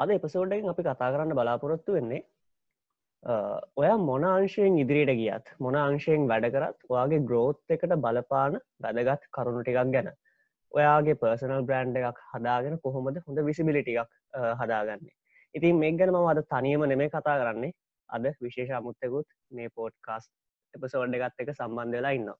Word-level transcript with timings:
අද 0.00 0.10
එපසෝඩ්ඩෙන් 0.10 0.68
අපි 0.72 0.82
කතා 0.82 1.12
කරන්න 1.12 1.36
බලාපොරොත්තු 1.36 1.96
වෙන්නේ 1.96 2.22
ඔය 3.76 3.88
මොන 4.00 4.24
අංශයෙන් 4.24 4.78
ඉදිරියට 4.78 5.12
ගියත් 5.18 5.52
මොන 5.58 5.76
අංශයෙන් 5.76 6.26
වැඩ 6.30 6.46
කරත් 6.54 6.78
ඔයාගේ 6.88 7.20
ග්‍රෝත් 7.22 7.74
එකට 7.76 7.94
බලපාන 7.98 8.56
වැදගත් 8.80 9.26
කරුණු 9.30 9.62
ටිකක් 9.62 9.92
ගැන. 9.92 10.08
ඔයාගේ 10.74 11.18
පර්සනල් 11.22 11.66
බ්‍රන්් 11.68 11.96
එකක් 12.02 12.20
හදාගෙන 12.32 12.78
කොහොමද 12.78 13.20
හොඳ 13.26 13.42
විසිබිලිටික් 13.48 13.98
හදාගන්නේ. 14.60 15.14
ඉතින් 15.54 15.76
මේ 15.76 15.92
ගැන 15.92 16.14
ම 16.14 16.30
අද 16.32 16.42
තනියම 16.46 16.86
නෙමේ 16.86 17.10
කතා 17.10 17.36
කරන්නේ. 17.42 17.76
අද 18.08 18.24
විශේෂ 18.40 18.72
අමුත්තකුත් 18.72 19.28
මේ 19.50 19.68
පෝට් 19.70 19.94
කාස් 20.00 20.30
එපසෝඩ් 20.74 21.20
එකත් 21.20 21.44
එක 21.44 21.54
සම්බන්ධ 21.54 21.92
වෙලා 21.92 22.16
ඉන්න 22.18 22.32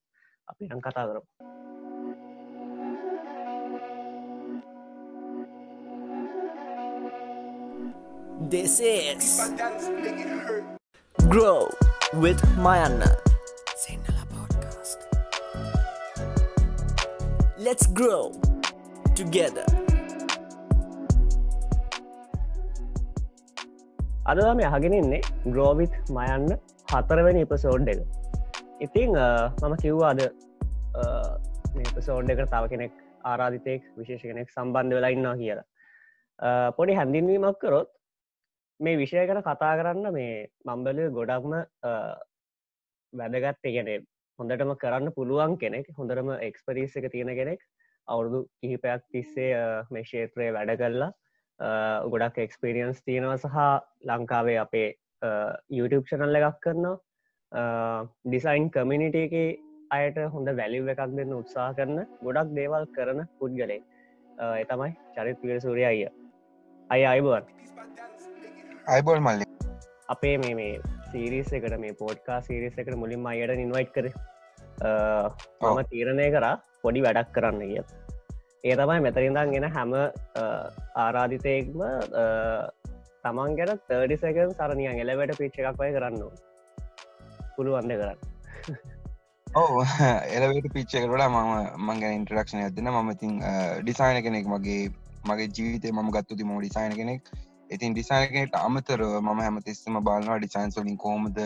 අපි 0.48 0.64
නම් 0.66 0.80
කතා 0.80 1.06
කරමු. 1.06 1.80
This 8.41 8.80
is 8.80 9.37
Grow 11.28 11.69
with 12.15 12.41
Mayanna. 12.56 13.12
Sinhala 13.77 14.24
podcast. 14.32 14.96
Let's 17.60 17.84
grow 17.92 18.32
together. 19.12 19.66
අදම 24.24 24.65
යහගෙනන්නේ 24.65 25.20
ග්‍රෝවිත් 25.45 25.93
මයන්න 26.09 26.48
හතරවැනි 26.88 27.45
ඉපසෝඩ් 27.45 27.93
එක 27.93 28.01
ඉතිං 28.80 29.12
මම 29.12 29.79
කිව්වාද 29.84 30.27
ඉපසෝඩ් 31.84 32.32
එක 32.32 32.45
තව 32.48 32.65
කෙනෙක් 32.73 32.93
ආරාධිතයෙක් 33.24 33.82
විශේෂ 34.01 34.29
කෙනෙක් 34.32 34.48
සම්බන්ධ 34.59 34.96
වෙලා 34.98 35.15
ඉන්නවා 35.16 35.38
කියලා 35.45 36.70
පොඩි 36.77 37.01
හැඳින්වීමක් 37.01 37.59
කරොත් 37.65 37.91
මේ 38.80 38.97
විෂය 39.01 39.23
කර 39.29 39.41
කතා 39.47 39.73
කරන්න 39.79 40.07
මේ 40.16 40.48
මම්බල 40.66 41.01
ගොඩක්ම 41.16 41.52
වැදගත් 43.13 43.66
ගැන 43.77 43.91
හොඳටම 44.38 44.73
කරන්න 44.82 45.13
පුළුවන් 45.16 45.57
කෙනෙක් 45.63 45.91
හොඳටම 45.99 46.30
එක්ස්පරීස් 46.49 46.96
එක 47.01 47.09
තියෙන 47.15 47.32
කෙනෙක්. 47.41 47.60
අවුරුදු 48.09 48.38
කිහිපයක් 48.60 49.02
තිස්සේ 49.13 49.51
මේ 49.95 50.09
ශේත්‍රය 50.10 50.46
වැඩ 50.57 50.73
කරලා 50.82 51.10
ගොඩක් 52.15 52.41
එක්ස්පිරියන්ස් 52.46 53.04
තියෙනව 53.07 53.35
සහ 53.37 53.59
ලංකාවේ 54.10 54.59
අපේ 54.65 54.88
YouTube 55.79 56.07
චනල්ල 56.10 56.41
එකක් 56.41 56.60
කරනවා. 56.65 56.97
ඩිසයින් 58.24 58.71
කමිනිට 58.76 59.21
එක 59.24 59.35
අයට 59.99 60.19
හොඳ 60.35 60.49
වැලිව් 60.60 60.93
එකක් 60.95 61.04
දෙන්න 61.19 61.38
උත්සා 61.41 61.71
කරන 61.79 61.99
ගොඩක් 62.26 62.57
දේවල් 62.59 62.88
කරන 62.97 63.21
පුද්ගලේ 63.38 63.80
එතමයි 64.65 64.93
චරිත් 65.15 65.38
පිර 65.43 65.60
සූරිය 65.66 65.88
අයිය. 65.93 66.10
අය 66.91 67.03
අයිබුවන් 67.12 67.44
අයිබොල් 68.93 69.21
මල්ලි. 69.25 69.44
අපේ 70.12 70.37
මේ 70.43 70.55
මේ 70.59 70.71
සීරිස් 71.10 71.50
එකට 71.56 71.75
මේ 71.83 71.94
පෝට්කා 72.00 72.38
සිරිස් 72.47 72.78
එකට 72.83 72.97
මුලින් 73.03 73.27
අයට 73.32 73.62
ඉන්වයිට් 73.65 73.91
කර. 73.97 74.06
මම 75.62 75.81
තීරණය 75.91 76.27
කරා 76.34 76.55
පොඩි 76.84 77.05
වැඩක් 77.06 77.31
කරන්න 77.37 77.60
කිය 77.71 77.82
ඒ 78.69 78.77
තමයි 78.81 79.00
මෙතරින්දන් 79.06 79.53
ගෙන 79.55 79.66
හැම 79.77 79.93
ආරාධිතයෙක්ම 81.05 81.84
තමන් 83.25 83.53
ගැන 83.59 83.72
තර්ඩි 83.91 84.16
සකන් 84.21 84.55
සරණියන් 84.59 85.03
එලවට 85.04 85.38
පිච්ච 85.43 85.60
එකක් 85.60 85.78
පය 85.82 85.91
කරන්න 85.97 86.25
පුළුවන්ද 87.56 87.94
කරන්න? 88.00 88.19
ඔව 89.47 89.77
එලවට 90.37 90.69
පිච්චකට 90.78 91.15
මම 91.28 91.47
මංගැන 91.87 92.16
ඉන්ටරක්ෂණ 92.19 92.65
ඇදන 92.65 92.91
මම 92.94 93.12
ඉතින් 93.15 93.38
ඩිසායින 93.84 94.21
කෙනෙක් 94.27 94.50
මගේ 94.54 94.82
මගේ 95.31 95.49
ජීවිතය 95.56 95.94
ම 95.94 96.10
ගත්තුති 96.16 96.49
ම 96.49 96.53
ඩිසයින 96.59 96.99
කෙනෙක් 97.03 97.32
ඉතින් 97.71 97.94
ඩිසයිනකට 97.94 98.54
අමතර 98.59 99.03
ම 99.21 99.41
හැම 99.41 99.59
තිස්සම 99.62 99.99
බලනවා 100.00 100.38
ඩිසයින් 100.38 100.72
සොලින් 100.72 100.97
කොමද 100.99 101.38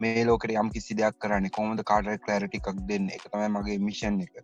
මේ 0.00 0.24
ලෝකට 0.24 0.54
යම් 0.54 0.70
කිසි 0.70 0.96
දෙයක් 0.96 1.18
කරන්න 1.18 1.50
කොමද 1.56 1.82
කාටර 1.84 2.18
කලෑරටි 2.18 2.60
එකක් 2.60 2.80
දෙන්න. 2.88 3.10
එක 3.10 3.26
තමයි 3.26 3.50
මගේ 3.54 3.78
මිෂන් 3.80 4.18
එක. 4.24 4.40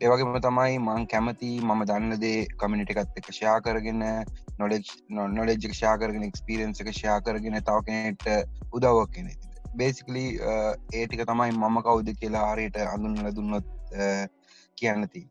ඒවගේම 0.00 0.38
තමයි 0.38 0.78
මං 0.78 1.06
කැමති 1.06 1.50
මම 1.60 1.82
දන්නදේ 1.90 2.46
කමිනිට 2.56 2.92
එකත් 2.94 3.18
එක 3.20 3.30
ෂයා 3.30 3.56
කරගෙන 3.60 4.04
නොලෙජ් 4.58 4.92
නොලෙජ්ක 5.08 5.66
ෂා 5.72 5.96
කරගෙන 5.98 6.28
එක්ස්පිරන්ස 6.28 6.84
එක 6.84 6.92
ෂයා 6.92 7.18
කරගෙන 7.20 7.58
තව 7.60 7.82
කෙනෙට 7.86 8.28
උදවක් 8.72 9.10
කෙනෙ 9.14 9.34
බේසිකලි 9.74 10.24
ඒටික 10.94 11.24
තමයි 11.24 11.56
මම 11.56 11.82
කවුද 11.82 12.14
කියලා 12.20 12.44
ආරයට 12.50 12.78
අඳුන්නල 12.84 13.34
දුන්නොත් 13.34 13.66
කියන්නති 14.78 15.26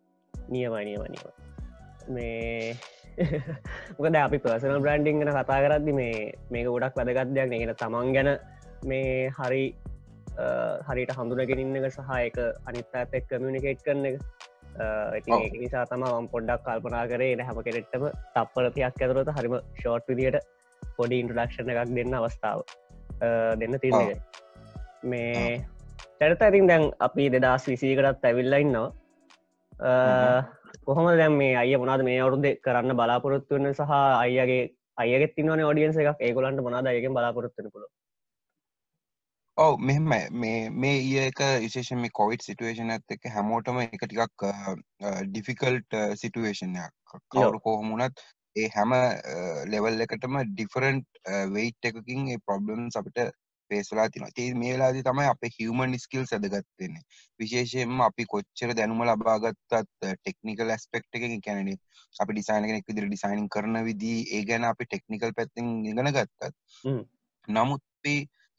නියමයි 0.49 0.85
නියමනිව 0.85 1.25
මේ 2.09 2.75
මොකද 3.17 4.17
අපි 4.17 4.37
පර්සනල් 4.39 4.79
බ්‍රන්ඩිං 4.79 5.21
ගන 5.21 5.31
කතා 5.33 5.59
කරද්දි 5.63 5.93
මේ 5.99 6.17
මේක 6.51 6.67
ගොඩක් 6.67 6.97
වැදගත්දයක් 6.97 7.53
ගෙන 7.53 7.73
තමන් 7.75 8.11
ගැන 8.13 8.29
මේ 8.83 9.29
හරි 9.31 9.63
හරිට 10.87 11.13
හඳුනගෙනන්න 11.13 11.79
එක 11.79 11.95
සහයක 11.95 12.37
අනිත් 12.65 12.93
ඇතෙක් 12.93 13.25
කමියනිකේට් 13.29 13.81
කරන 13.81 14.05
එක. 14.05 14.17
නිසා 15.55 15.85
තම 15.85 16.03
ම 16.05 16.27
පොඩ්ඩක් 16.27 16.61
කල්පනා 16.65 17.05
කරේ 17.07 17.33
හැම 17.41 17.61
කෙනෙට්ටම 17.63 18.05
තප්පරතියක් 18.35 19.01
ඇතුරත 19.01 19.31
හරිම 19.37 19.55
ෂෝට් 19.79 20.05
විදියට 20.07 20.37
පොඩි 20.97 21.21
ඉන්ට්‍රඩක්ෂණ 21.21 21.73
එකක් 21.73 21.95
දෙන්න 21.95 22.13
අවස්ථාව 22.13 22.59
දෙන්න 23.61 23.79
තිරක 23.79 23.97
මේ 25.03 25.65
තැරත 26.19 26.41
ඇතින් 26.41 26.69
දැන් 26.69 26.85
අපි 26.99 27.23
දෙදස් 27.35 27.65
විසීකටත් 27.67 28.29
ඇවිල්ලයින්නවා 28.29 28.87
කොහොම 30.85 31.11
දැම් 31.17 31.37
මේ 31.37 31.53
අය 31.55 31.75
මොනාද 31.77 32.03
මේ 32.03 32.17
අවුරුද්ද 32.21 32.49
කරන්න 32.63 32.97
බලාපොරොත්තු 32.99 33.55
වන්න 33.55 33.73
සහ 33.73 33.93
අයගේ 33.93 34.63
අයගෙත් 34.97 35.35
තිවන 35.35 35.53
ෝඩියන්ස 35.61 35.97
එකක්? 35.97 36.21
ඒගොලන්ට 36.21 36.61
මොනාද 36.61 36.87
අයගෙන් 36.87 37.13
බලාපොරොත්තුන 37.13 37.71
පුළ 37.71 37.87
ඔව 39.57 39.79
මෙහෙම 39.79 40.03
මේ 40.77 40.97
ඒක 41.19 41.39
විශේෂ 41.59 41.91
මේ 41.97 42.13
කොවිඩ් 42.13 42.43
සිටුවේෂන් 42.45 42.93
ඇත් 42.95 43.15
එක 43.15 43.23
හැමෝටම 43.35 43.79
එක 43.83 43.95
ටිකක් 43.97 44.45
ඩිෆිකල්ට් 45.29 45.97
සිටුවේෂන්යක් 46.15 47.17
කවරු 47.31 47.59
කොහොමුණත් 47.59 48.21
ඒ 48.55 48.69
හැම 48.75 48.93
ලෙවල් 49.73 50.05
එකටම 50.05 50.37
ඩිෆරන්ට් 50.43 51.21
වෙයිට් 51.55 51.89
එකකින් 51.91 52.29
ඒ 52.33 52.43
ප්‍රොබ්ලම්ස් 52.45 52.99
අපිට 53.01 53.23
පේස්ලා 53.69 54.07
තින 54.09 54.27
ඒ 54.35 54.47
මේ 54.55 54.71
වෙලාදි 54.71 55.03
තමයි 55.03 55.27
අප 55.27 55.43
හිවමන් 55.51 55.97
ස්කිල් 55.99 56.25
සදගත්වෙන්නේ 56.25 57.03
විශේෂයෙන්ම 57.39 58.01
අපි 58.01 58.27
කොච්චර 58.27 58.73
දැනුම 58.73 59.03
ලබාගත්තත් 59.03 59.77
ටෙක්නිකල් 60.01 60.71
ඇස්පෙක්් 60.71 61.05
එක 61.11 61.27
කැනෙ 61.41 61.75
අපි 62.15 62.31
ඩිසයින 62.31 62.65
කෙනෙක් 62.65 62.87
විදිර 62.87 63.07
ඩිසයින් 63.07 63.45
කරන 63.49 63.83
විදි 63.83 64.15
ඒ 64.31 64.43
ගැන 64.45 64.65
අපි 64.65 64.87
ටෙක්නිකල් 64.87 65.33
පැත්තිෙන් 65.33 65.71
ඉගෙන 65.85 66.11
ගත්තත් 66.11 66.51
නමුත් 67.47 67.83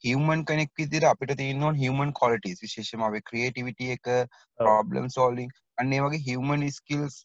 හිවමන් 0.03 0.43
කෙනෙක් 0.45 0.69
විදිර 0.73 1.05
අපිට 1.05 1.33
තියන්නවා 1.37 1.73
හිවමන් 1.75 2.11
කොලටස් 2.15 2.61
විශේෂම 2.61 3.01
අපේ 3.03 3.23
ක්‍රියටිවිට 3.23 3.81
එක 3.89 4.11
ප්‍රබ්ලම් 4.59 5.09
සෝලිං 5.11 5.49
අන්නේ 5.77 5.99
වගේ 6.01 6.23
හිවමන් 6.23 6.63
ස්කිල්ස් 6.71 7.17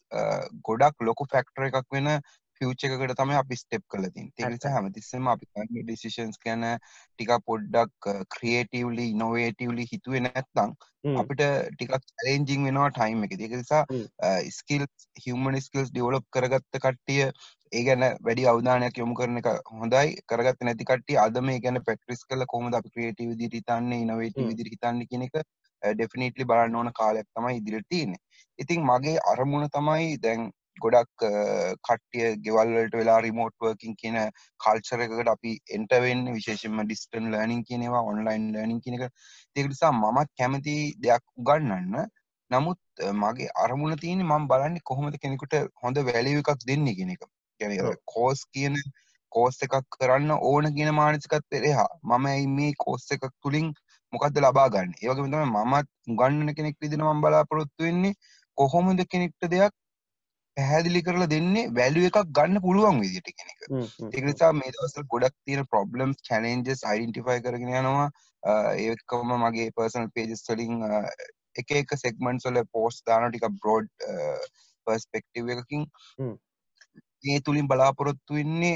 ගොඩක් 0.63 1.05
ලොකු 1.09 1.27
ෆැක්ටර 1.31 1.67
එකක් 1.67 1.79
වෙන 1.91 2.09
ෆියචකට 2.57 3.13
තම 3.13 3.31
අපි 3.35 3.55
ස්ටෙප් 3.55 3.83
කලතින් 3.87 4.27
තිනිස 4.33 4.67
හැමතිස්සම 4.69 5.27
අපි 5.27 5.67
ඩිසිෂන්ස් 5.79 6.37
කැන 6.39 6.65
ටික 6.79 7.31
පොඩ්ඩක් 7.45 8.11
ක්‍රියටවලි 8.29 9.07
නොවේටවලි 9.15 9.87
හිතුවේ 9.91 10.21
නැත්තං 10.21 10.75
අපිට 11.15 11.43
ටිකක් 11.71 11.97
චලෙන්ජිං 12.13 12.65
වෙනවා 12.67 12.89
ටයිම් 12.91 13.25
එක 13.25 13.35
එක 13.39 13.53
නිසා 13.53 13.83
ස්කිල් 14.51 14.87
හිවමන් 15.23 15.61
ස්කිල්ස් 15.61 15.91
ඩියවලප් 15.91 16.25
කරගත්ත 16.31 16.79
කට්ටිය 16.79 17.29
ඒ 17.71 17.83
ගැන 17.83 18.03
වැඩි 18.21 18.47
අවධානයක් 18.47 18.97
යොමු 18.97 19.15
කරන 19.15 19.39
එක 19.39 19.47
හොඳයි. 19.73 20.15
කරගත් 20.25 20.59
නැති 20.63 20.85
කට්ටිය 20.85 21.17
අද 21.19 21.39
මේ 21.41 21.59
ගැන 21.59 21.81
පැක්ටිස් 21.83 22.25
කල 22.25 22.45
කොමද 22.47 22.75
අපි 22.75 22.89
ක්‍රියටව 22.89 23.31
විදිරි 23.31 23.61
හිතන්නේ 23.61 24.03
නවේට 24.05 24.37
විදිරි 24.41 24.73
හිතන්න 24.73 25.01
කියන 25.09 25.25
එක 25.27 25.39
ඩෙෆිනිටලි 25.81 26.45
බලන්න 26.45 26.75
ඕන 26.75 26.91
කාලයක් 26.93 27.27
තමයි 27.31 27.57
ඉදිරිට 27.57 27.89
තියෙන 27.89 28.13
ඉතින් 28.59 28.85
මගේ 28.85 29.17
අරමුණ 29.31 29.67
තමයි 29.69 30.13
දැන් 30.19 30.45
ගොඩක් 30.77 31.25
කට්ටිය 31.81 32.27
ගෙවල්වලට 32.39 32.95
වෙලා 32.95 33.19
රිමෝට් 33.21 33.55
වර්කින් 33.59 33.95
කියන 33.95 34.17
කල්චර 34.59 35.05
එකකට 35.05 35.31
අපි 35.31 35.53
එන්ටවෙන්න 35.71 36.27
විශේෂම 36.31 36.83
ඩිස්ටන් 36.83 37.31
ලර්නිින් 37.31 37.63
කියනවා 37.63 38.03
ඔන්ලයින් 38.03 38.51
ලර්නිින් 38.53 38.81
කියනක 38.81 39.07
තිකනිසා 39.55 39.91
මමත් 39.93 40.29
කැමති 40.37 40.75
දෙයක් 40.99 41.23
උගන්නන්න 41.37 42.05
නමුත් 42.51 42.79
මගේ 43.15 43.49
අරමුණ 43.55 43.97
තියෙන 43.97 44.21
මම 44.21 44.43
බලන්න 44.47 44.77
කොහොමද 44.83 45.15
කෙනෙකුට 45.19 45.55
හොඳ 45.83 45.97
වැලිව 46.03 46.41
එකක් 46.41 46.67
දෙන්න 46.67 46.85
කෙන 46.91 47.09
එක. 47.09 47.23
ගැන 47.61 47.97
කෝස් 48.05 48.45
කියන 48.47 48.75
කෝස් 49.31 49.57
එකක් 49.61 49.75
කරන්න 49.91 50.31
ඕන 50.41 50.69
කියන 50.75 50.91
මානසිකත් 50.93 51.57
එරෙහා 51.59 51.87
මම 52.03 52.27
මේ 52.51 52.71
කෝස් 52.77 53.07
එකක් 53.11 53.25
තුළින් 53.41 53.73
මොකක්ද 54.13 54.37
ලබා 54.39 54.67
ගන්න? 54.69 54.93
ඒවගේ 55.01 55.27
තම 55.27 55.55
මමත් 55.55 55.89
ගන්නන 56.19 56.55
කෙනෙක් 56.55 56.77
විදින 56.81 57.03
මම් 57.03 57.21
බලාපොරොත්තු 57.21 57.87
වෙන්නේ 57.87 58.13
කොහොමද 58.57 59.05
කෙනෙක්ට 59.09 59.49
දෙයක් 59.49 59.73
පැහැදිලි 60.57 61.01
කරලා 61.01 61.29
දෙන්නේ 61.29 61.63
වැලුව 61.77 62.07
එකක් 62.09 62.19
ගන්න 62.37 62.61
පුළුවන් 62.61 63.01
විදිට 63.03 63.29
කෙනෙක 63.31 63.61
ඒනිසා 64.11 64.51
මේ 64.53 64.73
දවසල් 64.75 65.07
ගොඩක් 65.13 65.35
තියෙන 65.45 65.69
ප්‍රොබ්ලම්ස් 65.73 66.23
චලෙන්ජස් 66.29 66.83
අයිඩන්ටිෆයි 66.91 67.43
කරගෙන 67.45 67.73
යනවා. 67.73 68.09
ඒකම 68.79 69.33
මගේ 69.43 69.69
පර්සනල් 69.77 70.09
පේජස් 70.15 70.43
වලින් 70.49 70.83
එක 71.55 71.71
එක 71.81 71.95
සෙක්මන්් 71.97 72.39
සොල 72.39 72.59
පෝස්් 72.71 73.01
දාන 73.09 73.29
ටික 73.29 73.47
බ්‍රෝඩ් 73.59 73.89
පර්ස්පෙක්ටව 74.87 75.49
එකකින් 75.55 75.87
ඒ 77.25 77.39
තුළින් 77.39 77.67
බලාපොරොත්තු 77.67 78.39
වෙන්නේ 78.39 78.75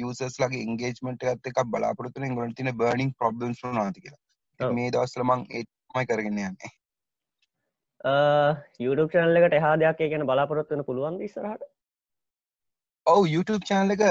යසස් 0.00 0.40
ලගේ 0.42 0.66
ඉංගේජ්මට 0.66 1.24
ඇත්ත 1.24 1.52
එකක් 1.52 1.62
බලාපොරතුන 1.74 2.36
ගොල 2.40 2.52
තින 2.58 2.72
බර්නිින් 2.74 3.14
ප්‍රබ්ලම්ස් 3.18 3.64
නාති 3.70 4.04
කියලා. 4.04 4.72
මේ 4.74 4.92
දවස්සල 4.94 5.24
මං 5.24 5.46
ඒමයි 5.50 6.06
කරගෙන 6.08 6.38
යන්නේ 6.40 6.74
YouTube 8.04 9.10
චනල්ල 9.12 9.36
එකට 9.40 9.58
එහා 9.58 9.76
දෙයක් 9.76 10.00
ගැන 10.12 10.26
බලාපොරොත්වන 10.26 10.84
පුළුවන් 10.84 11.20
ඉස්සරහට? 11.28 11.62
ඔව 13.06 13.26
YouTube 13.26 13.64
චානල 13.68 13.92
එක 13.92 14.02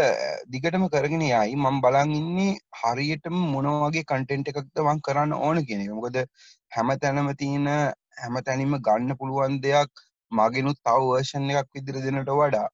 දිගටම 0.53 0.85
කරගෙන 0.93 1.21
යයි. 1.21 1.55
මං 1.55 1.81
බලන් 1.81 2.11
ඉන්නේ 2.11 2.57
හරියටම 2.81 3.37
මොනවගේ 3.53 4.03
කටෙන්ට් 4.03 4.51
එකක්ද 4.51 4.83
වන් 4.87 5.01
කරන්න 5.01 5.33
ඕන 5.33 5.63
කියන 5.65 5.81
එක. 5.85 5.93
මොකද 5.99 6.17
හැම 6.71 6.89
තැනම 7.01 7.31
තියෙන 7.41 7.67
හැම 8.21 8.35
තැනිම 8.45 8.75
ගන්න 8.87 9.17
පුළුවන් 9.17 9.61
දෙයක් 9.61 10.03
මගෙනුත් 10.31 10.77
තව 10.85 10.99
වර්ෂන් 11.09 11.49
එකක් 11.51 11.69
විදිර 11.75 12.01
දෙනට 12.05 12.29
වඩා. 12.41 12.67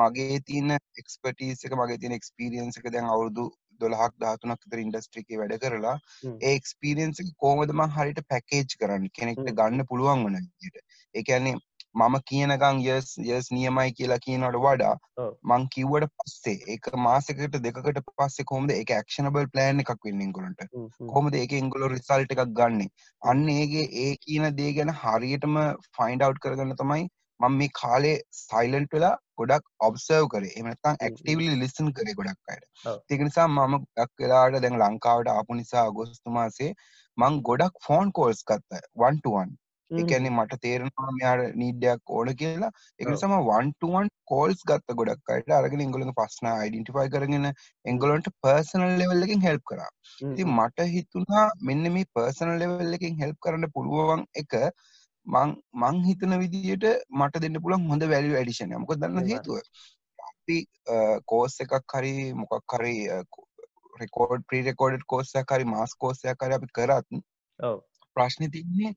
මගේ 0.00 0.40
තියන 0.48 0.70
එක්ස්පටස් 1.00 1.64
එක 1.66 1.76
මගේ 1.80 2.00
තියන 2.02 2.16
එක්ස්පිරියන්ස 2.18 2.80
එක 2.80 2.88
දැන් 2.94 3.10
අවුරුදු 3.14 3.50
දොළහක් 3.80 4.16
ධාතුනක් 4.20 4.64
තර 4.64 4.80
ඉන්ඩස්ට්‍රික 4.80 5.28
වැඩ 5.34 5.54
කරලා 5.62 5.94
හ්ම්. 5.98 6.34
ඒ 6.40 6.54
එක්ස්පිරියන්ස 6.56 7.22
කෝමදම 7.38 7.84
හරිට 7.96 8.20
පැකේජ් 8.28 8.66
කරන්න 8.80 9.06
කෙනෙක්ට. 9.12 9.54
ගන්න 9.54 9.86
පුළුවන් 9.86 10.26
වන 10.26 10.36
විදියට 10.40 10.84
ඒකන්නේ 11.14 11.56
මම 11.94 12.14
කියනකං 12.28 12.78
යස් 12.86 13.10
යස් 13.28 13.48
නියමයි 13.52 13.92
කියලා 13.98 14.18
කියනට 14.22 14.56
වඩා. 14.62 14.94
මං 15.44 15.66
කිව්වට 15.74 16.08
පස්සේ 16.20 16.56
ඒක 16.74 16.88
මාසකට 16.98 17.58
දෙකට 17.66 18.00
පස්සේ 18.18 18.46
කොමද 18.52 18.72
එක 18.74 18.90
ක්ෂනබල් 19.02 19.46
ප්ලෑන් 19.52 19.82
එකක් 19.84 19.92
වෙන්න 20.08 20.32
ගොලට 20.32 20.64
හ්ම්, 20.64 20.88
හ්ම්. 20.94 21.10
කොමද 21.12 21.34
ඒක 21.34 21.52
ඉංගුල 21.60 21.86
රිසල්ට 21.92 22.34
එකක් 22.36 22.42
ගන්න 22.58 22.88
අන්න 23.22 23.44
ඒගේ 23.50 23.86
ඒ 24.04 24.16
කියන 24.24 24.48
දේ 24.56 24.72
ගැන 24.78 24.94
හරියටම 25.02 25.60
ෆයින්ඩ් 25.98 26.26
අව් 26.28 26.34
කරගන්න 26.42 26.74
තමයි 26.80 27.06
මම 27.40 27.54
මේ 27.60 27.70
කාලේ 27.80 28.16
සයිලන්ට් 28.40 28.92
වෙලා 28.92 29.14
ගොඩක් 29.38 29.64
ඔබ්සර්ව් 29.80 30.28
කරේ 30.28 30.54
එමනත්තම් 30.54 30.90
හ්ම්. 30.90 31.00
ඇක්ටිවලි 31.00 31.56
ලිසන් 31.56 31.90
කරේ 31.92 32.14
ගොඩක් 32.14 32.52
අයට 32.52 32.64
ඔව්. 32.84 33.00
ඒක 33.10 33.26
නිසා 33.28 33.48
මම 33.48 33.74
ගක් 33.96 34.10
වෙලාට 34.20 34.60
දැන් 34.60 34.80
ලංකාවට 34.82 35.32
ආපු 35.32 35.60
නිසා 35.60 35.84
අගෝස්තු 35.86 36.38
මාසේ 36.38 36.70
මං 37.18 37.42
ගොඩක් 37.42 37.84
ෆෝන් 37.86 38.12
කෝල්ස් 38.12 38.42
ගත්ත 38.44 38.82
වන්ටුවන්. 38.96 39.52
එකන්නේ 39.90 40.30
මට 40.30 40.58
තේරෙනවා 40.60 41.10
මෙයාට 41.10 41.56
නීඩ්ඩයක් 41.60 42.12
ඕන 42.16 42.30
කියලා 42.34 42.70
එක 43.00 43.06
ඔව්. 43.06 43.10
නිසාම 43.10 43.34
වන්ටුවන් 43.48 44.08
කෝල්ස් 44.24 44.64
ගත්ත 44.70 44.96
ගොඩක් 45.00 45.32
අයට 45.34 45.52
අරගෙන 45.58 45.84
ඉංගලඟ 45.86 46.14
පස්න 46.18 46.48
යිඩෙන්ටිෆයි 46.50 47.12
කරගෙන 47.14 47.50
එංගලොන්ට 47.84 48.30
පර්සනල් 48.42 48.96
ලෙවල් 49.00 49.26
එකින් 49.26 49.44
හෙල්ප් 49.46 49.64
කරා 49.70 49.90
හ්ම්. 50.22 50.54
මට 50.56 50.88
හිතුනා 50.94 51.46
මෙන්න 51.62 51.92
මේ 51.96 52.10
පර්සනල් 52.14 52.58
ලෙවල් 52.62 52.98
එකින් 52.98 53.20
හෙල්ප් 53.22 53.38
කරන්න 53.40 53.72
පුළුවන් 53.76 54.26
එක 54.34 54.58
මං 55.26 55.56
මං 55.82 56.04
හිතන 56.06 56.36
විදියට 56.42 56.86
මට 57.10 57.42
දෙන්න 57.44 57.60
පුළන් 57.64 57.88
හොඳ 57.90 58.06
වැලිය 58.12 58.36
ඇඩිෂන 58.40 58.74
මොක 58.78 58.94
දන්න. 58.96 59.26
හේතුව? 59.28 59.60
අපි 60.28 60.58
කෝස් 61.32 61.60
එකක් 61.64 61.96
හරි 61.96 62.14
මොකක් 62.34 62.76
හරි 62.78 62.94
රෙකෝඩ් 64.00 64.44
ප්‍රීරෙකෝඩ් 64.50 65.04
කෝස්සයක් 65.14 65.56
හරි 65.56 65.64
මාස් 65.74 65.94
කෝස්සයක් 66.04 66.46
හරි 66.46 66.58
අපි 66.58 66.68
කරත්. 66.78 67.08
ප්‍රශ්න 68.16 68.50
තින්නේ 68.56 68.94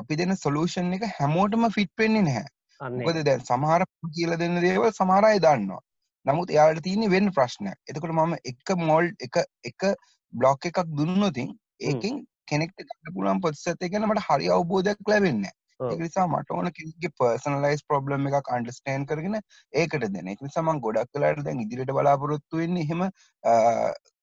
අපි 0.00 0.16
දෙන 0.16 0.36
සොලූෂන් 0.36 0.92
එක 0.98 1.08
හැමෝටම 1.18 1.68
ෆිට් 1.76 1.92
වෙන්නේ 1.98 2.26
නැහැ. 2.28 2.46
මොකද 2.80 3.22
දැන් 3.28 3.44
සමහර 3.50 3.84
කියල 4.16 4.38
දෙන්න 4.42 4.60
දේවල් 4.66 4.92
සමහරය 4.92 5.38
දන්නවා. 5.46 5.82
නමුත් 6.26 6.50
එයාට 6.54 6.82
තියන්නේ 6.86 7.12
වෙන්න 7.14 7.32
ප්‍රශ්නයක්. 7.36 7.78
එතකොට 7.88 8.14
මම 8.14 8.34
එක 8.52 8.74
මෝල්් 8.88 9.12
එක 9.26 9.44
එක 9.70 9.92
බ්ලොක් 10.32 10.66
එකක් 10.70 10.82
දුන්නොතින් 10.98 11.52
ඒකින් 11.80 12.24
කෙනෙක්ට 12.52 12.82
ගන්න 12.82 13.14
පුළුවන් 13.14 13.44
පොත්සත 13.44 13.86
ගැන 13.92 14.08
මට 14.08 14.26
හරි 14.28 14.50
අවබෝධයක් 14.56 15.12
ලැබෙන්න. 15.12 15.46
ඒක 15.80 16.00
නිසා 16.00 16.26
මට 16.26 16.56
ඕන 16.56 16.70
කෙනෙක්ගේ 16.76 17.12
පර්සනලයිස් 17.20 17.86
ප්‍රොබ්ලම් 17.88 18.28
එකක් 18.30 18.52
අන්ඩර්ස්ටෑන් 18.56 19.06
කරගෙන 19.08 19.38
ඒකට 19.74 20.06
දෙන 20.14 20.30
එක 20.34 20.44
නිසා 20.46 20.66
මං 20.66 20.82
ගොඩක් 20.84 21.10
කලාට 21.12 21.42
දැන් 21.46 21.64
ඉදිරියට 21.64 21.96
බලාපොරොත්තු 21.98 22.62
වෙන්නේ 22.62 22.86
එහෙම 22.86 23.02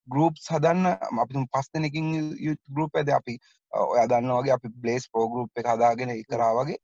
ගරුප් 0.08 0.40
සදන්න 0.42 0.90
අපි 1.24 1.46
පස් 1.54 1.70
දෙනකින් 1.76 2.10
ගරුප 2.70 3.02
ඇද 3.02 3.12
අපි 3.20 3.38
ඔය 3.74 4.08
දන්න 4.08 4.34
වගේ 4.38 4.56
අපි 4.58 4.74
බ්ලේස් 4.84 5.10
පෝගරුප් 5.10 5.62
එක 5.62 5.70
හදාගෙන 5.74 6.16
එකරා 6.16 6.54
වගේ. 6.60 6.80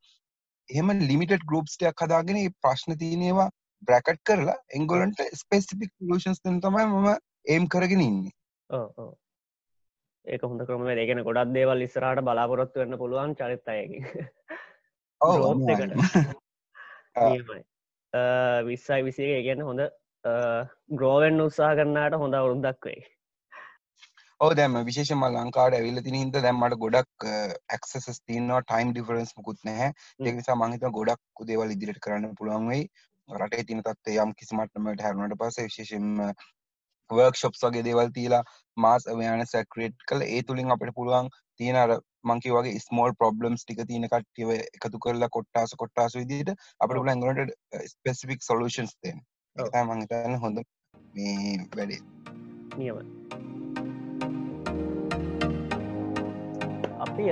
එහෙම 0.70 0.94
ලිමිටඩ් 1.02 1.48
ගරුප්ස්ටයක් 1.50 2.06
හදාගෙන 2.06 2.40
ප්‍රශ්න 2.64 2.98
තියනවා 3.02 3.50
බ්‍රැකට් 3.88 4.22
කරලා 4.28 4.58
එංගොලන්ට 4.78 5.26
ස්පෙසිපික් 5.42 5.92
ලෂන්ස් 6.10 6.42
තම 6.44 6.62
තමයි 6.66 6.86
මම 6.86 7.10
ඒම් 7.48 7.68
කරගෙන 7.68 8.06
ඉන්නේ. 8.06 8.34
ඒක 10.30 10.44
හොඳ 10.46 10.66
ක්‍රම 10.68 10.90
ඒගෙන 10.94 11.24
ගොඩක් 11.28 11.54
දේවල් 11.58 11.86
ඉස්සරහට 11.88 12.26
බලාපොරොත්තු 12.28 12.84
වෙන්න 12.84 13.00
පුළුවන් 13.02 13.36
චරිත 13.40 13.72
අයකින් 13.74 14.06
ඔව්, 15.22 15.34
growth 15.38 15.72
එකට. 15.74 15.82
අනිවාර්යෙන්ම. 15.84 16.36
ආ. 17.16 17.30
නියමයි. 17.30 17.62
විස්සයි 18.68 19.06
විසික 19.08 19.32
ගැන 19.48 19.64
හොඳ 19.70 19.88
ග්‍රෝවෙන් 21.00 21.46
උත්සා 21.46 21.72
කරන්නට 21.80 22.20
හොඳ 22.24 22.38
අවුරුද්දක් 22.40 22.90
වෙයි. 22.90 23.02
ඔව 24.40 24.54
දැම 24.58 24.78
විශේෂම 24.88 25.26
ලංකාට 25.28 25.76
ඇවිල්ල 25.78 26.02
තින 26.04 26.18
හිද 26.20 26.38
දැම්මට 26.46 26.78
ගොඩක් 26.84 27.28
ඇක්සස් 27.76 28.22
තියනවා 28.28 28.62
ටයිම් 28.64 28.94
ඩිෆරන්ස් 28.94 29.36
මුකුත් 29.40 29.60
නැහැ. 29.70 29.92
ඒක 30.22 30.36
නිසා 30.40 30.60
මංහිත 30.62 30.86
ගොඩක් 31.00 31.46
දේවල් 31.50 31.76
ඉදිරිට 31.76 32.00
කරන්න 32.06 32.38
පුළුවන් 32.40 32.70
වෙයි. 32.74 32.86
රටේ 33.30 33.66
තින 33.70 33.84
තත්ත 33.86 34.16
යම් 34.24 34.32
කිසිමටමට 34.38 35.04
හැරුණට 35.06 35.40
පස 35.42 35.60
විශේෂෙන්ම 35.66 36.24
වර්ක්ෂොප්ස් 37.12 37.64
වගේ 37.66 37.84
දේවල් 37.84 38.12
තියලා 38.18 38.44
මාස් 38.78 39.08
අවයාන 39.08 39.46
සැක්‍රේට් 39.48 40.08
කළ 40.10 40.26
ඒ 40.28 40.42
තුළින් 40.44 40.76
අපට 40.76 40.94
පුළුවන් 40.96 41.30
තියෙන 41.60 41.80
අර 41.84 41.96
මංකි 42.24 42.54
වගේ 42.56 42.80
ස්මෝල් 42.80 43.14
ප්‍රබ්ලම්ස් 43.20 43.64
ටික 43.64 43.82
තියෙන 43.88 44.08
කට්ටිව 44.08 44.50
එකතු 44.58 45.02
කරලා 45.06 45.30
කොට්ටාස 45.30 45.76
කොට්ටාස 45.82 46.18
විදිට 46.20 46.50
අපට. 46.80 46.96
පුල 46.96 47.10
ඇගලට 47.10 47.54
ස්පෙසිෆික් 47.88 48.42
සොලූෂන්ස් 48.44 48.96
දෙෙන් 49.04 49.24
ඔව්. 49.56 49.70
මංහිතන්න 49.86 50.40
හොඳ 50.44 50.64
මේ 51.14 51.58
වැඩේ 51.76 52.02
නියම 52.78 52.98
අපි 57.00 57.26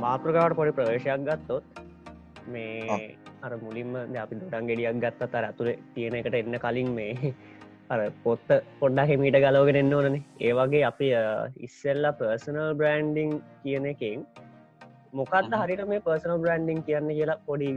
මාප්‍රකාවට 0.00 0.56
පොඩි 0.56 0.76
ප්‍රවේශයක් 0.78 1.26
ගත්තොත් 1.28 1.64
මේ 2.48 2.98
අර 3.42 3.52
මුලින්ම 3.58 3.96
අපි 4.16 4.40
දුටන් 4.40 4.68
ගෙඩියක් 4.68 5.00
ගත්ත 5.02 5.30
තර 5.32 5.48
ඇතුළේ 5.48 5.78
තියෙන 5.94 6.16
එකට 6.20 6.36
එන්න 6.40 6.58
කලින් 6.60 6.90
මේ 6.98 7.34
අර 7.90 8.00
පොත්ත 8.24 8.48
පොඩ්ඩා 8.80 9.06
හෙමීට 9.06 9.38
ගලෝගෙන 9.44 9.80
එන්න 9.80 9.94
ඕනන 9.94 10.16
ඒවගේ 10.40 10.84
අපි 10.90 11.08
ඉස්සෙල්ලා 11.68 12.12
පර්සනල් 12.20 12.74
බ්‍රන්ඩිං 12.80 13.32
කියන 13.62 13.86
එකෙන් 13.92 14.26
මොකක්ද. 15.12 15.56
හරිට 15.62 15.82
මේ 15.88 16.04
පර්සනල් 16.06 16.38
බ්‍රන්ඩිං 16.44 16.84
කියන්න 16.86 17.10
කියලා 17.18 17.40
පොඩි 17.48 17.68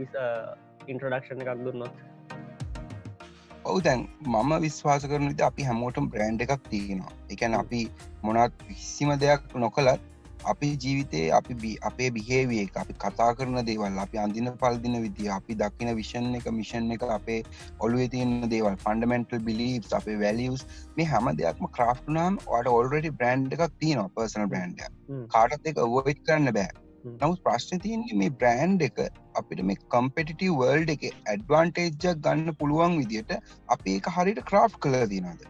ඉන්ට්‍රඩක්ෂණ 0.86 1.42
එකක් 1.44 1.64
දුන්නොත් 1.64 1.96
ඔවු 3.64 3.80
දැන් 3.80 4.06
මම 4.26 4.52
විශ්වාස 4.60 5.04
කරන 5.04 5.28
විට 5.30 5.42
අපි 5.42 5.66
හැමෝටම් 5.70 6.06
බ්‍රන්් 6.12 6.40
එකක් 6.40 6.68
තියෙනවා 6.70 7.12
එකැන. 7.30 7.54
අපි 7.54 7.80
මොනත් 8.22 8.54
කිසිම 8.68 9.10
දෙයක් 9.24 9.42
නොකලත් 9.56 10.00
අපි 10.44 10.76
ජීවිතේ 10.76 11.32
අපි 11.32 11.76
අපේ 11.82 12.10
බිහේවිය 12.10 12.60
එක 12.62 12.76
අපි 12.76 12.94
කතා 12.94 13.34
කරන 13.34 13.60
දේවල් 13.66 13.98
අපි 13.98 14.18
අඳින 14.18 14.50
පල්දින 14.56 14.96
විදිිය 15.02 15.30
අපි 15.30 15.54
දකින 15.54 15.94
විෂන් 15.96 16.34
එක 16.34 16.50
මිෂන් 16.50 16.90
එක 16.90 17.02
අපේ 17.02 17.42
ඔලුව 17.80 18.08
තියන්න 18.08 18.48
දේවල් 18.48 18.76
ෆන්ඩමෙන්ටල් 18.76 19.38
බිලිස් 19.38 19.92
අපේ 19.92 20.18
වැලියස් 20.18 20.66
මේ 20.96 21.06
හැම 21.06 21.30
දෙයක්ම 21.36 21.70
ක්‍රාෆ්ටනම් 21.78 22.38
ට 22.38 22.66
ඔල්රඩි 22.66 23.10
බ්‍රන්් 23.10 23.46
එකක් 23.52 23.64
තියනවා 23.78 24.08
පර්සන 24.08 24.46
බ්‍රන්ඩ්. 24.46 24.84
කාටත් 25.28 25.66
එක 25.66 25.78
ඔවයිට් 25.78 26.22
කරන්න 26.26 26.52
බෑ. 26.52 26.68
නමුත් 27.04 27.42
ප්‍රශ්න 27.42 27.82
තියන්නේ 27.84 28.18
මේ 28.22 28.30
බ්‍රෑන්් 28.30 28.78
එක 28.80 28.98
අපිට 29.34 29.62
මේ 29.62 29.76
කම්පෙටිටව 29.88 30.56
වර්ල්ඩ් 30.60 30.94
එක 30.94 31.04
ඇඩ්වාන්ටේජ්ජක් 31.10 32.22
ගන්න 32.26 32.56
පුළුවන් 32.62 32.98
විදියට 33.02 33.32
අපි 33.68 33.94
ඒක 33.96 34.10
හරිට 34.16 34.42
ක්‍රාෆ් 34.44 34.78
කල 34.78 34.98
දිනද. 35.14 35.46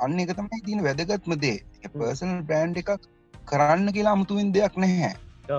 අන්න 0.00 0.20
එක 0.20 0.34
තමයි 0.36 0.62
තින 0.68 0.84
වැදගත්ම 0.84 1.36
දේ 1.44 1.58
හ්ම්. 1.58 1.98
පර්සනල් 1.98 2.42
බ්‍රෑන්් 2.42 2.74
එකක් 2.76 3.10
කරන්න 3.50 3.92
කියලා 3.96 4.14
අමුතුවෙන් 4.16 4.50
දෙයක් 4.56 4.76
නැහැ. 4.84 5.14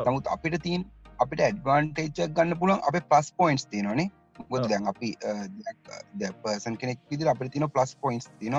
නමුත් 0.08 0.28
අපිට 0.36 0.58
තින් 0.66 0.84
අපිට 1.24 1.42
ඇඩ්වාන්ටේජ්ජක් 1.48 2.36
ගන්න 2.38 2.60
පුළන් 2.62 2.84
අප 2.90 2.96
පලස් 3.10 3.32
පොයින්ස් 3.40 3.66
තියනනේ 3.72 4.10
ගොද. 4.52 4.66
දැන් 4.70 4.88
අපි 4.92 5.10
පර්සන් 6.44 6.78
කෙනෙක් 6.82 7.00
විදිර 7.12 7.30
අපිට 7.34 7.54
තින 7.56 7.68
පලස් 7.76 7.94
පොයින්ස් 8.06 8.30
තින 8.40 8.56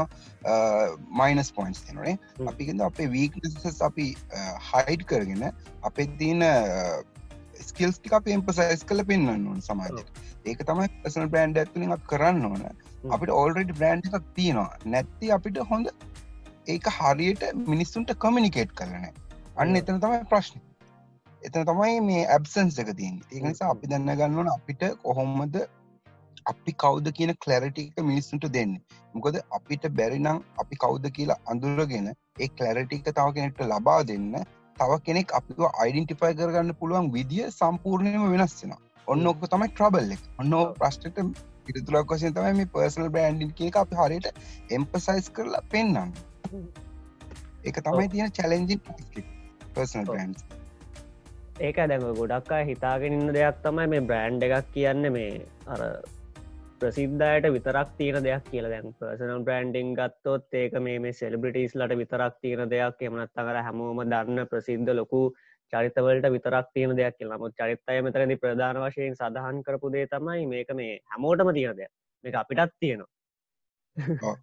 මයිනස් 1.22 1.50
පොයින්ස් 1.58 1.82
හ්ම්. 1.88 2.48
අපිකද 2.52 2.84
අපේ 2.90 3.08
වීක්නසස් 3.16 3.82
අපි 3.88 4.06
හයිඩ් 4.70 5.02
කරගෙන 5.10 5.44
අපේ 5.90 6.08
තියන 6.22 6.46
ස්කල්ස් 7.68 7.98
ටික 7.98 8.14
අප 8.18 8.26
එම්පසයිස් 8.36 8.82
කල 8.88 9.02
පෙන්න්න 9.10 9.28
ඕන 9.50 9.60
සමාජයට. 9.68 10.08
ඒක 10.44 10.64
තමයි 10.70 10.88
පසන 11.04 11.30
බ්‍රන්ඩ් 11.34 11.60
ඇතුලින් 11.62 11.96
කරන්න 12.10 12.44
ඕන. 12.50 12.64
අපිට 13.14 13.32
ඕල්රඩ 13.38 13.72
බ්‍රන්් 13.78 14.04
එකක් 14.08 14.26
තියෙනවා. 14.38 14.70
නැත්ති 14.94 15.32
අපිට 15.36 15.60
හොඳ 15.70 15.90
ඒක 16.66 16.87
හරියට 16.90 17.42
මිනිස්සුන්ට 17.66 18.11
කමිනිකේට් 18.18 18.73
කරන 18.73 19.04
අන්න. 19.56 19.76
එතන 19.76 20.00
තමයි 20.00 20.21
ප්‍රශ්න 20.30 20.61
එතන 21.42 21.64
තමයි 21.64 22.00
මේ 22.02 22.26
ඇබ්සන්ස් 22.28 22.78
එක 22.78 22.90
තින් 22.97 23.16
ඒ 23.28 23.40
නිසා. 23.40 23.71
අපි 23.71 23.87
දන්න 23.87 24.16
ගන්නවන 24.16 24.50
අපිට 24.50 24.85
කොහොම්මද 25.02 25.59
අපි 26.47 26.73
කවුද 26.75 27.11
කියන 27.12 27.33
කලරිටික 27.38 28.02
මිනිස්සුන්ට 28.02 28.49
දෙන්න 28.50 28.75
මොකද 29.14 29.38
අපිට 29.52 29.88
බැරිනම් 29.92 30.42
අපි 30.59 30.78
කවුද 30.78 31.09
කියලා 31.12 31.38
අඳුරගෙන 31.47 32.11
ඒ 32.11 32.49
කලරිටික 32.50 33.06
තව 33.11 33.26
කෙනෙක්ට 33.33 33.64
ලබා 33.66 34.00
දෙන්න 34.04 34.28
තව 34.76 35.00
කෙනෙක් 35.02 35.35
අපි 35.35 35.61
අයිඩෙන්ටිෆයි 35.75 36.35
කරගන්න 36.35 36.75
පුළුවන් 36.75 37.11
විදිිය 37.12 37.50
සම්පූර්ණයම 37.52 38.28
වෙනස්සෙන 38.30 38.76
ඔන්න 39.09 39.21
හ්ම්. 39.21 39.26
ඔක 39.26 39.49
තමයි 39.49 39.68
ට්‍රබල් 39.71 40.12
එක 40.12 40.23
ඔන්න. 40.38 40.54
ප්‍රශ්ට 40.75 41.21
පිතුලක් 41.66 42.12
වශයෙන් 42.12 42.37
තමයි 42.37 42.54
මේ 42.54 42.71
පර්සනල් 42.73 43.11
බ්‍රන්ඩින් 43.11 43.52
කියක 43.54 43.76
අපි 43.76 43.97
හරියට 43.97 44.30
එම්පසයිස් 44.71 45.28
කරලා 45.30 45.62
පෙන්න්නම් 45.71 46.14
ඒක 47.64 47.80
තමයි 47.80 48.08
තියෙන 48.08 48.30
චලෙන්ජි 48.32 48.80
පර්සනල් 49.74 50.10
බ්‍රන්ස් 50.10 50.44
ඒක 51.60 51.76
දැම 51.76 52.04
ගොඩක් 52.18 52.52
අය 52.52 52.66
හිතාගෙන 52.66 53.16
ඉන්න 53.16 53.32
දෙයක් 53.32 53.62
තමයි 53.62 53.86
මේ 53.86 54.02
බ්‍රෑන්් 54.02 54.42
එකක් 54.42 54.70
කියන්න 54.74 55.08
මේ 55.12 55.32
අර 55.66 55.80
ප්‍රසිද්ධයට 56.80 57.46
විතරක් 57.56 57.90
තියෙන 57.98 58.24
දෙයක් 58.24 58.44
කියල. 58.50 58.68
දැන් 58.68 58.94
පර්සනල් 58.98 59.44
බ්‍රන්ඩිං 59.46 59.94
ගත්තොත් 59.94 60.56
ඒක 60.60 60.74
මේ 60.80 61.12
සෙලිබිටිස් 61.12 61.74
ලට 61.74 61.98
විතරක් 62.02 62.34
තියෙන 62.42 62.70
දෙයක්. 62.70 62.98
එමනත් 63.00 63.42
අකර 63.42 63.58
හැමෝම 63.66 64.02
දන්න 64.04 64.48
ප්‍රසිද්ධ 64.52 64.94
ලොකු 65.00 65.20
චරිතවලට 65.72 66.26
විතරක් 66.36 66.66
තියෙන 66.74 66.96
දෙයක් 66.96 67.18
කියලා. 67.18 67.38
නමුත් 67.38 67.54
චරිත්තය 67.60 68.00
මෙතරදි 68.02 68.36
ප්‍රධාන 68.36 68.80
වශයෙන් 68.84 69.14
සඳහන් 69.14 69.62
කරපු 69.62 69.92
දේ 69.92 70.06
තමයි 70.06 70.46
මේක 70.46 70.74
මේ 70.74 70.98
හැමෝටම 71.12 71.52
තියෙන 71.54 71.76
දෙයක්. 71.76 71.92
මේක 72.24 72.34
අපිටත් 72.42 72.74
තියෙනවා 72.80 74.34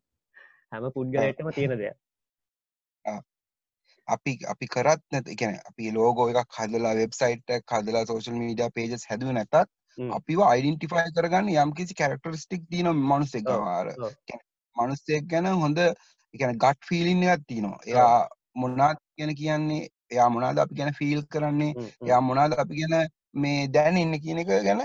හැම 0.72 0.88
පුද්ගලයටම 0.92 1.52
තියෙන 1.52 1.78
දෙයක්. 1.78 1.98
අපි 4.08 4.32
අපි 4.46 4.68
කරත් 4.68 5.02
නැත 5.12 5.28
එකන 5.28 5.58
අපි 5.70 5.92
ලෝගෝ 5.92 6.28
එකක් 6.34 6.58
හදලා 6.60 6.96
වෙබ්සයිට් 6.96 7.54
හදලා 7.72 8.06
සෝශල් 8.06 8.38
මීඩිය 8.40 8.70
පේජස් 8.76 9.08
හැදුව 9.10 9.32
නැතත් 9.32 9.56
අපිව 9.98 10.42
අයිඩෙන්ටිෆයි 10.44 11.16
කරගන්න 11.16 11.52
යම් 11.56 11.74
කිසි 11.74 11.94
කැරක්ටරිස්ටික් 11.94 12.68
තියන 12.70 12.92
මනුස්සෙක් 13.04 13.50
වාර 13.62 13.94
මනුස්සෙක් 14.76 15.28
ගැන 15.28 15.50
හොඳ 15.56 15.80
එකන 15.80 16.54
ගට් 16.58 16.88
ෆිලින් 16.88 17.24
එකත් 17.26 17.48
තියනවා. 17.48 17.80
එයා 17.86 18.28
මොන්නාත් 18.56 19.00
ගැන 19.18 19.34
කියන්නේ? 19.36 19.90
එයා 20.12 20.30
මොනාද 20.30 20.58
අපි 20.58 20.76
ගැන 20.76 20.94
ෆිල් 20.94 21.24
කරන්නේ? 21.28 21.74
එයා 22.02 22.22
මොනාද 22.22 22.56
අපි 22.56 22.80
ගැන 22.82 22.96
මේ 23.36 23.68
දැන 23.70 23.98
ඉන්න 23.98 24.22
කියන 24.24 24.40
එක 24.40 24.54
ගැන 24.60 24.82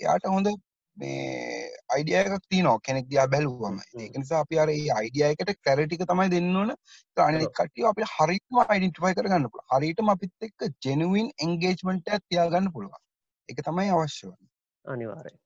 එයාට 0.00 0.24
හොඳ 0.26 0.48
මේ 0.96 1.67
අයිඩියයක් 1.90 2.46
තියනෝ 2.50 2.76
කෙනෙක් 2.86 3.06
දියා 3.10 3.26
බැලුවම. 3.34 3.76
ඒක 3.96 4.14
නිසා 4.20 4.40
අපි 4.44 4.60
අර 4.62 4.68
ඒ 4.70 4.88
අයිඩියයකට 4.98 5.52
කැරටික 5.66 6.04
තමයි 6.10 6.28
දෙන්න 6.34 6.56
ඕන. 6.56 6.70
අනිත් 7.16 7.52
කට්ටිය 7.58 7.88
අපි 7.90 8.08
හරිම 8.14 8.62
අයිඩෙන්ටිෆයි 8.64 9.16
කරගන්න 9.18 9.50
පුළුවන්. 9.50 9.68
හරියටම 9.74 10.14
අපිත් 10.14 10.48
එක්ක 10.48 10.70
ජෙනුවින් 10.86 11.28
එන්ගේජ්මන්ට් 11.44 12.14
එකක් 12.14 12.24
තියාගන්න 12.30 12.72
පුළුවන්. 12.74 13.04
ඒක 13.48 13.62
තමයි 13.68 13.92
අවශ්‍ය 13.96 14.26
වන්නේ. 14.26 14.50
අනිවාර්යයෙන් 14.84 15.38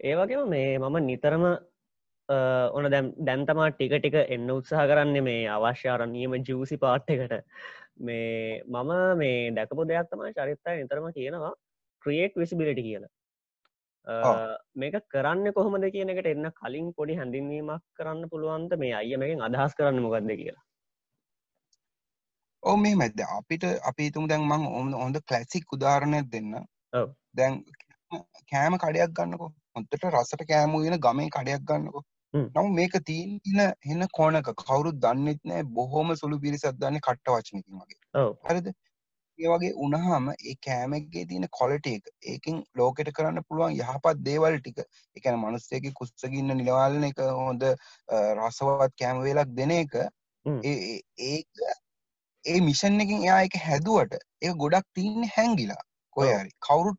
ඒ 0.00 0.14
වගේම 0.16 0.48
මේ 0.48 0.78
මම 0.78 0.96
නිතරම 1.06 1.44
ඕන 2.74 2.90
දැම් 2.90 3.12
දැන්තමා 3.28 3.70
ටික 3.72 3.96
ටික 3.96 4.16
එන්න 4.28 4.48
උත්සාහ 4.50 4.86
කරන්න 4.90 5.24
මේ 5.24 5.42
අවශ්‍යාරන්නීම 5.56 6.38
ජූසි 6.48 6.76
පාට්ටකට 6.76 7.34
මේ 8.06 8.62
මම 8.66 8.92
මේ 9.20 9.36
දැකපු 9.58 9.90
දෙයක් 9.90 10.08
තමයි 10.10 10.32
චරිත්තය 10.38 10.80
නිතරම 10.80 11.12
කියනවා. 11.18 11.54
ක්‍රියේට් 12.04 12.34
විසිබිලිටි 12.36 12.82
කියලා 12.82 13.12
මේක 14.76 14.96
කරන්න 15.12 15.52
කොහොමද 15.52 15.86
කියනකට 15.94 16.26
එන්න 16.26 16.50
කලින් 16.60 16.92
පොඩි 16.92 17.16
හැඳින්වීමක් 17.16 17.82
කරන්න 17.98 18.28
පුළුවන්ද? 18.30 18.76
මේ 18.78 18.94
අය 18.94 19.16
මේකින් 19.16 19.42
අදහස් 19.42 19.74
කරන්න 19.74 20.02
මොකක්ද 20.02 20.30
කියලා. 20.40 20.64
ඕ 22.62 22.76
මේ 22.76 22.96
මැද 22.96 23.20
අපිට 23.38 23.64
අපි 23.90 24.10
තුම් 24.10 24.28
දැන් 24.28 24.44
මං 24.44 24.66
ඔන්න 24.80 24.92
හොඳ 25.02 25.20
කලසික් 25.28 25.72
උදාරණයක් 25.76 26.30
දෙන්න. 26.32 26.52
දැන් 27.34 27.62
කෑම 28.52 28.76
කඩයක් 28.78 29.14
ගන්නකො. 29.18 29.52
හොන්තට 29.76 30.10
රසට 30.10 30.44
කෑමු 30.50 30.82
වෙන 30.84 30.98
ගමේ 31.06 31.30
කඩයක් 31.36 31.64
ගන්නකො. 31.70 32.04
නමු 32.34 32.68
මේක 32.78 32.94
තිීන 33.08 33.60
හෙන 33.88 34.08
කෝනක 34.18 34.48
කවුරුත් 34.62 34.96
දන්නෙත් 35.04 35.40
නෑ. 35.44 35.62
බොහෝම 35.76 36.16
සුළු 36.22 36.40
පිරිසත් 36.44 36.72
දන්න 36.80 37.04
කට්ට 37.06 37.34
වචනකින් 37.36 37.80
වගේ. 37.80 38.00
හරිද 38.48 38.74
ඒ 39.38 39.48
වගේ 39.50 39.72
උනහම 39.84 40.26
ඒ 40.32 40.54
කෑමක්ගේ 40.66 41.24
තියෙන 41.26 41.46
කොලට 41.50 41.86
එක 41.88 42.10
ඒකින් 42.24 42.58
ලෝකෙට 42.74 43.10
කරන්න 43.12 43.46
පුළුවන් 43.48 43.78
යහපත් 43.78 44.20
දේවල් 44.26 44.58
ටික. 44.58 44.78
එකන 45.16 45.38
මනුස්සයක 45.38 45.88
කුස්සගන්න 45.92 46.54
නිලවාලන 46.54 47.08
එක 47.10 47.22
හොඳ 47.38 47.64
රසවත් 48.38 48.92
කෑම 49.00 49.22
වේලක් 49.22 49.56
දෙන 49.58 49.74
එක 49.74 49.96
ඒක 51.24 51.64
ඒ 52.44 52.60
මිෂන් 52.60 53.00
එකින් 53.00 53.24
එයා 53.24 53.40
එක 53.48 53.58
හැදුවට 53.60 54.20
ඒ 54.42 54.54
ගොඩක් 54.62 54.86
තියන්න 54.94 55.30
හැංගිලා. 55.36 55.82
කොයරි 56.16 56.50
කවුරුත් 56.60 56.98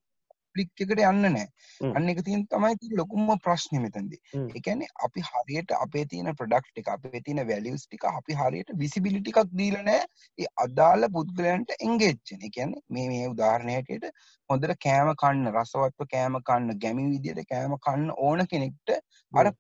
ලික් 0.60 0.84
එකට 0.86 1.02
යන්න 1.02 1.28
නෑ. 1.28 1.46
අන්න 1.92 2.10
එක 2.12 2.22
තියන් 2.28 2.46
තමයි 2.52 2.92
ලොකුම 3.00 3.32
ප්‍රශ්නය 3.46 3.82
මෙතන්දි. 3.86 4.20
එකන 4.60 4.84
අපි 5.06 5.26
හරියට 5.30 5.74
අපේ 5.78 6.06
තියෙන 6.12 6.32
ප්‍රඩක්් 6.36 6.82
එක 6.84 6.92
අපේ 6.96 7.22
තියෙන 7.22 7.42
වැලියස් 7.50 7.88
ටික 7.88 8.06
අපි 8.12 8.38
හරියට 8.42 8.76
විසිබිලිටිකක් 8.76 9.42
දීලනෑ 9.54 10.04
ඒ 10.38 10.52
අදාළ 10.66 11.10
පුද්ගලයන්ට 11.18 11.76
එංගේච්චන 11.80 12.46
එකන 12.50 12.76
මේ 12.90 13.08
මේ 13.14 13.32
උදාහරණයටට 13.34 14.12
හොඳට 14.50 14.78
කෑම 14.80 15.12
කන්න 15.16 15.52
රසවත්ව 15.54 16.12
කෑම 16.14 16.40
කන්න 16.44 16.80
ගැමි 16.86 17.10
විදියට 17.14 17.44
කෑම 17.50 17.76
කන්න 17.80 18.14
ඕන 18.20 18.46
කෙනෙක්ට 18.48 18.96
අර 19.34 19.52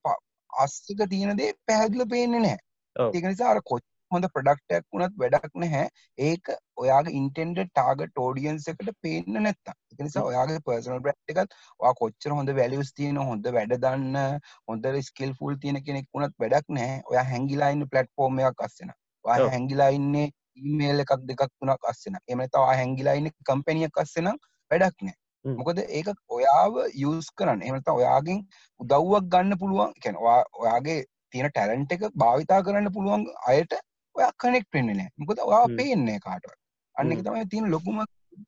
අස්සක 0.50 1.04
තියෙනදේ 1.10 1.52
පැහැදිල 1.66 2.08
පේන්නේ 2.08 2.42
නෑ. 2.42 2.58
ඒක 2.96 3.26
නිසා 3.26 3.52
අර 3.52 3.62
කොච් 3.64 3.84
හොඳ 4.12 4.28
ප්‍රඩක්ටයක් 4.34 4.86
වුණත් 4.94 5.16
වැඩක් 5.22 5.56
නැහැ. 5.56 5.88
ඒක 6.20 6.52
ඔයාගේ 6.82 7.16
ඉන්ටෙන්ඩ 7.20 7.62
ටාගට 7.62 8.22
ෝඩියන්ස 8.26 8.68
එකට 8.72 8.92
පේන්න 9.02 9.40
නැත්ත 9.46 9.72
එක 9.72 9.85
නිසා 10.04 10.24
ඔයාගේ 10.24 10.60
පර්සනල් 10.66 11.00
බ්‍රට් 11.00 11.34
එකත් 11.34 11.56
වා 11.80 11.94
කොච්චර 12.00 12.36
හොඳ 12.38 12.50
වැලියස් 12.60 12.94
තියෙන 12.94 13.20
හොඳ 13.30 13.50
වැඩ 13.58 13.76
දන්න 13.78 14.40
හොඳ 14.68 14.88
ස්කල් 15.02 15.34
ෆුල් 15.40 15.60
තියෙන 15.62 15.82
කෙනෙක් 15.84 16.08
වුණත් 16.14 16.36
වැඩක් 16.40 16.72
නෑ 16.78 17.02
ඔයා 17.12 17.26
හැංගිලායින්න 17.32 17.90
පලට්ෆෝර්ම් 17.92 18.42
එකක් 18.42 18.66
අස්සෙන. 18.68 18.92
වා 19.26 19.38
හැංගිලාඉන්නේ 19.48 20.28
ඊමේල් 20.58 21.04
එකක් 21.04 21.14
දෙකක් 21.30 21.52
තුනක් 21.52 21.92
අස්සෙන. 21.92 22.18
එමතවා 22.28 22.76
හැංගිලායින්න 22.82 23.32
කම්පැනියක් 23.50 24.02
අස්සෙන 24.04 24.32
වැඩක් 24.72 25.02
නෑ 25.02 25.18
මොකද 25.58 25.80
ඒක 25.80 26.08
ඔයාව 26.30 26.80
යස් 26.86 27.28
කරන්න. 27.38 27.62
එමත 27.64 27.90
ඔයාගෙන් 27.90 28.40
උදව්වක් 28.80 29.28
ගන්න 29.34 29.60
පුළුවන්. 29.62 29.92
කැන 30.04 30.18
ඔයාගේ 30.62 31.00
තියෙන 31.32 31.52
ටැලන්ට 31.52 31.92
එක 31.92 32.06
භාවිතා 32.16 32.62
කරන්න 32.66 32.94
පුළුවන් 32.96 33.26
අයට 33.48 33.80
ඔය 34.16 34.30
කනෙක් 34.42 34.68
වෙන්නේ 34.74 34.96
නෑ 34.96 35.12
මොකද 35.18 35.42
ඔයා 35.44 35.66
පේන්නේ 35.80 36.20
කාටවත්. 36.20 36.60
අන්න 36.96 37.12
එක 37.12 37.24
තමයි 37.24 37.48
තියෙන 37.52 37.72
ලොකුම 37.72 38.02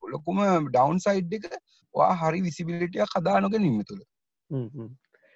ලොකුම 0.08 0.39
ඩවුන් 0.67 1.00
සයිඩ් 1.00 1.34
එක 1.34 1.50
වා 1.96 2.13
හරි 2.13 2.41
විසිබිලිටිය 2.41 3.06
කදානොක 3.08 3.58
නිම 3.58 3.84
තුළ. 3.84 4.03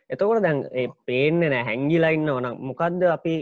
එතකොට 0.09 0.43
දැන් 0.43 0.61
ඒ 0.73 0.87
පේන්න 1.05 1.39
නෑ 1.43 1.63
හැංගිලා 1.63 2.11
ඕන 2.29 2.47
මොකක්ද 2.61 3.03
අපි 3.09 3.35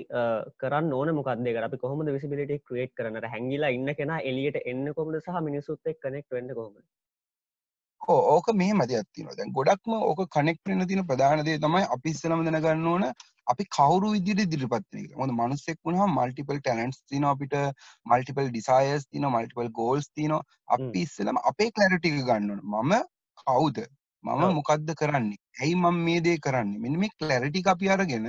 කරන්න 0.58 0.94
ඕන 0.94 1.12
මොකක්ද 1.16 1.48
අපි 1.60 1.78
කොහොම 1.78 2.06
විසිබිලිට 2.10 2.64
ක්‍රේට් 2.64 2.94
කරනට 2.94 3.28
හැංගිලා 3.28 3.70
ඉන්න 3.70 3.94
කෙන 3.96 4.16
එලියට 4.22 4.60
එන්න 4.66 4.94
කොමද 4.94 5.20
සහ 5.20 5.40
මිනිසුත් 5.42 5.80
එක් 5.86 6.00
කනෙක් 6.00 6.28
වෙන්න 6.30 6.54
කොමද 6.54 6.78
ඕක 8.08 8.48
මේ 8.54 8.74
මද 8.74 8.92
ඇත්තින 8.94 9.28
දැන් 9.32 9.52
ගොඩක්ම 9.54 9.94
ඕක 9.94 10.22
කනෙක් 10.30 10.60
වෙන 10.66 10.88
තින 10.88 11.04
ප්‍රධානදේ 11.06 11.60
තමයි 11.60 11.84
අපිස්සලම 11.96 12.44
දැනගන්න 12.46 12.88
ඕන 12.88 13.06
අපි 13.48 13.66
කවරු 13.68 14.12
විදිර 14.16 14.46
දිරිපත්න 14.46 15.06
හොඳ 15.16 15.34
මනුස්සෙක් 15.34 15.78
වුණහ 15.86 16.04
මල්ටිපල් 16.08 16.60
ටලන්ස් 16.60 17.00
තින 17.08 17.26
අපිට 17.26 17.56
මල්ටිපල් 18.06 18.50
ඩිසායස් 18.50 19.08
තින 19.08 19.28
මල්ටිපල් 19.30 19.72
ගෝල්ස් 19.72 20.10
තින 20.12 20.36
අපි 20.70 21.06
ඉස්සලම 21.06 21.42
අපේ 21.44 21.72
කලරිටික 21.72 22.20
ගන්නන 22.22 22.62
මම 22.64 22.94
කවුද? 23.42 23.80
මම 24.24 24.56
මොකක්ද 24.56 24.94
කරන්නේ? 24.96 25.40
ඇයි 25.62 25.76
මම 25.76 26.00
මේ 26.06 26.22
දේ 26.22 26.38
කරන්න? 26.38 26.72
මෙ 26.78 26.90
මේ 26.96 27.16
කලරිටි 27.18 27.64
අපි 27.68 27.90
අරගෙන 27.90 28.28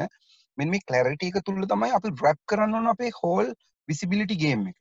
මෙ 0.58 0.64
මේ 0.66 0.86
කලරිටි 0.86 1.30
එක 1.30 1.44
තුළ 1.44 1.66
තමයි 1.66 1.92
අපි 1.92 2.16
රැප් 2.22 2.40
කරන්න 2.46 2.74
ඕන 2.74 2.90
අපේ 2.94 3.12
හෝල් 3.22 3.54
විසිබිලිටි 3.88 4.36
ගේම් 4.36 4.66
එක. 4.66 4.76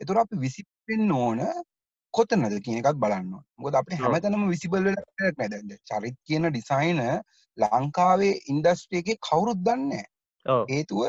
එතුර 0.00 0.18
අපි 0.18 0.36
විසිපෙන් 0.36 1.12
ඕන 1.12 1.44
කොතනද 2.14 2.56
කියන 2.60 2.80
එකත් 2.80 2.98
බලන්න 2.98 3.30
මොකද 3.56 3.74
අපේ 3.74 3.98
හැමතනම 3.98 4.48
විසිබල් 4.48 4.88
නැද 4.88 5.76
චරිත් 5.84 6.16
කියන 6.22 6.48
ඩිසයින 6.48 7.00
ලංකාවේ 7.58 8.34
ඉන්ඩස්ට්‍රිය 8.48 9.02
එක 9.04 9.22
කවුරුත් 9.22 9.62
දන්න 9.62 10.04
හේතුව 10.68 11.02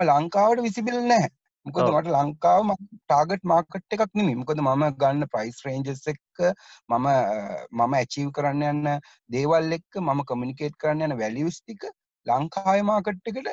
ලංකාවට 0.00 0.62
විසිබිල් 0.62 1.00
නෑ 1.04 1.30
මොකද 1.66 1.88
මට 1.88 2.12
ලංකාව 2.12 2.70
ටාගට් 2.74 3.44
මාකට් 3.46 3.96
එකක් 3.96 4.14
නෙමි 4.14 4.36
මොකද 4.36 4.60
මම 4.60 4.84
ගන්න 4.96 5.28
ප්‍රයිස් 5.32 5.58
රේන්ජස් 5.66 6.06
එක්ක 6.08 6.46
මම 6.90 7.06
මම 7.72 7.98
ඇචීව් 7.98 8.30
කරන්න 8.36 8.64
යන්න 8.70 8.94
දේවල් 9.30 9.76
එක්ක 9.78 10.00
මම 10.00 10.22
කමිනිකේට් 10.30 10.78
කරන්න 10.78 11.06
යන 11.08 11.18
වැලියස් 11.20 11.60
ටික 11.60 11.86
ලංකාය 12.26 12.82
මාකට් 12.84 13.30
එකට 13.32 13.52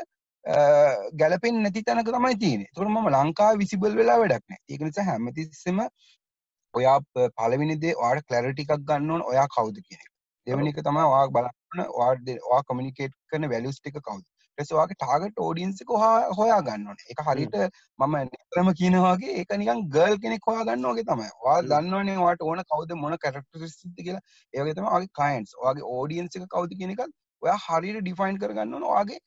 ගැලපෙන් 1.15 1.61
නැති 1.61 1.83
තැනක 1.83 2.09
තමයි 2.09 2.37
තියෙන 2.37 2.65
තුර 2.73 2.87
ම 2.87 2.97
ලංකා 3.09 3.51
විසිබල් 3.57 3.95
වෙලා 3.95 4.17
වැඩක්න 4.19 4.57
ඒක 4.57 4.81
නිසා 4.81 5.05
හැමතිස්සම 5.05 5.81
ඔයා 6.73 6.97
පලවිනිදේ 7.37 7.93
වාට 8.01 8.25
කලරිටිකක් 8.27 8.73
ගන්නවන 8.81 9.21
ඔයා 9.23 9.47
කවුද 9.55 9.77
කියන 9.81 10.01
දෙවනික 10.47 10.81
තමයි 10.81 11.05
වා 11.13 11.23
බලන්න 11.35 11.87
වාඩ 11.93 12.27
වා 12.49 12.61
කමිනිකේට් 12.67 13.15
කරන 13.29 13.49
වැලිස් 13.53 13.79
ටික 13.79 13.97
කවුද. 13.99 14.25
ටෙස්වාගේ 14.57 14.97
ටාගට 14.97 15.41
ෝඩියන්සික 15.45 15.91
හා 16.03 16.17
හොයා 16.39 16.59
ගන්නවන 16.61 16.97
එක 17.13 17.23
හරිට 17.27 17.57
මම 17.99 18.15
නිතරම 18.25 18.69
කියනවාගේ 18.81 19.35
ඒක 19.39 19.55
නිකන් 19.61 19.81
ගල් 19.95 20.15
කෙනෙක් 20.23 20.47
හොයා 20.49 20.67
ගන්නවාගේ 20.69 21.07
තමයි. 21.09 21.29
වා 21.45 21.57
දන්නවනේ 21.63 22.17
වාට 22.23 22.45
ඕන 22.49 22.63
කවද 22.71 22.99
මොන 23.03 23.17
කැරක්ටරිස්ති 23.23 23.89
කියලා. 23.97 24.23
ඒවගේ 24.53 24.77
තම 24.77 24.89
වගේ 24.93 25.11
කයින්ස් 25.19 25.57
වගේ 25.63 25.89
ඕඩියන්සික 25.95 26.47
කවද 26.53 26.79
කියනකත් 26.79 27.05
ඔයා 27.43 27.59
හරිට 27.65 28.01
ඩිෆයින් 28.01 28.41
කරගන්නවන 28.41 28.87
වගේ 28.89 29.19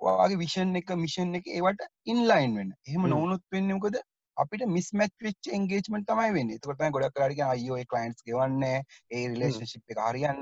වාගේ 0.00 0.40
විෂන් 0.42 0.76
එක 0.80 0.94
මිෂන් 1.04 1.36
එක 1.40 1.52
ඒවට 1.56 1.86
ඉන්ලයින් 2.06 2.56
වෙන්න. 2.58 2.72
එහෙම 2.88 3.10
නොවනුත් 3.14 3.42
වෙන්නකද 3.52 4.00
අපිට 4.40 4.64
මිස්මච් 4.76 5.12
විච් 5.26 5.50
එන්ගේජ්මට 5.56 6.06
තමයි 6.08 6.30
වෙන්න. 6.36 6.50
තකොට 6.58 6.82
ගොඩක් 6.94 7.14
කරට 7.16 7.42
අයෝ 7.46 7.78
කලයින්ස් 7.92 8.24
ගවන්න 8.26 8.64
ඒ 8.66 9.24
රිලේශිප් 9.26 9.94
එක 9.94 10.00
හරියන් 10.06 10.38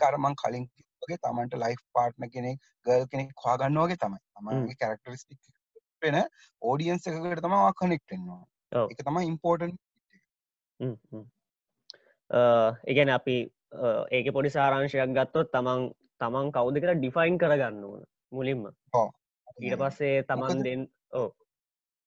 කරමං 0.00 0.36
කලින් 0.42 0.66
වගේ 1.02 1.18
තමන්ට 1.24 1.58
ලයිෆ් 1.62 1.82
පාර්ට්න 1.94 2.30
කෙනෙක් 2.34 2.58
ගල් 2.86 3.06
කෙනෙක් 3.12 3.44
හවාගන්න 3.44 3.80
වගේ 3.82 4.00
තමයි. 4.02 4.20
තමන්ගේ 4.34 4.78
කැරක්ටරිස්ටික් 4.80 5.38
වෙන 6.02 6.18
ඕඩියන්ස 6.62 7.06
එකකට 7.06 7.44
තමා 7.46 7.72
කනෙක්ටෙන්වා 7.80 8.42
ඔව්. 8.72 8.90
එක. 8.90 9.04
තමයි 9.04 9.26
ඉම්පෝර්ටන් 9.32 9.72
එකන 12.86 13.14
අපි 13.18 13.38
ඒක 14.10 14.34
පොඩි 14.36 14.54
සාරංශයක් 14.58 15.16
ගත්තොත් 15.18 15.54
තමන් 15.54 15.88
තමන් 16.20 16.52
කවුද 16.52 16.82
කියලා 16.82 16.98
ඩිෆයින් 17.00 17.40
කරගන්න 17.40 17.82
ඕන 17.84 18.04
මුලින්ම. 18.32 18.68
ඊට 19.60 19.78
පස්සේ 19.80 20.22
තමන් 20.24 20.46
මොකද? 20.46 20.64
දෙන් 20.66 20.88
ඕ 21.12 21.28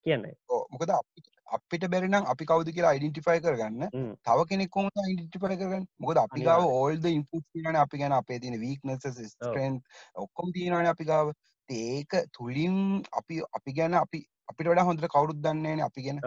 කියන්න. 0.04 0.26
මොකද 0.72 0.90
අපිට- 0.90 1.88
බැරිනම් 1.88 2.24
අපි 2.24 2.46
කවුද 2.46 2.70
කියලා 2.70 2.90
අයිඩෙන්ටිෆයි 2.90 3.40
කරගන්න. 3.40 3.90
තව 4.26 4.46
කෙනෙක් 4.50 4.70
කොම 4.70 4.90
ඉඩිටිපයි 5.10 5.58
කරගන්න. 5.58 5.86
මොකද 6.02 6.18
අපි 6.18 6.42
ගාව 6.42 6.62
ඕල්ද 6.66 7.06
ඉම්පුට් 7.06 7.46
කියන 7.54 7.78
අපි 7.78 7.98
ගැන 7.98 8.14
අපේ 8.14 8.40
තින 8.40 8.60
වීක්නස 8.62 9.08
ස්ට්‍රෙන්ත් 9.28 9.84
ඔක්කොම 10.16 10.52
තියෙනවන 10.52 10.86
අපි 10.86 11.04
ගාව. 11.04 11.34
ඒක 11.70 12.16
තුළින් 12.34 13.04
අපි 13.12 13.42
අපි 13.54 13.74
ගැන 13.74 13.96
අපි 13.96 14.26
අපිට 14.48 14.68
වඩා 14.68 14.84
හොඳට 14.84 15.08
කවුරුත් 15.08 15.42
දන්නේන 15.42 15.82
අපි 15.82 16.02
ගැන. 16.02 16.20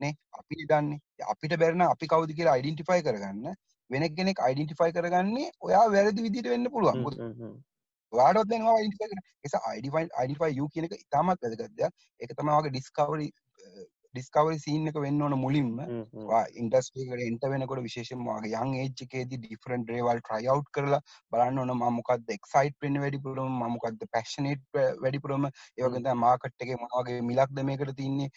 නේ? 0.00 0.14
අපි 0.32 0.66
දන්නේ. 0.66 0.98
අපිට 1.28 1.58
බැරන 1.58 1.82
අපි 1.82 2.06
කවුද 2.06 2.30
කියලා 2.32 2.52
අයිඩෙන්ටිෆයි 2.52 3.02
කරගන්න. 3.02 3.54
වෙන 3.90 4.14
කෙනෙක් 4.14 4.40
අයිඩෙන්ටිෆයි 4.40 4.92
කරගන්නේ 4.92 5.50
ඔයා 5.60 5.86
වැරදි 5.86 6.22
විදිට 6.22 6.48
වෙන්න 6.48 6.66
පුළුවන් 6.70 7.02
වාඩත් 8.14 8.48
දෙනවා 8.48 8.76
අයිඩිෆයි 8.76 9.08
කරන 9.08 9.22
එස 9.44 9.56
අයිඩිෆයින් 9.62 10.10
අයිඩිෆයි 10.16 10.52
යු 10.54 10.68
කියනක 10.68 10.94
ඉතාමත් 10.96 11.44
වැදගත්දයක් 11.44 11.92
එක 12.20 12.34
තමයිගේ 12.34 12.70
ඩිස්කවරි 12.70 13.28
ඩිස්කවරි 14.14 14.58
සීන් 14.58 14.88
එක 14.90 14.98
වෙන්න 15.04 15.22
ඕන 15.22 15.34
මුලින්ම. 15.38 15.70
ඉන්ඩස්ටේකට 16.62 17.22
එන්ට 17.24 17.46
වෙනකොට 17.52 17.82
විශේෂමගේ 17.86 18.60
යන් 18.60 18.74
ඒච්චකේති 18.80 19.38
ඩිෆරන්ට 19.38 19.92
රේවල් 19.94 20.20
ට්‍රයිව් 20.20 20.62
කරලා 20.70 21.00
බලන්න 21.32 21.62
ඕන 21.62 21.72
මමොකක්ද 21.80 22.34
එක්සයිට් 22.36 22.76
පෙන් 22.80 23.00
වැඩිපුරම 23.04 23.58
මමොකක්ද 23.62 24.04
පැශනේට් 24.12 24.62
වැඩිපුරම. 25.02 25.48
ඒවගත 25.78 26.10
මාකට්ක 26.16 26.74
මොනගේ 26.84 27.20
මිලක්ද 27.22 27.62
මේකට 27.70 27.94
තින්නේ. 27.96 28.30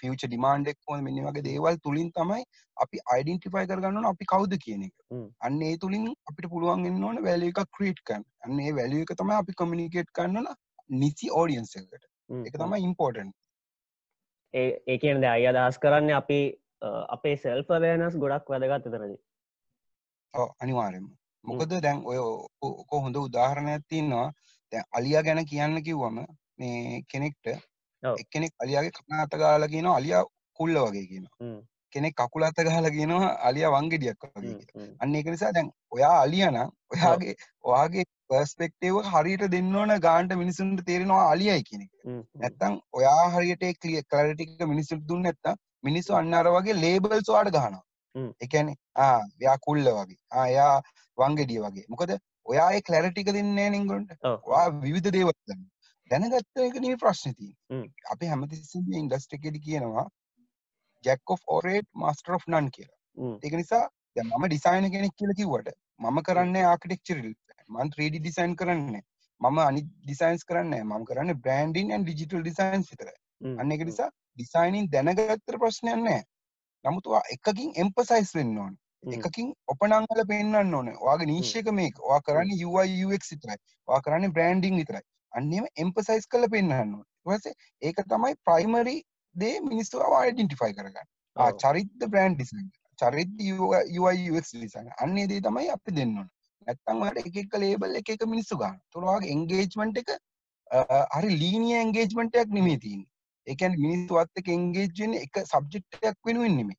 ෆියච 0.00 0.24
ඩිමාන්ඩෙක් 0.24 0.78
හො 0.86 1.00
මෙනි 1.02 1.26
වගේ 1.26 1.46
දේවල් 1.46 1.80
තුළින් 1.86 2.10
තමයි 2.12 2.42
අපි 2.76 3.04
අයිඩෙන්ටිෆයි 3.14 3.66
කරගන්න 3.70 4.10
අපි 4.12 4.30
කවුද 4.32 4.56
කියන 4.64 4.86
එක. 4.88 4.94
අන්න 5.40 5.62
ඒ 5.62 5.76
තුළින් 5.76 6.08
අපිට 6.30 6.50
පුළුවන් 6.50 6.86
එන්න 6.90 7.04
ඕන 7.04 7.22
වැලිය 7.24 7.52
එක 7.54 7.62
ක්‍රීට් 7.78 8.02
කන් 8.04 8.26
අන්න 8.46 8.64
වැලිය 8.78 9.04
එක 9.06 9.14
තමයි 9.16 9.36
අපි 9.36 9.58
කමිනිකේට් 9.60 10.16
කන්නන 10.18 10.50
නිසි 10.96 11.30
ඕඩියන්ස 11.32 11.76
එකට. 11.76 12.02
එක 12.30 12.56
තමයි 12.56 12.82
ඉම්පෝර්ටන් 12.88 13.30
ඒ 14.54 14.98
කියනද 14.98 15.24
අය 15.24 15.46
අදහස් 15.46 15.78
කරන්න 15.78 16.10
අපි 16.12 16.40
අපේ 17.16 17.36
සෙල්ප 17.36 17.68
වෑනස් 17.76 18.16
ගොඩක් 18.16 18.52
වැදගත් 18.52 18.90
එතරද 18.90 19.16
අනිවාරෙන්ම 20.60 21.08
මොකද 21.44 21.80
දැන් 21.80 22.04
ඔය 22.04 22.18
ඕක 22.62 22.90
හොඳ 23.04 23.16
උදාහරණයක් 23.16 23.88
තින්නවා 23.88 24.28
දැන් 24.72 24.84
අලියා 24.92 25.22
ගැන 25.22 25.44
කියන්න 25.46 25.82
කිව්වම 25.82 26.22
මේ 26.58 27.02
කෙනෙක්ට. 27.08 27.46
එක්කෙනෙක් 28.02 28.52
අලියාගේ 28.58 28.92
කන 28.96 29.20
අතගාල 29.24 29.66
කියනවා 29.68 29.96
අලියා 29.96 30.24
කුල්ල 30.58 30.76
වගේ 30.76 31.06
කියනවා. 31.10 31.62
කෙනෙක් 31.92 32.14
කකුල 32.14 32.42
අත 32.42 32.58
ගහලා 32.58 32.90
කියනවා 32.90 33.30
අලියා 33.48 33.72
වංගෙඩියක් 33.72 34.26
වගේ. 34.26 34.56
අන්න 35.00 35.14
ඒක 35.14 35.26
නිසා 35.26 35.52
දැන් 35.52 35.70
ඔයා 35.90 36.16
අලියන 36.22 36.58
ඔයාගේ 36.92 37.34
ඔයාගේ 37.62 38.04
පර්ස්පෙක්ටේව 38.30 38.96
හරියට 39.12 39.44
දෙන්න 39.54 39.74
ඕන 39.74 39.92
ගාන්ට 40.06 40.34
මිනිසුන්ට 40.42 40.82
තේරෙනවා 40.88 41.24
අලියයි 41.32 41.62
කියන 41.68 41.82
එක. 41.86 41.92
නැත්තම් 42.42 42.78
ඔයා 42.92 43.24
හරියට 43.34 43.64
ක්ලැරිටි 44.10 44.48
එක 44.48 44.66
මිනිස්සුන්ට 44.72 45.06
දුන්නේ 45.08 45.32
නැත්තම් 45.32 45.60
මිනිස්සු 45.84 46.16
අන්න 46.20 46.38
අර 46.40 46.50
වගේ 46.56 46.78
ලේබල්ස් 46.84 47.32
ඔයාලට 47.34 47.56
ගහනවා. 47.56 47.84
ආ 48.96 49.18
එයා 49.40 49.56
කුල්ල 49.66 49.90
වගේ. 49.98 50.20
ආ 50.32 50.46
එයා 50.46 50.72
වංගෙඩිය 51.18 51.60
වගේ. 51.66 51.86
මොකද 51.88 52.14
ඔයා 52.46 52.70
ඒ 52.76 52.86
ක්ලැරිටි 52.88 53.26
එක 53.26 53.34
දෙන්නේ 53.38 53.68
නේ 53.70 53.82
ඒගොල්ලන්ට. 53.82 54.16
ඔයා 54.48 54.66
විවිධ 54.86 55.12
දේවල් 55.18 55.34
දන්නවා. 55.34 55.70
දැනගත්ත 56.10 56.64
එක 56.68 56.80
නෙමෙයි 56.80 57.02
ප්‍රශ්නේ 57.04 57.34
තියෙන්නේ. 57.34 57.58
හ්ම්. 57.72 57.86
අපි 58.12 58.32
ඉන්ඩස්ට්‍රි 59.02 59.40
එකේදී 59.40 59.66
කියනවා 59.68 60.06
ජැක් 61.04 61.34
ඔෆ් 61.34 61.42
ඔරේට් 61.58 61.88
මාස්ටර් 61.94 62.36
ඔෆ් 62.38 62.46
නන් 62.48 62.70
කියලා. 62.76 62.98
ඒක 63.44 63.54
නිසා 63.62 63.84
මම 64.16 64.44
ඩිසයිනර් 64.46 64.90
කෙනෙක් 64.90 65.14
කියලා 65.18 65.38
කිව්වට 65.40 65.76
මම 66.00 66.18
කරන්නේ 66.22 66.64
ආකිටෙක්චරල් 66.64 67.28
මම 67.70 67.90
3D 67.94 68.14
ඩිසයින් 68.18 68.54
කරන්නේ 68.56 69.02
මම 69.40 69.58
අනිත් 69.60 69.86
ඩිසයින්ස් 70.04 70.42
කරන්නේ 70.44 70.82
මම 70.84 71.04
කරන්නේ 71.08 71.40
බ්‍රෑන්ඩින් 71.44 71.92
ඇන්ඩ් 71.92 72.06
ඩිජිටල් 72.06 72.42
ඩිසයින්ස් 72.42 72.90
විතරයි. 72.92 73.16
අන්න 73.60 73.72
ඒක 73.72 73.84
නිසා 73.88 74.08
ඩිසයිනින් 74.34 74.86
දැනගත්තට 74.94 75.58
ප්‍රශ්නයක් 75.62 75.98
නැහැ. 75.98 76.22
නමුත් 76.84 77.06
ඔයා 77.10 77.22
එකකින් 77.34 77.70
එම්පසයිස් 77.82 78.32
වෙන්න 78.38 78.58
ඕනේ. 78.58 78.80
එකකින් 79.18 79.52
ඔපනංගල 79.74 80.22
පෙන්වන්න 80.32 80.74
ඕනේ. 80.74 80.96
නීෂ් 81.30 81.54
එක 81.60 81.70
මේක. 81.72 82.02
ඔයා 82.08 82.20
කරන්නේ 82.26 82.66
UI 82.70 82.90
UX 83.06 83.32
විතරයි. 83.34 83.58
ඔයා 83.88 84.02
කරන්නේ 84.06 84.34
බ්‍රෑන්ඩින් 84.36 84.76
විතරයි. 84.80 85.04
අන්න 85.32 85.52
එහෙම 85.52 85.70
එම්පසයිස් 85.84 86.28
ඕනේ. 86.34 87.06
ඊට 87.20 87.38
පස්සේ 87.38 87.54
ඒක 87.82 88.02
තමයි 88.12 88.34
ප්‍රයිමරි 88.48 88.96
දේ 89.36 89.54
මිනිස්සු 89.70 90.02
අයිඩෙන්ටිෆයි 90.18 90.76
කරගන්න. 90.78 91.08
චරිත 91.62 92.08
බ්‍රෑන්ඩ් 92.08 92.36
ඩිසයින්. 92.36 92.68
චරිත 92.98 93.32
UI 94.00 94.18
UX 94.30 94.52
ඩිසයින්. 94.52 94.92
අන්න 94.98 95.16
දේ 95.32 95.40
තමයි 95.40 95.72
අපි 95.76 95.96
දෙන්න 96.00 96.18
ඕනේ. 96.18 96.39
නැත්තම් 96.66 97.02
ඔයාලට 97.04 97.30
එක 97.30 97.36
එක 97.42 97.56
ලේබල් 97.62 97.96
එක 98.00 98.12
එක 98.14 98.26
මිනිස්සු 98.34 98.58
ගන්න. 98.60 98.76
ඒතකොට 98.80 99.08
ඔයාගේ 99.12 99.32
එන්ගේජ්මන්ට් 99.36 100.02
එක 100.02 100.10
හරි 101.16 101.30
ලීනියර් 101.42 101.80
එන්ගේජ්මන්ට් 101.86 102.38
එකක් 102.42 102.52
නෙමෙයි 102.58 102.82
තියෙන්නේ. 102.84 103.08
ඒ 103.46 103.56
කියන්නේ 103.60 103.82
මිනිස්සුත් 103.86 104.38
එක්ක 104.42 104.52
එන්ගේජ් 104.58 104.92
වෙන්නේ 105.00 105.24
එක 105.26 105.42
සබ්ජෙක්ට් 105.46 106.00
එකක් 106.12 106.30
වෙනුවෙන් 106.30 106.56
නෙමෙයි. 106.60 106.78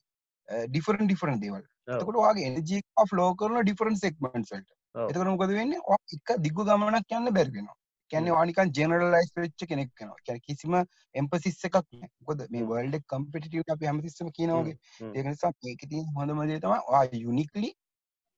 ඩිෆරන්ට් 0.70 1.08
ඩිෆරන්ට් 1.10 1.44
දේවල්. 1.44 1.65
එතකොට 1.98 2.22
ඔයාගේ 2.24 2.48
එනර්ජි 2.52 2.82
එක 2.84 3.06
ෆ්ලෝ 3.12 3.30
කරන 3.41 3.62
ඩිෆරන්ට් 3.65 4.04
සෙග්මන්ට්ස් 4.06 4.56
වලට. 4.56 4.72
එතකොට 4.96 5.32
මොකද 5.34 5.54
වෙන්නේ? 5.60 5.86
ඔයා 5.89 6.04
එක 6.17 6.36
දිගු 6.48 6.67
ගමනක් 6.72 7.17
යන්න 7.20 7.34
බැරි 7.38 7.56
වෙනවා. 7.58 7.78
කියන්නේ 8.12 8.34
ඔයා 8.36 8.48
නිකන් 8.50 8.72
ජෙනරලයිස් 8.78 9.32
වෙච්ච 9.44 9.65
කෙනෙක් 9.72 9.91
වෙනවා. 10.00 10.20
කියන්නේ 10.26 10.46
කිසිම 10.48 10.74
එම්පසිස් 11.22 11.62
එකක් 11.67 11.78
නැහැ. 11.82 12.10
මොකද 12.28 12.44
මේ. 12.56 12.65
වර්ල්ඩ් 12.72 12.98
එක 13.00 13.06
කම්පිටිටිව් 13.13 13.76
අපි 13.76 13.89
හැමතිස්සෙම 13.91 14.32
කියනවා 14.39 14.63
වගේ. 14.63 14.78
ඒක 15.15 15.26
නිසා 15.32 15.52
මේකේ 15.67 15.89
තියෙන 15.94 16.12
හොඳම 16.17 16.44
දේ 16.52 16.60
තමයි 16.65 16.80
ඔයා 16.91 17.24
යුනික්ලි 17.26 17.72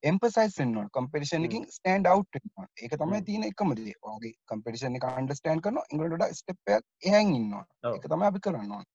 එම්පසයිස් 0.03 0.57
වෙන්න 0.59 0.77
ඕන. 0.77 0.89
කම්පිටිෂන් 0.95 1.37
හ්ම්. 1.37 1.45
එකකින් 1.47 1.67
ස්ටෑන්ඩ් 1.71 2.07
අවුට් 2.07 2.39
ඕන. 2.39 2.67
ඒක 2.77 2.95
තමයි. 2.95 3.21
තියෙන 3.27 3.45
එකම 3.49 3.75
දේ. 3.77 3.93
ඔයාගේ 4.01 4.33
කම්පිටිෂන් 4.51 4.99
එක 4.99 5.05
අන්ඩර්ස්ටෑන්ඩ් 5.11 5.65
කරනවා. 5.67 5.85
ඒගොල්ලන්ට 5.91 6.17
වඩා 6.17 6.39
ස්ටෙප් 6.39 6.75
එකක් 6.77 7.07
එහාන් 7.09 7.37
ඉන්න 7.37 7.53
ඕන. 7.53 7.69
ඔව්. 7.83 7.95
ඒක 7.95 8.09
තමයි 8.09 8.29
අපි 8.29 8.43
කරන්න 8.47 8.75
ඕන. 8.77 8.89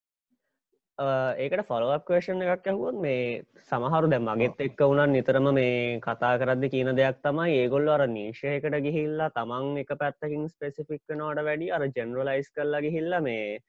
ඒකට 0.99 1.65
ෆොලවක් 1.67 2.05
කවේෂන් 2.07 2.45
එකක් 2.45 2.65
ඇහුවොත් 2.67 2.97
මේ 2.99 3.43
සමහරු 3.71 4.11
දැ 4.11 4.21
මගෙත් 4.21 4.63
එක්ක 4.67 4.81
වුණන් 4.83 5.13
නිතරම 5.13 5.49
මේ 5.55 6.01
කතා 6.01 6.33
කරද්ද 6.41 6.65
කියන 6.73 6.91
දෙයක් 6.97 7.21
තමයි 7.23 7.59
ඒගොල්ල 7.59 7.89
අර 7.89 8.07
නීශයකට 8.09 8.79
ගිහිල්ලා 8.87 9.31
තමන් 9.37 9.83
එක 9.85 9.93
පැත්තකින් 10.01 10.49
ස්පෙසිෆික් 10.49 11.17
නෝට 11.17 11.43
වැඩි 11.49 11.71
අර 11.71 11.87
ජෙනරලයිස් 11.91 12.51
කරලා 12.51 12.83
ගිහිල්ල 12.83 13.15
මේ 13.23 13.61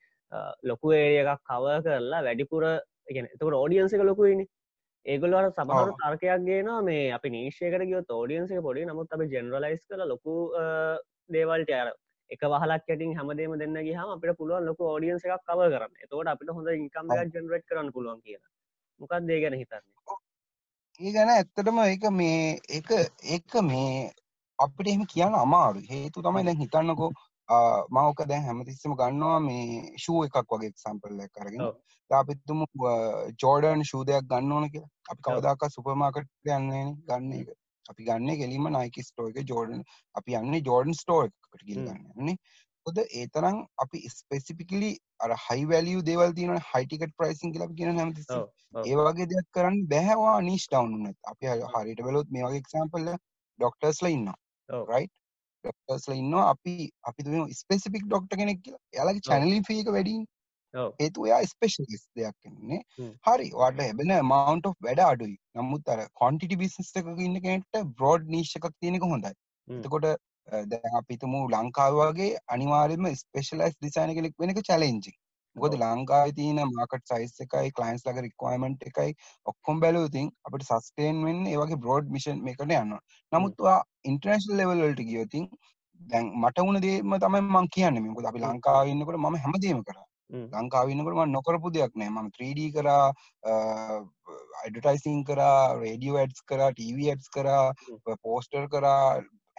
ලොකු 0.64 0.94
ඒ 0.94 1.12
එකක් 1.22 1.44
කව 1.46 1.76
කරලා 1.86 2.24
වැඩිපුර 2.24 2.66
එකන 2.66 3.28
එතකට 3.28 3.54
ෝඩියන්සක 3.54 4.04
ලොකුයිනි 4.04 4.46
ඒගොල්ලට 5.10 5.58
සමහරු. 5.58 5.96
තර්කයක් 6.00 6.46
ගේන 6.46 6.70
මේ 6.86 7.08
අපි 7.12 7.30
නීශයකට 7.30 7.84
ගිය 7.84 8.00
ෝඩියන්සක 8.12 8.62
පොඩි 8.62 8.86
නමුත් 8.86 9.14
අප 9.14 9.26
ජෙනරලයිස් 9.28 9.82
කල 9.86 10.06
ලොකු 10.06 10.36
දේවල්ට 11.30 11.72
අර 11.74 11.90
එක 12.30 12.42
වහලක් 12.46 12.90
ඇටින් 12.90 13.16
හැමදේම 13.18 13.56
දෙන්න 13.60 13.78
ගහම 13.82 14.14
අපිට 14.16 14.38
පුළුවන් 14.38 14.66
ලොක 14.66 14.82
ෝඩියන්ස 14.88 15.26
එකක් 15.26 15.46
කව 15.46 15.70
කරන්න 15.74 16.04
එතවට 16.04 16.34
අපිට 16.34 16.52
හොඳ 16.52 16.74
ඉන්කම් 16.76 17.06
ඔව්. 17.08 17.24
ජනරට් 17.28 17.66
කරන්න 17.66 17.94
පුළුවන් 17.96 18.22
කියන 18.22 18.42
මොකක් 19.00 19.16
දේ 19.24 19.40
ගැන 19.42 19.60
හිතන්නේ 19.62 20.20
ඒ 21.00 21.12
ගැන 21.12 21.30
ඇත්තටම 21.30 21.78
ඒක 21.86 22.06
මේ 22.14 22.46
ඒක 22.70 22.90
ඒක 23.30 23.54
මේ 23.64 24.12
අපිට 24.60 24.88
එහෙම 24.88 25.06
කියන්න 25.08 25.36
අමාරු 25.38 25.82
හේතු 25.90 26.22
තමයි 26.22 26.46
දැන් 26.46 26.62
හිතන්නකෝ 26.62 27.12
මවක 27.50 28.26
දැන් 28.30 28.44
හැමතිස්සම 28.46 28.94
ගන්නවා 28.96 29.40
මේ 29.40 29.94
ෂූ 29.98 30.24
එකක් 30.26 30.38
වගේ 30.52 30.70
එක්සම්පල් 30.74 31.24
එකක් 31.26 31.42
අරගෙන. 31.42 31.62
ඔව්. 31.62 31.76
දැන් 32.12 32.20
අපි 32.24 32.36
තුමු 32.48 32.66
ජෝඩන් 33.44 33.84
ෂූ 33.84 34.04
දෙයක් 34.06 34.28
ගන්න 34.32 34.52
ඕන 34.52 34.70
කියලා. 34.70 34.90
අපි 35.10 35.22
ඔව්. 35.26 35.40
කවදාකවත් 35.40 35.74
සුපර් 35.74 35.96
මාකට් 35.96 36.30
යන්නේ 36.46 36.84
නේ 36.86 36.96
ගන්න 37.10 37.34
එක. 37.34 37.50
අපි 37.90 38.04
ගන්නේ 38.06 38.38
කෙලින්ම 38.38 38.70
Nike 38.72 39.04
ස්ටෝර් 39.04 39.30
එකේ 39.30 39.46
ජෝඩන් 39.52 39.84
අපි 40.16 40.36
යන්නේ 40.42 40.62
ජෝඩන් 40.62 40.94
ස්ටෝර් 40.94 41.26
එකකට 41.30 41.66
ගිහලා 41.66 41.94
හ්ම්. 41.94 42.04
ගන්න 42.04 42.22
යන්නේ. 42.22 42.38
මොකද 42.86 43.00
ඒ 43.04 43.26
තරම් 43.36 43.58
අපි 43.84 44.00
ස්පෙસિෆිකලි 44.10 44.92
අර 45.20 45.32
හයි 45.46 45.66
වැලියු 45.72 46.02
දේවල් 46.06 46.34
තියෙනවනේ 46.38 46.64
හයි 46.70 46.86
ටිකට් 46.86 47.16
ප්‍රයිසින් 47.18 47.54
කියලා 47.54 47.68
අපි 47.70 47.80
කියනවා 47.80 48.02
හැමතිස්සෙම. 48.02 48.38
ඔව්, 48.40 48.50
ඔව්. 48.74 48.86
ඒ 48.88 48.96
වගේ 49.08 49.28
දෙයක් 49.34 49.48
කරන්න 49.56 49.80
බැහැ 49.94 50.16
ඔයා 50.24 50.42
නිෂ් 50.42 50.68
ඩවුන් 50.70 50.94
වුණත් 50.96 51.18
අපි 51.34 51.46
හරි- 51.52 51.72
හරියට 51.74 52.04
බැලුවොත් 52.06 52.32
මේ 52.32 52.46
වගේ 52.46 52.62
එක්සැම්පල් 52.64 53.08
එක 53.14 53.22
ඩොක්ටර්ස්ලා 53.60 54.12
ඉන්නවා. 54.18 54.38
රයිට් 54.94 55.14
ඩොක්ටර්ස්ලා 55.60 56.20
ඉන්නවා 56.22 56.46
අපි 56.54 56.74
අපි 57.04 57.26
දුවෙන 57.28 57.56
ස්පෙસિෆික් 57.62 58.04
ඩොක්ටර් 58.06 58.40
කෙනෙක් 58.42 58.62
කියලා 58.66 58.84
එයාලගේ 58.96 59.24
ඔව්. 59.24 59.30
චැනලින් 59.30 59.68
ෆී 59.70 59.82
එක 59.84 59.92
වැඩි 59.98 60.16
ඔව්. 60.74 60.90
හේතුව 61.02 61.30
එයා 61.30 61.42
ස්පෙෂලිස්ට් 61.54 62.10
දෙයක් 62.16 62.38
හ්ම්. 62.98 63.12
හරි 63.28 63.50
ලැබෙන 63.78 64.16
amount 64.18 64.66
of 64.66 64.76
වැඩ 64.88 65.04
අඩුයි 65.10 65.38
නමුත් 65.56 65.94
අර 65.96 66.02
business 66.58 66.92
එකක 66.96 67.24
ඉන්න 67.28 67.40
කෙනෙක්ට 67.46 67.86
broad 68.00 68.28
niche 68.28 68.58
එකක් 68.60 68.74
තියෙන 68.80 69.00
එක 69.00 69.08
හොඳයි. 69.08 69.34
එතකොට 69.68 70.10
දැන් 70.68 71.00
අපි 71.00 71.18
හිතමු 71.18 71.42
ලංකාව 71.56 71.98
වගේ 72.02 72.30
අනිවාර්යයෙන්ම 72.48 73.10
ස්පෙෂලයිස් 73.16 73.76
ඩිසයිනර් 73.78 74.16
කෙනෙක් 74.20 74.40
වෙන 74.40 74.54
එක 74.54 74.62
challenging 74.70 75.18
මොකද. 75.56 75.74
ලංකාවේ 75.82 76.36
තියෙන 76.40 76.60
මාකට් 76.76 77.06
සයිස් 77.12 77.34
එකයි 77.46 77.72
ක්ලයින්ස් 77.78 78.06
ලගේ 78.08 78.26
රික්වයර්මන්ට් 78.28 78.86
එකයි 78.90 79.12
ඔක්කොම 79.46 79.80
බැලුවොත් 79.84 80.14
ඉතින් 80.14 80.30
අපිට 80.46 80.68
සස්ටේන් 80.70 81.24
වෙන්නේ 81.28 81.54
ඒ 81.56 81.62
වගේ 81.64 81.82
බ්‍රෝඩ් 81.86 82.14
මිෂන් 82.16 82.46
එකකට 82.48 82.64
යනවා. 82.68 83.02
නමුත් 83.32 83.66
ඔයා 83.66 83.82
ඉන්ටර්නැෂනල් 84.12 84.58
ලෙවල් 84.62 84.86
වලට 84.86 85.08
ගියොත් 85.10 85.34
ඉතින් 85.34 85.50
දැන් 86.00 86.30
මට 86.42 86.66
වුණ 86.66 86.82
දේම 86.86 87.18
තමයි 87.24 87.42
මම 87.42 87.68
කියන්නේ. 87.76 88.06
මොකද 88.12 88.30
අපි 88.32 88.40
හ්ම්. 88.40 88.54
ලංකාවේ 88.54 88.94
ඉන්නකොට 88.94 89.20
මම 89.24 89.38
හැමදේම 89.46 89.82
කරා. 89.88 90.06
හ්ම්. 90.34 90.46
ලංකාවේ 90.62 90.94
ඉන්නකොට 90.96 91.18
මම 91.18 91.34
නොකරපු 91.38 91.74
දෙයක් 91.78 91.96
නෑ. 91.96 92.10
මම 92.10 92.30
3D 92.38 92.70
කරා, 92.76 93.06
ඇඩ්වර්ටයිසිං 94.64 95.20
කරා, 95.30 95.60
රේඩියෝ 95.82 96.22
ඇඩ්ස් 96.22 96.46
කරා, 96.52 96.70
ටීවී 96.72 97.10
ඇඩ්ස් 97.14 97.30
කරා, 97.36 97.66
හ්ම්. 97.90 98.16
පෝස්ටර් 98.24 98.70
කරා, 98.76 99.04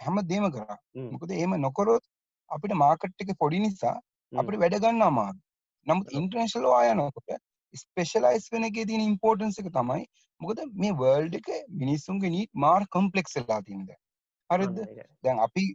හැමදේම 0.05 0.49
කරා. 0.55 0.77
හ්ම්. 0.95 1.11
මොකද 1.13 1.31
එහෙම 1.37 1.55
නොකරොත් 1.67 2.03
අපිට 2.51 2.73
මාකට් 2.83 3.21
එක 3.25 3.37
පොඩි 3.43 3.63
නිසා 3.67 3.95
හ්ම්. 3.95 4.39
අපිට 4.41 4.61
වැඩ 4.63 4.79
ගන්න 4.81 5.07
අමාරුයි. 5.11 5.41
නමුත් 5.87 6.07
ඔව්. 6.07 6.17
ඉන්ටර්නැෂනල් 6.19 6.67
ඔයා 6.71 6.93
යනකොට 6.95 7.37
ස්පෙෂලයිස් 7.73 8.49
වෙන 8.53 8.67
එකේ 8.69 8.85
තියෙන 8.85 9.07
ඉම්පෝර්ටන්ස් 9.09 9.59
එක 9.61 9.69
තමයි 9.77 10.03
මොකද 10.41 10.63
මේ 10.83 10.97
වර්ල්ඩ් 11.01 11.37
එක 11.39 11.49
මිනිස්සුන්ගේ 11.83 12.33
නීඩ් 12.35 12.51
මාර 12.65 12.87
කම්ප්ලෙක්ස් 12.95 13.37
වෙලා 13.37 13.61
තියෙන 13.67 13.85
දැන්. 13.89 14.01
හරිද? 14.49 14.79
දැන් 15.23 15.39
අපි 15.47 15.65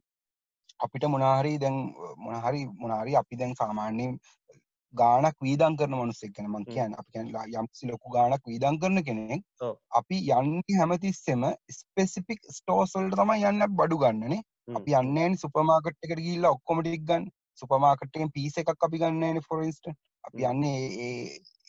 අපිට 0.85 1.05
මොනාහරි 1.15 1.53
දැන් 1.59 1.77
මොනහරි 2.25 2.67
මොනාරි 2.83 3.17
අපි 3.23 3.39
දැන් 3.43 3.55
සාමාන්‍යයෙන් 3.61 4.19
ගානක් 4.95 5.37
වීදම් 5.47 5.77
කරන 5.79 5.95
මනුස්සෙක් 6.01 6.35
ගැන 6.37 6.51
මං. 6.51 6.65
කියන්නේ 6.67 7.01
අපි 7.03 7.57
යම්කිසි 7.61 7.89
ලොකු 7.93 8.13
ගානක් 8.17 8.45
වීදම් 8.53 8.79
කරන 8.83 9.03
කෙනෙක්. 9.09 9.43
අපි 10.01 10.17
යන්නේ 10.39 10.79
හැමතිස්සෙම 10.81 11.47
ස්පෙસિෆික් 11.79 12.41
ස්ටෝර්ස් 12.59 12.95
වලට 12.97 13.19
තමයි 13.23 13.49
යන්නේ 13.51 13.73
බඩු 13.81 13.99
ගන්නනේ. 14.05 14.43
අපි 14.77 14.97
යන්නේ 15.01 15.15
නැහැනේ 15.17 15.43
සුපර් 15.43 15.67
මාකට් 15.71 16.05
එකට 16.05 16.21
ගිහිල්ලා 16.21 16.55
ඔක්කොම 16.57 16.83
ටික 16.83 17.05
ගන්න. 17.11 17.27
සුපමාකටෙන් 17.59 18.33
පිස 18.33 18.59
එකක් 18.59 18.73
අපි 18.81 19.03
ගන්නන 19.03 19.43
ෆොරස්ට 19.43 19.93
අපි 20.25 20.47
යන්න 20.47 20.67
ඒ 20.67 21.13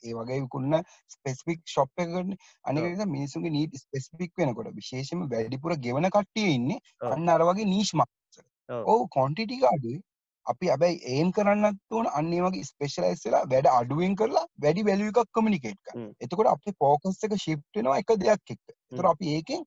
ඒ 0.03 0.13
වගේ 0.13 0.39
විකුන්න 0.39 0.79
ස්පෙස්පික් 1.09 1.63
ශොප් 1.67 2.03
එකන 2.03 2.35
අනික 2.65 3.05
මිනිසුගේ 3.07 3.51
නීට 3.51 3.77
ස්පෙස්පික් 3.77 4.33
වෙනකොට 4.35 4.73
විශේෂම 4.73 5.23
වැඩිපුර 5.29 5.77
ගෙවන 5.79 6.09
කට්ටිය 6.09 6.51
ඉන්න 6.51 6.75
අන්න 7.07 7.33
අර 7.35 7.45
වගේ 7.45 7.67
නීශ්මක් 7.67 8.43
ඔහු 8.85 9.07
කොන්ටිටි 9.09 9.63
අඩුයි 9.67 9.99
අපි 10.45 10.69
ඇබැයි 10.69 10.99
ඒම් 11.13 11.29
කරන්නත් 11.31 11.79
වන 11.91 12.09
අන්නේ 12.13 12.41
වගේ 12.41 12.65
ස්පේෂලයිස් 12.65 13.23
වෙලා 13.25 13.43
වැඩ 13.45 13.69
අඩුවෙන් 13.71 14.15
කරලා 14.15 14.45
වැඩි 14.57 14.85
වැලු 14.85 15.09
එකක් 15.13 15.31
කමිනිකේට් 15.31 15.79
කර 15.85 16.03
එතකොට 16.21 16.51
අපි 16.51 16.75
පෝකස් 16.79 17.23
එක 17.23 17.37
ශිප්ටෙනවා 17.37 17.97
එක 17.99 18.13
දෙයක් 18.17 18.53
එක්ක. 18.53 18.65
තුර 18.91 19.05
අපි 19.05 19.33
ඒකෙන් 19.33 19.65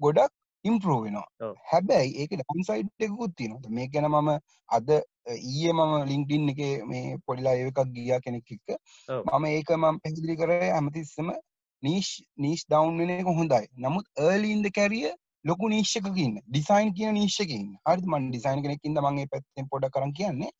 ගොඩක් 0.00 0.32
ඉම්පරෝවෙනවා 0.64 1.52
හැබැයි 1.66 2.16
ඒක 2.16 2.36
ඩන්සයිට් 2.36 3.06
එකකුත් 3.06 3.36
තියෙනද 3.36 3.68
මේ 3.70 3.88
ගැන 3.88 4.08
මම 4.10 4.30
අද 4.68 4.88
ඊයේ 5.26 5.72
මම 5.72 5.94
LinkedIn 6.10 6.48
එකේ 6.52 6.74
මේ 6.90 7.16
පොඩි 7.26 7.46
ලයිව් 7.46 7.70
එකක් 7.70 7.94
ගියා 7.96 8.20
කෙනෙක් 8.26 8.52
එක්ක. 8.56 8.68
මම 9.08 9.44
ඒක 9.54 9.70
මම 9.76 9.98
පැහැදිලි 10.02 10.36
කරේ 10.42 10.70
හැමතිස්සෙම 10.74 11.32
නීෂ් 11.82 12.10
නීෂ් 12.44 12.64
ඩවුන් 12.68 12.98
වෙන 12.98 13.10
එක 13.16 13.26
හොඳයි. 13.40 13.66
නමුත් 13.76 14.06
the 14.62 14.70
career 14.70 15.12
ලොකු 15.44 15.68
ඉන්න. 16.18 16.36
ඩිසයින් 16.48 16.92
කියන 16.94 17.14
ඉන්න. 17.58 17.72
හරිද? 17.88 18.04
මම 18.04 18.30
ඩිසයින් 18.30 18.62
කෙනෙක් 18.62 18.84
ඉඳ 18.84 18.98
මම 18.98 19.14
මේ 19.14 19.30
පැත්තෙන් 19.32 19.68
පොඩ්ඩක් 19.72 19.94
කරන් 19.96 20.12
කියන්නේ. 20.12 20.50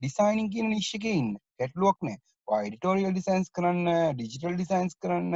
ඩිසයිනින් 0.00 0.50
කියන 0.54 0.70
නීෂ් 0.74 0.94
එකේ 0.98 1.16
ඉන්න. 1.22 1.30
ගැටලුවක් 1.60 1.98
නෑ. 2.02 2.18
ඔයා 2.48 2.66
එඩිටෝරියල් 2.68 3.14
ඩිසයින්ස් 3.14 3.48
කරන්න, 3.56 3.88
ඩිජිටල් 4.18 4.54
ඩිසයින්ස් 4.58 4.94
කරන්න, 5.02 5.32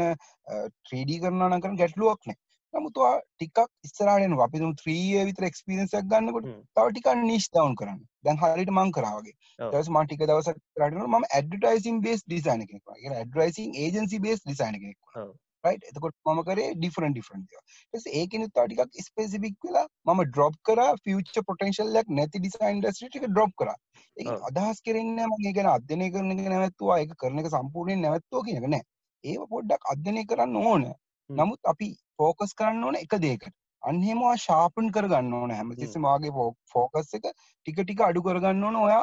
3D 0.91 1.19
කරනවා 1.23 1.49
නම් 1.49 1.63
කරන්න 1.65 1.81
ගැටලුවක් 1.83 2.29
නෑ. 2.29 2.39
නමුත් 2.75 3.01
ඔයා 3.03 3.19
ටිකක් 3.21 3.59
එනවා. 4.27 4.47
අපි 4.47 4.63
තුමු 4.63 4.75
3 4.81 4.97
year 5.11 5.27
විතර 5.27 5.47
එක්ස්පීරියන්ස් 5.51 5.95
එකක් 5.99 6.09
ගන්නකොට. 6.13 6.49
තව 6.77 6.87
ටිකක් 6.89 7.11
නීෂ් 7.23 7.51
ඩවුන් 7.51 7.77
කරන්න. 7.81 8.01
දැන් 8.25 8.41
හරියට 8.43 8.73
මං 8.77 8.95
කරා 8.97 9.13
වගේ. 9.19 9.37
ඔව්. 9.59 9.67
ඊට 9.67 9.77
පස්සේ 9.77 9.95
මම 9.95 10.07
ටික 10.07 10.25
දවසක් 10.25 10.57
ඉස්සරහට 10.57 10.97
යනකොට 10.97 11.13
මම 11.13 11.29
ඇඩ්වර්ටයිසිං 11.31 12.01
බේස් 12.07 12.25
ඩිසයිනර් 12.25 12.67
කෙනෙක්. 12.71 12.97
ඒ 12.97 13.15
ඇඩ්වර්ටයිසිං 13.15 13.79
ඒජන්සි 13.85 14.25
බේස් 14.27 14.45
ඩිසයිනර් 14.45 14.83
කෙනෙක් 14.83 14.99
එතකොට 15.65 16.15
මම 16.27 16.43
කරේ. 16.45 16.69
ඊට 16.73 17.99
පස්සේ 17.99 18.15
ඒකෙනුත් 18.21 18.53
ටිකක් 18.55 19.03
ස්පෙસિෆික් 19.07 19.57
වෙලා 19.65 19.87
මම 20.07 20.23
ඩ්‍රොප් 20.25 20.55
කරා 20.65 20.95
ෆියුචර් 21.05 21.45
පොටෙන්ෂල් 21.45 22.01
එකක් 22.03 22.15
නැති 22.19 22.39
ඩිසයින් 22.39 22.77
ඉන්ඩස්ට්‍රි 22.77 23.11
ටික 23.11 23.27
ඩ්‍රොප් 23.29 23.53
කරා. 23.57 23.77
ඔව්. 24.17 24.41
අදහස් 24.49 24.81
කරන්නේ 24.87 25.29
ඒ 25.43 25.53
ගැන 25.53 25.71
අධ්‍යයනය 25.75 26.11
කරන 26.15 26.33
නැවැත්තුවා 26.39 26.99
ඒක 27.03 27.15
කරන 27.23 27.43
එක 27.43 27.53
සම්පූර්ණයෙන් 27.53 28.03
නැවැත්තුවා 28.07 28.47
කියන 28.47 28.63
එක 28.63 28.69
නෑ. 28.75 28.85
ඒව 29.25 29.43
පොඩ්ඩක් 29.53 29.93
අධ්‍යයනය 29.95 30.25
කරන්න 30.31 30.57
ඕන. 30.65 30.91
නමුත් 31.31 31.61
අපි 31.73 31.89
ફોකස් 32.21 32.53
කරන්න 32.61 32.85
ඕන 32.91 33.01
එක 33.05 33.17
එහෙම 33.83 34.23
ඔයා 34.23 34.39
ෂාපන් 34.45 34.93
කරගන්න 34.97 35.33
ඕන 35.37 35.51
හ්ම්. 35.51 35.59
හැමතිස්සෙම 35.59 36.07
ඔයාගේ 36.11 36.33
ෆෝකස් 36.73 37.11
එක 37.19 37.27
ටික 37.33 37.79
ටික 37.81 38.01
අඩු 38.09 38.23
කරගන්න 38.27 38.65
ඕන 38.69 38.79
ඔයා 38.85 39.03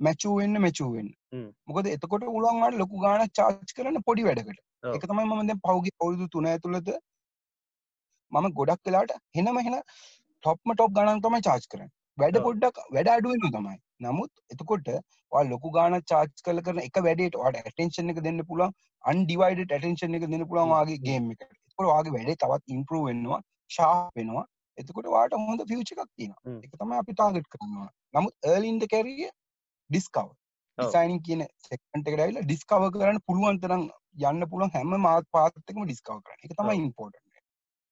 මැචූ 0.00 0.34
වෙන්න 0.40 0.60
මැචූ 0.64 0.88
වෙන්න. 0.94 1.10
හ්ම්. 1.34 1.50
මොකද 1.68 1.86
එතකොට 1.96 2.26
වල 2.34 2.78
ලොකු 2.82 3.04
ගාණක් 3.04 3.36
චාර්ජ් 3.38 3.76
කරන්න 3.76 4.02
පොඩි 4.08 4.26
වැඩකට. 4.28 4.60
ඒක 4.94 5.06
තමයි 5.10 5.28
දැන් 5.50 5.60
පහුගිය 5.66 5.94
අවුරුදු 6.00 6.26
3 6.34 6.50
ඇතුළත 6.54 6.90
මම 8.32 8.48
ගොඩක් 8.58 8.88
වෙලාවට 8.88 9.14
හෙනම 9.36 9.60
හෙන 9.68 9.76
ටොප්ම 10.44 10.74
ටොප් 10.74 10.92
ගණන් 10.98 11.22
තමයි 11.26 11.40
චාර්ජ් 11.48 11.68
කරන්නේ. 11.72 11.92
වැඩ. 12.18 12.38
පොඩ්ඩක් 12.46 12.82
වැඩ 12.96 13.08
අඩු 13.14 13.32
වෙනවා 13.32 13.52
තමයි. 13.56 13.78
නමුත් 14.06 14.32
එතකොට 14.54 14.90
ලොකු 15.52 15.72
ගාණක් 15.78 16.04
චාර්ජ් 16.12 16.44
කරලා 16.48 16.66
කරන 16.66 16.82
එක 16.88 17.00
වැඩේට 17.06 17.40
ඔයාට 17.40 17.62
ඇටෙන්ෂන් 17.62 18.12
එක 18.14 18.20
දෙන්න 18.26 18.44
පුළුවන් 18.50 18.76
අන්ඩිවයිඩඩ් 19.04 19.74
ඇටෙන්ෂන් 19.78 20.18
එක 20.20 20.28
දෙන්න 20.34 20.46
පුළුවන් 20.50 20.68
හ්ම්. 20.68 20.76
ඔයාගේ 20.76 21.00
ගේම් 21.08 21.32
එකට. 21.34 21.50
එතකොට 21.78 21.90
ඔයාගේ 21.90 22.12
වැඩේ 22.14 22.36
තවත් 22.42 22.74
ඉම්ප්‍රූව් 22.74 23.04
වෙනවා, 23.08 23.40
ෂාප් 23.70 24.16
වෙනවා. 24.16 24.44
එතකොට 24.78 25.06
ඔයාට 25.06 25.36
හොඳ 25.38 25.62
ෆියුචර් 25.70 26.00
එකක් 26.02 26.10
තියෙනවා. 26.16 26.42
හ්ම්. 26.46 26.58
ඒක 26.64 26.72
තමයි 26.80 26.98
අපි 27.02 27.12
ටාගට් 27.14 27.48
කරන්න 27.52 27.76
ඕන. 27.78 27.90
නමුත් 28.14 28.34
career 28.94 29.30
discover 29.90 30.34
ඔව්. 30.78 30.84
ඩිසයිනින් 30.84 31.22
කියන 31.22 31.46
සෙක්මන්ට් 31.68 32.08
එකට 32.08 32.20
ඇවිල්ලා 32.24 32.46
ඩිස්කවර් 32.48 32.90
කරන්න 32.96 33.22
පුළුවන් 33.26 33.60
තරම් 33.62 33.86
යන්න 34.30 34.48
පුළුවන් 34.50 34.74
හැම 34.74 34.94
මාත් 35.06 35.26
පාත් 35.30 35.58
එකම 35.62 35.82
ඩිස්කවර් 35.84 36.20
කරන්න. 36.26 36.44
ඒක 36.44 36.54
තමයි 36.58 36.74
ඔව්. 36.74 36.82
ඉම්පෝටන්ට්. 36.82 37.24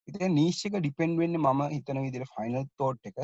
ඉතින් 0.09 0.37
නීෂ් 0.39 0.65
එක 0.67 0.79
ඩිපෙන්ඩ් 0.79 1.23
වෙන්නේ 1.23 1.43
මම 1.45 1.63
හිතන 1.75 2.03
විදිහට 2.07 2.35
ෆයිනල් 2.35 2.67
තෝට් 2.83 3.11
එක 3.13 3.23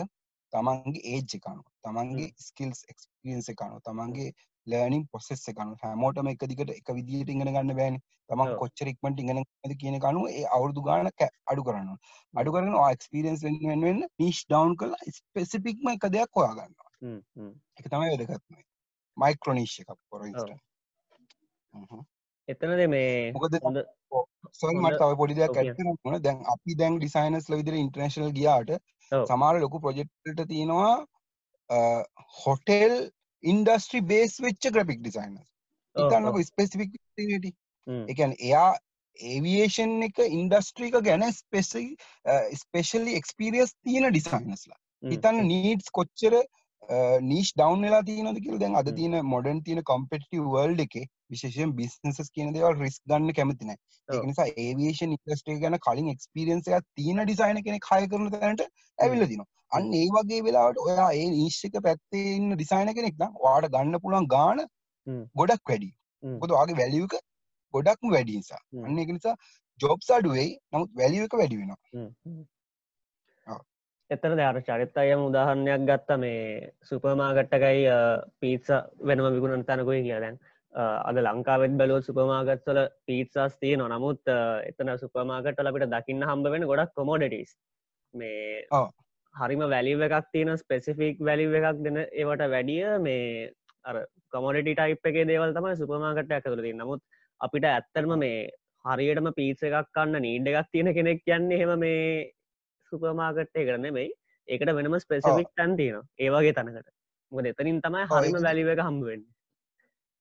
තමන්ගේ 0.53 1.03
ඒජ් 1.11 1.37
එක 1.39 1.47
අනුව, 1.51 1.67
තමන්ගේ. 1.83 2.33
ස්කිල්ස් 2.39 2.83
එක්ස්පීරියන්ස් 2.93 3.53
එක 3.53 3.63
අනුව. 3.67 3.83
තමන්ගේ 3.87 4.31
ලර්නින් 4.67 5.05
ප්‍රොසෙස් 5.11 5.43
එක 5.49 5.61
අනුව 5.65 5.85
හැමෝටම 5.85 6.29
එක 6.33 6.45
දිගට 6.51 6.71
එක 6.71 6.89
විදිහට 6.97 7.33
ඉගෙන 7.35 7.47
ගන්න 7.47 7.75
බෑනේ. 7.79 8.03
තමන් 8.31 8.49
ඔව්. 8.49 8.59
කොච්චර 8.61 8.91
ඉක්මනට 8.93 9.23
ඉගෙන 9.23 9.41
ගන්නද 9.41 9.77
කියන 9.81 9.99
එක 9.99 10.07
අනුව 10.11 10.29
ඒ 10.31 10.45
අවුරුදු 10.57 10.85
ගාන 10.89 11.11
අඩු 11.53 11.63
කරන්න. 11.69 11.97
අඩු 12.35 12.55
කරගෙන 12.55 12.79
ඔයා 12.81 12.97
එක්ස්පීරියන්ස් 12.97 13.45
වෙන්න 13.47 13.59
වෙන්න 13.71 13.87
වෙන්න 13.89 14.05
නීෂ් 14.19 14.43
ඩවුන් 14.47 14.77
කරලා 14.77 15.17
ස්පෙસિෆික්ම 15.19 15.93
එක 15.95 16.07
දෙයක් 16.17 16.41
හොයා. 16.41 16.69
හ්ම්. 17.03 17.19
ඒක 17.79 17.87
තමයි 17.89 18.13
වැදගත්ම. 18.13 18.63
මයික්‍රෝ 19.17 19.55
නීෂ් 19.55 19.81
එකක්. 19.81 19.91
හ්ම්. 21.75 22.05
එතනද 22.49 22.87
මේ 22.95 23.33
මොකද 23.35 23.59
හොඳ 23.65 23.83
සොරි 24.61 24.75
හොඳ 24.75 24.87
මට 24.87 25.01
තව 25.01 25.19
පොඩි 25.21 25.39
දෙයක් 25.41 25.51
ඔව් 25.51 25.59
ඇඩ් 25.59 25.75
කියන්න. 25.77 25.97
කරන්න 25.97 26.15
ඕන. 26.15 26.23
දැන් 26.23 26.39
අපි 26.55 26.79
දැන් 26.81 26.99
ඩිසයිනර්ස්ලා 26.99 27.61
විදිහට 27.61 27.83
ඉන්ටර්නැෂනල් 27.85 28.37
ගියාට 28.39 28.71
ඔව්. 28.73 29.27
සමහර 29.27 29.61
ලොකු 29.65 29.83
ප්‍රොජෙක්ට් 29.87 30.47
තියෙනවා 30.49 30.95
හොටෙල් 32.39 32.95
ඉන්ඩස්ට්‍රි 33.45 34.01
බේස් 34.13 34.39
වෙච්ච 34.41 34.71
ස්පෙસિෆික් 36.45 36.95
ඇක්ටිවිටි. 36.95 37.53
හ්ම්. 37.87 38.05
ඒ 38.09 38.15
කියන්නේ 38.15 38.41
එයා 38.49 38.71
ඒවියේෂන් 39.19 40.09
එක 40.09 40.19
ඉන්ඩස්ට්‍රි 40.31 40.91
එක 40.91 41.05
ගැන 41.09 41.27
ස්පෙසි 41.33 41.85
ස්පෙෂලි 42.57 43.17
එක්ස්පීරියන්ස් 43.21 43.77
තියෙන 43.85 44.11
ඩිසයිනර්ස්ලා. 44.11 44.79
හ්ම්. 45.03 45.15
හිතන්න. 45.15 45.47
නීඩ්ස් 45.53 45.95
කොච්චර 45.99 46.39
නීෂ් 47.23 47.53
ඩවුන් 47.55 47.85
වෙලා 47.87 48.03
තියෙනවද 48.03 48.41
කියලා 48.45 48.61
දැන් 48.61 48.77
අද. 48.77 48.93
තියෙන 48.97 49.19
මොඩර්න් 49.27 49.63
තියෙන 49.63 49.83
කම්පිටිටිව් 49.91 50.49
වර්ල්ඩ් 50.55 50.85
එකේ 50.87 51.07
විශේෂයෙන් 51.31 51.75
බිස්නසස් 51.77 52.31
කියන 52.31 52.55
දේවල් 52.55 52.79
රිස්ක් 52.79 53.03
ගන්න 53.07 53.37
කැමති 53.39 53.69
නැහැ. 53.69 53.83
ඒක 54.09 54.19
ඔව්. 54.19 54.29
නිසා 54.31 54.49
ඒවියේෂන් 54.57 55.17
ඉන්ඩස්ට්‍රි 55.17 55.57
එක 55.57 55.63
ගැන 55.65 55.79
කලින් 55.87 56.13
එක්ස්පීරියන්ස් 56.15 56.71
එකක් 56.71 56.89
තියෙන 57.01 57.25
ඩිසයිනර් 57.25 57.63
කෙනෙක් 57.69 57.91
හයර් 57.91 58.09
කරන 58.15 58.31
තැනට. 58.37 58.65
ඇවිල්ලා 58.99 59.31
තිනවා. 59.33 59.51
අන්න. 59.73 59.93
ඒ 59.95 60.07
වගේ 60.17 60.41
වෙලාවට 60.47 60.79
ඔයා 60.85 61.09
ඒ 61.15 61.27
නීෂ් 61.35 61.59
එක 61.69 61.77
පැත්තේ 61.87 62.37
ඉන්න 62.37 62.55
ඩිසයිනර් 62.55 62.95
කෙනෙක් 62.99 63.17
නම් 63.21 63.33
ඔයාට 63.43 63.73
ගන්න 63.75 64.01
පුළුවන් 64.05 64.29
හ්ම්. 65.07 65.23
ගොඩක් 65.35 65.63
වැඩි. 65.69 65.91
හ්ම්. 66.23 66.37
මොකද 66.39 66.55
ඔයාගේ 66.57 66.79
වැලියු 66.83 67.05
එක 67.09 67.15
ගොඩක්ම 67.75 68.09
වැඩි 68.17 68.39
නිසා. 68.41 68.61
අන්න 68.87 68.99
ඒක 68.99 69.13
නිසා 69.17 69.37
ජොබ්ස් 69.81 70.11
අඩු 70.11 70.31
වෙයි. 70.39 70.51
නමුත් 70.73 70.91
වැලියු 70.95 71.25
එක 71.29 71.35
වැඩි 71.41 71.57
වෙනවා. 71.61 71.81
එතන 74.11 74.41
අර 74.45 74.57
චරිත 74.63 74.97
අයම 74.99 75.21
උදාහරණයක් 75.27 75.85
ගත්ත 75.91 76.17
මේ 76.23 76.41
සුපමාගට්ටකයි 76.89 77.85
පීත්ස 78.41 78.69
වෙනම 79.03 79.29
විගුණන් 79.37 79.65
තැනකුයි 79.69 80.03
කිය 80.07 80.19
දැන් 80.25 80.37
අ, 80.75 80.83
අද 81.09 81.17
ලංකාවෙත් 81.27 81.77
බැලෝ 81.81 82.01
සුපමාගත්වල 82.09 82.81
පීත්සස් 83.07 83.55
තියනවා 83.63 83.89
නමුත් 83.95 84.29
අ, 84.29 84.37
එතන 84.69 84.91
සුපමාගට්ටල 85.03 85.71
අපිට 85.71 85.89
දකින්න 85.95 86.27
හම්බ 86.31 86.51
වෙන 86.55 86.67
ගොඩක් 86.73 86.93
කොමෝඩටස් 86.95 87.55
මේ. 88.15 88.67
හරිම 89.35 89.63
වැලිව 89.67 90.03
එකක් 90.03 90.31
තියෙන 90.33 90.53
ස්පෙසිෆික් 90.57 91.21
වැලිව 91.21 91.55
එකක් 91.55 91.83
දෙන 91.85 91.99
ඒවට 92.01 92.45
වැඩිය 92.49 92.99
මේ 93.01 93.51
අර 93.85 93.97
කමොඩටි 94.31 94.75
ටයිප් 94.75 95.11
එකේ 95.11 95.27
දේවල් 95.27 95.55
තමයි 95.55 95.77
සුපමාගට්ට 95.77 96.35
ඇතුළති 96.39 96.75
නමුත් 96.75 97.03
අපිට 97.41 97.67
ඇත්තටම 97.67 98.15
මේ 98.19 98.41
හරියටම 98.85 99.29
පීස 99.33 99.63
එකක් 99.63 99.93
කන්න 99.93 100.23
නීඩ 100.23 100.51
එකක් 100.53 100.73
තියෙන 100.73 100.95
කෙනෙක් 100.95 101.23
කියන්නේ 101.25 101.61
හෙම 101.63 101.73
මේ 101.79 102.03
සුපමාගට්ටය 102.93 103.65
කරන 103.65 103.89
මෙයි 103.91 104.11
ඒකට 104.49 104.73
වෙනම 104.73 104.99
ස්පෙසිෆික් 105.01 105.51
තැන් 105.57 105.77
තියෙන 105.77 106.03
ඒවාගේ 106.19 106.55
තනකට. 106.55 106.89
මොක 107.33 107.47
එතනින් 107.47 107.81
තමයි 107.81 108.05
හරිම 108.09 108.39
වැලිව 108.41 108.69
එක 108.69 108.81
හම්බුවෙන් 108.81 109.23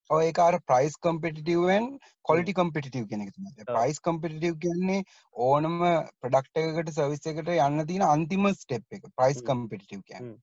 ඔය 0.09 0.21
ඒක 0.27 0.39
අර 0.45 0.55
ප්‍රයිස් 0.69 0.95
කම්පිටිටවන් 1.05 1.85
කොලිටි 2.29 2.53
කම්පිටිටව 2.53 3.05
කෙනෙක්. 3.11 3.35
ප්‍රයිස් 3.69 3.99
කම්පිටිටව 4.07 4.57
කියන්නේ 4.63 5.03
ඕනම 5.35 5.77
ප්‍රඩක්ට 6.21 6.61
එකකට 6.63 6.93
සවිස්ස 6.97 7.29
එකට 7.31 7.51
යන්න 7.57 7.85
තියෙන 7.91 8.07
අන්තිම 8.07 8.47
ස්ටෙප් 8.53 8.97
එක 8.97 9.05
ප්‍රයිස්. 9.17 9.43
කම්පිටිටව 9.49 10.01
කියන්න 10.09 10.25
හ්ම්. 10.25 10.33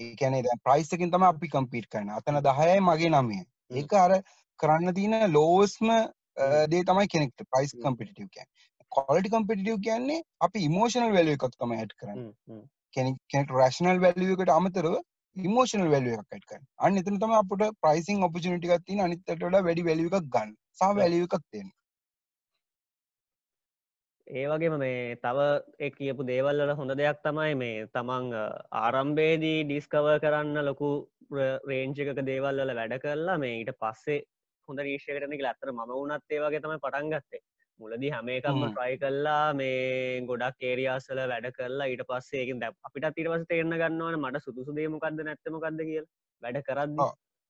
ඒකැනේ 0.00 0.44
දැ 0.46 0.56
ප්‍රයිස්සකින් 0.68 1.12
තම 1.14 1.26
අපි 1.30 1.52
කම්පිට 1.56 1.90
කරන 1.92 2.14
අතන 2.20 2.40
දහයයි 2.48 2.78
මගේ 2.88 3.12
හ්ම්. 3.12 3.34
ඒක 3.72 3.98
අර 4.04 4.16
කරන්න 4.60 4.94
තියෙන 4.94 5.28
ලෝස්ම. 5.32 5.92
දේ 6.72 6.82
තමයි 6.88 7.12
කෙනෙක්ට 7.14 7.46
ප්‍රයිස්. 7.52 7.76
කම්පිටිටව 7.84 8.32
කියන් 8.34 8.48
කොලිටි 8.92 9.34
කම්පිටිටව 9.36 9.84
කියන්නේ 9.86 10.24
අපි 10.46 10.66
ඉමෝෂනල් 10.70 11.14
වැල 11.18 11.32
එකක් 11.36 11.48
තම 11.54 11.78
ඇට් 11.78 11.94
කරන්න. 12.00 12.26
කෙනෙක් 12.96 13.56
රශනල් 13.60 13.98
වැල්ලියකට 14.04 14.50
අමතරව 14.50 14.94
ඉමෝෂනල් 15.38 15.90
වැල්ුව 15.90 16.14
එකක් 16.14 16.34
ඇට් 16.34 16.46
කරන්න 16.46 16.68
අන්න 16.80 17.00
එතන 17.00 17.18
තම 17.22 17.34
අපට 17.34 17.64
ප්‍රයිසිං 17.80 18.24
ඔපචනිටිකක් 18.26 18.86
තින 18.86 19.00
අනිත්තට 19.00 19.44
වැඩි 19.58 19.84
වැලිය 19.84 20.08
එකක් 20.10 20.30
ගන්න. 20.30 20.54
සා 20.72 20.94
වැලිය 20.94 21.26
එකක් 21.26 21.36
තියෙන 21.44 21.68
ඒ 24.26 24.46
වගේම 24.46 24.74
මේ 24.78 25.04
තව 25.18 25.44
ඒ 25.78 25.90
කියපු 25.90 26.26
දේවල්වල 26.30 26.72
හොඳ 26.74 26.94
දෙයක් 26.94 27.20
තමයි 27.22 27.54
මේ 27.56 27.86
තමන් 27.94 28.26
ආරම්භේදී 28.78 29.60
ඩිස්කව 29.64 30.08
කරන්න 30.24 30.64
ලොකු 30.64 30.90
රේංචික 31.70 32.10
දේවල්වල 32.22 32.74
වැඩ 32.74 32.98
කරලා 32.98 33.38
මේ 33.38 33.54
ඊට 33.54 33.72
පස්සේ 33.76 34.18
හොඳ 34.68 34.80
රීෂයකරන 34.80 35.38
ලත්තර 35.38 35.72
ම 35.72 35.80
වනත් 35.92 36.36
ඒ 36.36 36.42
වගේ 36.44 36.64
තමයි 36.64 36.82
පටන් 36.84 37.14
ගත්තේ 37.14 37.42
මුලදි 37.80 38.10
හැම 38.10 38.28
එකක්ම. 38.30 38.58
ට්‍රයි 38.68 38.98
කල්ලා 38.98 39.54
මේ 39.54 40.20
ගොඩක් 40.26 40.62
ඒරියාසල 40.62 41.20
වැඩ 41.26 41.48
කරලා 41.52 41.88
ඊට 41.88 42.04
පස්සේ 42.04 42.40
ඒකින් 42.42 42.60
දැ 42.60 42.70
අපිට 42.84 43.08
තිරවස 43.16 43.44
තේරන්න 43.48 43.76
ගන්නවන 43.76 44.20
මට 44.20 44.42
සුදුසු 44.44 44.74
දේමකක්ද 44.74 45.20
නැත්තමකක්ද 45.22 45.82
කිය 45.82 46.02
වැඩ 46.42 46.62
කරද්දි. 46.62 47.08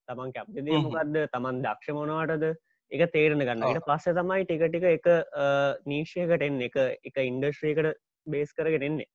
තමන් 0.09 0.33
කැප්ති 0.33 0.59
හ්ම්. 0.61 0.67
දේමකක්ද 0.67 1.21
තමන් 1.35 1.63
දක්ෂ 1.65 1.95
මොනවටද 1.99 2.45
එක 2.93 3.03
තේරණ 3.13 3.43
ගන්න. 3.43 3.63
ඊට 3.71 3.87
පස්සේ 3.87 4.15
තමයි 4.15 4.45
ටික 4.45 4.63
ටික 4.67 4.87
එක 4.91 5.07
නීශ්‍යයකට 5.87 6.43
එන්න 6.43 6.61
එක 6.63 6.77
එක 7.05 7.17
ඉන්ඩස්ට්‍රීකට 7.23 7.95
බේස් 8.27 8.53
කරගෙන 8.55 8.83
එන්නේ 8.83 9.09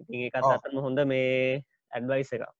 ඉතින් 0.00 0.26
එකත්. 0.26 0.40
අතම 0.56 0.80
හොඳ 0.80 1.04
මේ 1.06 1.62
ඇඩ්වයිස් 1.92 2.32
එක 2.32 2.42
ඕ 2.42 2.52
අ, 2.52 2.57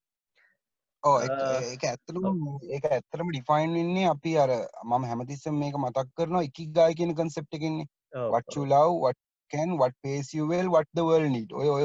ඒක 1.05 1.85
ඇත්තලම 1.85 2.43
ඒක 2.69 2.85
ඇත්තරම 2.87 3.31
ඩිෆයින් 3.31 3.73
වෙන්නේ 3.75 4.09
අපි 4.09 4.33
අර 4.39 4.51
මම 4.85 5.05
හැමතිස්සම 5.05 5.55
මේක 5.55 5.77
මතක් 5.77 6.09
කරනවා 6.17 6.43
එකි 6.43 6.67
ගාය 6.77 6.95
කියන 6.95 7.15
කන්සෙප්ට 7.15 7.55
එකන්නේ 7.55 7.87
what 8.33 8.57
you 8.57 8.65
love 8.67 8.95
what 8.99 9.19
can 9.51 9.77
what 9.79 9.93
pays 10.03 10.35
you 10.35 10.47
well 10.47 10.69
what 10.69 10.89
the 10.95 11.05
world 11.05 11.31
need 11.31 11.53
ඔය 11.53 11.69
ඔය. 11.69 11.85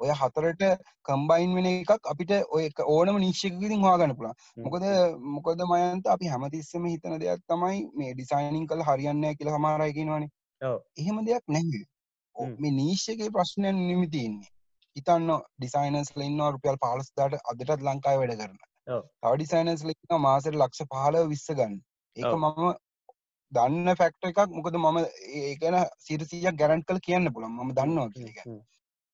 ඔය 0.00 0.10
හතරට 0.20 0.62
කම්බයින් 1.02 1.54
වෙන 1.54 1.66
එකක් 1.66 2.10
අපිට 2.12 2.32
ඔය 2.50 2.64
එක 2.64 2.80
ඕනම 2.86 3.18
නිශ්චයකින් 3.18 3.84
හොයාගන්න 3.84 4.16
පුළුවන් 4.16 4.36
මොකද. 4.64 4.84
මොකද 5.36 5.64
මයන්ත 5.72 6.06
අපි 6.06 6.26
හැමතිස්සම 6.26 6.86
හිතන 6.86 7.18
දෙයක් 7.18 7.44
තමයි 7.46 7.84
මේ 7.94 8.14
ඩිසයිනින් 8.14 8.66
කළ 8.66 8.86
හරියන්න 8.88 9.28
කියලා 9.36 9.58
සමහර 9.58 9.86
අය 9.86 9.92
කියනවනේ. 9.98 10.30
එහෙම 11.00 11.22
දෙයක් 11.26 11.44
නැහැ. 11.48 11.84
මේ 12.58 12.72
නීශ්‍යකේ 12.72 13.30
ප්‍රශ්නයන් 13.30 13.86
නිමි 13.88 14.08
තියන්නේ 14.08 14.53
හිතන්න 14.96 15.30
ඩිසයිනස් 15.58 16.12
ලඉන්නවා 16.16 16.52
රුපියල් 16.54 16.78
පාලස්දාට 16.84 17.36
අදටත් 17.52 17.84
ලංකායි 17.88 18.20
වැඩ 18.22 18.36
කරන. 18.40 18.58
තව 18.86 19.32
ඩිසයිනස් 19.34 19.84
ලඉන්න 19.88 20.20
මාසට 20.20 20.54
ලක්ෂ 20.54 20.90
පහල 20.90 21.20
විස්ස 21.32 21.48
ගන්න. 21.52 21.80
ඒක. 22.16 22.34
මම 22.34 22.74
දන්න 23.52 23.96
ෆැක්ට 23.96 24.30
එකක්. 24.30 24.40
මොකද 24.50 24.78
මම 24.78 25.00
ඒකන 25.42 25.80
සිරසියක් 26.00 26.60
ගැරන්ට 26.60 26.86
කල 26.88 27.02
කියන්න 27.08 27.32
පුළන් 27.34 27.58
ම 27.58 27.74
දන්නවා 27.74 28.08
හ්ම්. 28.44 28.60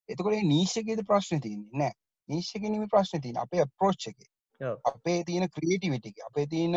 එතකොට 0.08 0.38
නීශ්‍යකේද 0.52 1.02
ප්‍රශ්න 1.06 1.42
තියන්නේ 1.46 1.82
නෑ. 1.82 1.96
නීශ්‍යකනීම 2.28 2.86
ප්‍රශ්න 2.88 3.24
තියන 3.26 3.42
අපේ 3.44 3.64
අප්‍රෝච්ච 3.66 4.08
එක. 4.12 4.20
අපේ 4.84 5.18
තියෙන 5.24 5.48
ක්‍රියටිවිටි 5.50 6.14
අපේ 6.28 6.46
තියෙන 6.46 6.76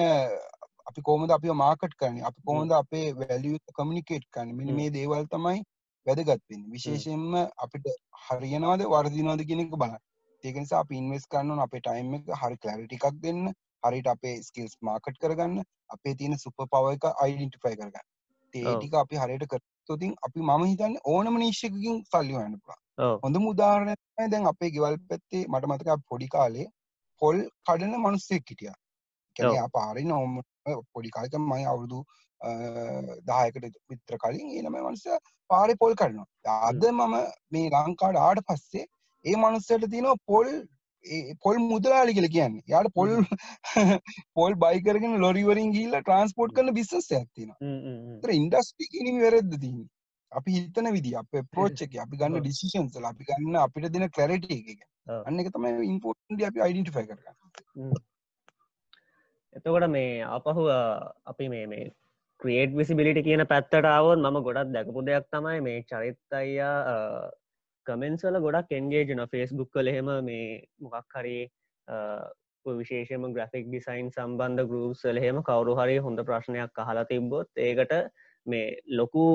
අපි 0.90 1.02
කොමද 1.02 1.32
අපි 1.32 1.56
මාකට් 1.56 1.96
කරන 2.00 2.24
අපි 2.30 2.42
කොහොඳ 2.46 2.72
අපේ 2.74 3.06
වැලිය 3.16 3.58
කමිනිකේට් 3.74 4.28
කරන්න? 4.32 4.56
මෙනි. 4.56 4.74
මේ 4.74 4.94
දේවල් 4.98 5.28
තමයි 5.28 5.64
වැදගත්වෙන්න 6.06 6.64
විශේෂයෙන්ම 6.70 7.36
අපිට 7.66 7.92
හරියනවාද 8.26 8.82
වර්දිනවාද 8.88 9.46
කෙනෙක 9.52 9.76
බල 9.76 9.94
ඒකනිසා 10.44 10.80
අපි 10.84 10.98
ඉන්වස් 10.98 11.28
කරන්න 11.28 11.64
අපේ 11.66 11.82
ටයිම් 11.82 12.16
එක 12.18 12.32
හරි 12.42 12.58
කලරිටිකක් 12.58 13.22
දෙන්න 13.22 13.44
හරිට 13.84 14.08
අපේ 14.08 14.36
ස්කිල්ස් 14.44 14.76
මාකට් 14.82 15.20
කරගන්න 15.22 15.64
අපේ 15.90 16.16
තියෙන 16.16 16.38
සුප 16.38 16.66
පව 16.66 16.94
එක 16.96 17.08
අයිඩෙන්ටිෆයි 17.16 17.76
කරගන්න. 17.76 18.08
ඒටික 18.54 18.96
අපි 18.96 19.22
හරියට 19.24 19.46
කරතුතින් 19.48 20.16
අපි 20.28 20.40
මම 20.42 20.64
හිතන්න 20.66 20.96
ඕනම 21.06 21.40
නිශ්ෂකින් 21.40 22.00
සල්ලි 22.12 22.38
වන්න 22.38 22.58
පුළා. 22.62 22.80
හොඳ 23.24 23.42
මුදාහරණය 23.48 23.96
තමයි 23.98 24.32
දැන් 24.32 24.50
අපේ 24.54 24.72
ගෙවල් 24.72 24.98
පැත්තේ 25.10 25.44
මට 25.48 25.72
මතක 25.72 26.00
පොඩි 26.10 26.28
කාලේ 26.28 26.68
පොල් 27.22 27.44
කඩන 27.68 27.96
මනුස්සෙක් 28.00 28.44
හිටියා 28.50 28.78
කැන 29.36 29.50
ඔව්. 29.54 29.72
පාරි 29.72 30.06
නොම 30.06 30.42
පොඩි 30.94 31.10
කාලක 31.10 31.40
මයි 31.52 31.66
අවුරුදු 31.66 32.04
දායකට 33.24 33.80
විත්‍ර 33.90 34.18
කලින් 34.18 34.52
ඒනම 34.52 34.78
මනුස්ස 34.78 35.08
පාරි 35.50 35.76
පොල් 35.76 35.96
කරනවා 35.96 36.60
අද 36.64 36.86
මම 36.92 37.18
මේ 37.52 37.74
ලංකාඩ 37.78 38.20
ආට 38.20 38.46
පස්සේ 38.48 38.86
ඒ 39.26 39.36
මනුස්සට 39.38 39.90
තියනවා 39.90 40.22
පොල් 40.26 40.50
පොල් 41.42 41.58
මුදලාලි 41.62 42.14
කියල 42.14 42.28
කියන්න. 42.28 42.62
යාට 42.68 42.94
පොල් 42.94 43.10
පොල් 44.36 44.56
බයිකරගෙන 44.56 45.20
ලොරිවරින් 45.20 45.72
ගිල්ල 45.72 45.98
ට්‍රන්ස්පෝට් 45.98 46.56
කරන 46.56 46.74
බිස්සස් 46.74 47.12
හ්ම්. 47.12 48.22
තර 48.22 48.32
ඉන්ඩස්ටි 48.32 48.90
කිනීම 48.90 49.20
වැරද්ද 49.22 49.58
තින් 49.60 49.84
අපි 50.32 50.56
හිතන 50.58 50.92
විදි 50.92 51.16
අප 51.16 51.42
ප්‍රෝච්ච 51.52 51.84
එක. 51.88 51.98
අපි 51.98 52.18
ගන්න. 52.18 52.40
ඩිසිෂන්සල 52.40 53.06
අපි 53.06 53.28
ගන්න 53.30 53.56
අපිට 53.58 53.90
දෙන 53.90 54.10
කලරට 54.10 54.50
එක. 54.52 54.88
අන්න 55.20 55.40
එක 55.40 55.52
තමයි 55.52 55.90
ඉම්පෝර්ටන්ට 55.90 56.48
අපි 56.50 56.66
අයිඩෙන්ටිෆයි 56.68 57.08
කරගන්න. 57.08 58.00
එතකොට 59.56 59.90
මේ 59.90 60.24
අපහු 60.30 60.70
අපි 61.26 61.50
මේ 61.50 61.68
මේ 61.68 61.92
ක්‍රියේට් 62.44 62.76
විසිබිලිට 62.76 63.20
කියන 63.26 63.44
පැත්තට 63.48 63.88
අවුත් 63.92 64.20
මම 64.20 64.38
ගොඩක් 64.48 64.72
දැකපු 64.76 65.06
දෙයක් 65.06 65.28
තමයි 65.32 65.62
මේ 65.62 65.84
චරිත් 65.84 66.20
අයියා 66.34 67.32
කමෙන්සල 67.88 68.38
ගොඩක් 68.40 68.72
එන්ගේජන 68.74 69.24
ෆෙස්බුක් 69.28 69.70
කල 69.72 69.88
එහෙම 69.88 70.10
මේ 70.24 70.48
මොකක් 70.82 71.18
හරි 71.18 71.38
අ, 71.88 71.96
ඔය 72.66 72.76
විශේෂම 72.78 73.26
ග්‍රෆික් 73.36 73.66
ඩිසයින් 73.68 74.12
සම්බන්ධ 74.12 74.68
ගරුප්සල 74.70 75.18
එහෙම 75.18 75.42
කවරු 75.44 75.74
හරි 75.80 75.98
හොඳ 76.00 76.20
ප්‍රශ්නයක් 76.24 76.80
අහලා 76.80 77.06
තිබ්බොත් 77.06 77.50
ඒකට 77.60 77.94
මේ 78.48 78.78
ලොකු 79.00 79.26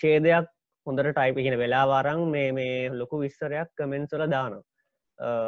චේදයක් 0.00 0.48
හොඳට 0.86 1.10
ටයිප 1.10 1.36
කියන 1.38 1.58
වෙලා 1.58 1.84
වාරං 1.86 2.24
මේ 2.30 2.48
මේ 2.52 2.88
ලොකු 2.92 3.20
විස්තරයක් 3.20 3.68
කමෙන්සල 3.76 4.24
දානවා. 4.26 4.64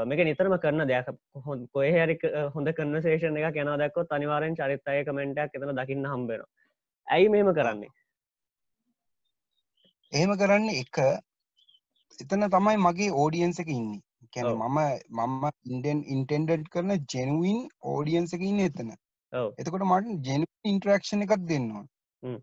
මේක 0.05 0.21
නිතරම 0.21 0.55
කරන 0.59 0.85
දෙයක්. 0.89 1.09
හො- 1.47 1.59
කොහේ 1.75 1.93
හරි 1.97 2.17
ක- 2.17 2.33
හොඳ 2.55 2.69
කන්නසේෂන 2.73 3.37
එක 3.41 3.55
කෙන 3.55 3.73
දක්කොත් 3.79 4.13
අනිවාරෙන් 4.13 4.57
චරිත්තය 4.57 5.05
කමෙන්ටක් 5.05 5.57
එතන 5.57 5.73
දකින්න 5.77 6.07
හම්බෙන 6.07 6.43
ඇයි 7.09 7.29
මේම 7.29 7.51
කරන්නේ? 7.55 7.91
එහෙම 10.13 10.33
කරන්න 10.41 10.69
එක 10.75 10.99
එතන 12.19 12.47
තමයි 12.55 12.77
මගේ 12.87 13.11
ඕඩියන්ස 13.23 13.61
එක 13.63 13.71
ඉන්න. 13.71 13.91
කැන. 14.33 14.49
මම 14.57 14.79
මම 15.21 15.45
ඉන්ඩන් 15.69 16.03
ඉන්ටෙන්ඩඩ් 16.15 16.69
කරන 16.75 16.93
ජෙනුවන් 17.15 17.59
ඕඩියන්ස 17.93 18.35
එක 18.37 18.45
ඉන්න 18.49 18.61
එතන. 18.67 18.93
එතකොට 19.59 19.87
මට 19.89 20.29
ජෙනු 20.29 20.47
ඉන්ට්‍රක්ෂණ 20.65 21.25
එකක් 21.27 21.35
දෙන්නවා 21.49 21.85
හ්ම්. 22.23 22.39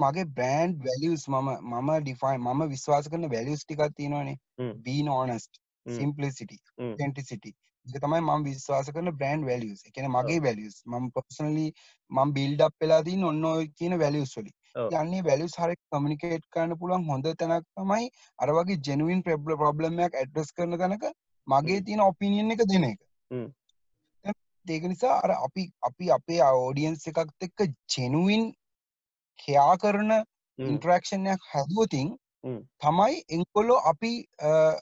මගේ 0.00 0.26
බ්‍රන්ඩ් 0.38 0.86
වැලියස් 0.86 1.26
මම 1.28 1.50
මම 1.72 1.90
ඩිෆයි 1.98 2.38
මම 2.38 2.64
විශ්වාස 2.72 3.10
කරන 3.10 3.28
වැලියස් 3.34 3.64
ටිකක් 3.64 3.82
තියෙනවානේ. 3.96 4.36
ඕනස්ට 5.16 5.52
හ්ම්. 5.86 5.96
සිම්පලිසිටි. 5.98 6.58
ටෙන්ටිසිටි 6.92 7.50
තමයි 7.86 8.20
මම 8.20 8.44
විශ්වාස 8.44 8.90
කරන 8.90 9.10
බ්‍රන්ඩ් 9.12 9.46
වැලියස් 9.46 9.80
එකන 9.88 10.06
මගේ 10.08 10.38
වැලියස් 10.40 10.76
මම 10.86 11.08
පර්සනලි 11.10 11.66
මම 12.10 12.32
බිල්ඩ් 12.32 12.60
අප් 12.60 12.74
වෙලා 12.80 13.02
තින් 13.02 13.24
ඔන්න 13.24 13.44
ඔය 13.44 13.66
කියන 13.78 13.96
වැලියස් 13.98 14.32
වලි. 14.38 14.52
යන්නේ 14.92 15.24
වැලියස් 15.24 15.56
හරි 15.56 15.76
කමියනිකේට් 15.76 16.46
කරන්න 16.50 16.78
පුළුවන් 16.78 17.04
හොඳ 17.10 17.28
තැනක් 17.42 17.66
තමයි 17.76 18.08
අර 18.38 18.54
වගේ 18.58 18.80
ජෙනුවින් 18.88 19.22
ප්‍රබ්ල 19.22 19.58
ප්‍රොබ්ලම්යක් 19.62 20.18
ඇඩ්‍රස් 20.22 20.52
කරන 20.52 20.78
තැනක 20.78 21.04
මගේ 21.48 21.80
තියෙන 21.80 22.00
ඔපිනියන් 22.00 22.56
එක 22.56 22.64
දෙන 22.72 22.88
එක. 22.90 23.00
ඒක 24.66 24.84
නිසා 24.84 25.20
අර 25.20 25.36
අපි 25.38 25.64
අපි 25.82 26.10
අපේ 26.10 26.42
ඕඩියන්ස් 26.44 27.08
එකත් 27.12 27.48
එක්ක 27.48 27.66
ජෙනුවින් 27.88 28.52
කයා 29.38 29.72
කරන. 29.76 30.12
ඉන්ට්‍රක්ෂණයක් 30.58 31.50
හැදුවතින්. 31.52 32.16
තමයි 32.80 33.20
එංකොල්ලෝ 33.30 33.78
අපි 33.90 34.12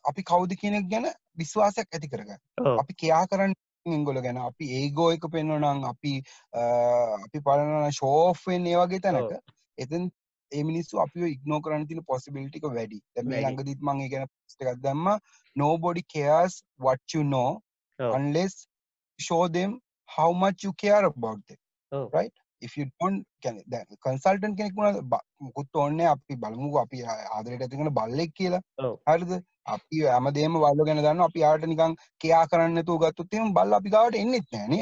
අපි 0.05 0.23
කවුද 0.31 0.55
කියනෙක් 0.63 0.89
ගැන 0.91 1.11
විශ්වාසයක් 1.37 1.95
ඇති 1.95 2.09
කරගන්න. 2.09 2.41
අපි 2.79 2.95
කයා 2.95 3.27
කරන්න 3.27 3.55
ඉංගොල 3.87 4.21
ගැන. 4.23 4.39
අපි 4.39 4.71
ඒගෝ 4.81 5.11
එක 5.13 5.29
පෙන්වනං 5.35 5.85
අපි 5.85 6.23
අපි 6.55 7.41
පලන 7.41 7.91
ශෝෆෙන් 8.01 8.67
ඒ 8.67 8.77
වගේ 8.77 9.01
තැනක. 9.01 9.33
එතන් 9.79 10.11
ඒ 10.53 10.63
මිනිස්සු 10.63 11.01
අපි 11.01 11.33
ඉක්නෝ 11.33 11.61
කරන්න 11.61 11.87
තින 11.89 12.05
පොසිබිලිටික 12.05 12.63
වැඩි. 12.63 13.01
මේ. 13.25 13.43
ළඟදිත් 13.43 13.81
මං 13.81 14.05
ඒ 14.07 14.09
ගැන 14.09 14.27
එකක් 14.27 14.83
දැම්ම. 14.83 15.19
Nobody 15.57 16.03
cares 16.03 16.63
what 16.79 17.01
you 17.15 17.25
know 17.25 17.61
ඔව්. 17.99 18.15
unless 18.15 18.69
show 19.19 19.49
them 19.49 19.81
how 20.07 20.33
if 22.63 22.77
you 22.79 22.87
don't 23.01 23.25
consultant 24.05 24.59
කෙනෙක් 24.59 24.77
වුණ 24.77 25.01
මුකුත් 25.45 25.81
ඕන්නේ 25.85 26.11
අපි 26.15 26.43
බලමු 26.43 26.75
අපි 26.83 27.07
ආදරයට 27.09 27.65
ඇතිකෙන 27.65 27.97
බල්ලෙක් 27.99 28.37
කියලා. 28.41 28.63
හරිද? 29.09 29.33
අපි 29.67 30.03
හැමදේම 30.05 30.55
බල්ල 30.55 30.85
ගැන 30.87 31.01
දන්න 31.01 31.25
අපි 31.27 31.45
ආට 31.49 31.67
නිකං 31.73 31.95
කයා 32.21 32.43
කරන්න 32.51 32.85
තු 32.89 32.99
ගත්තුත්තේම 33.03 33.53
බල්ල 33.59 33.79
අපි 33.79 33.95
ගාවට 33.95 34.19
එන්නෙත් 34.23 34.47
නෑන 34.53 34.73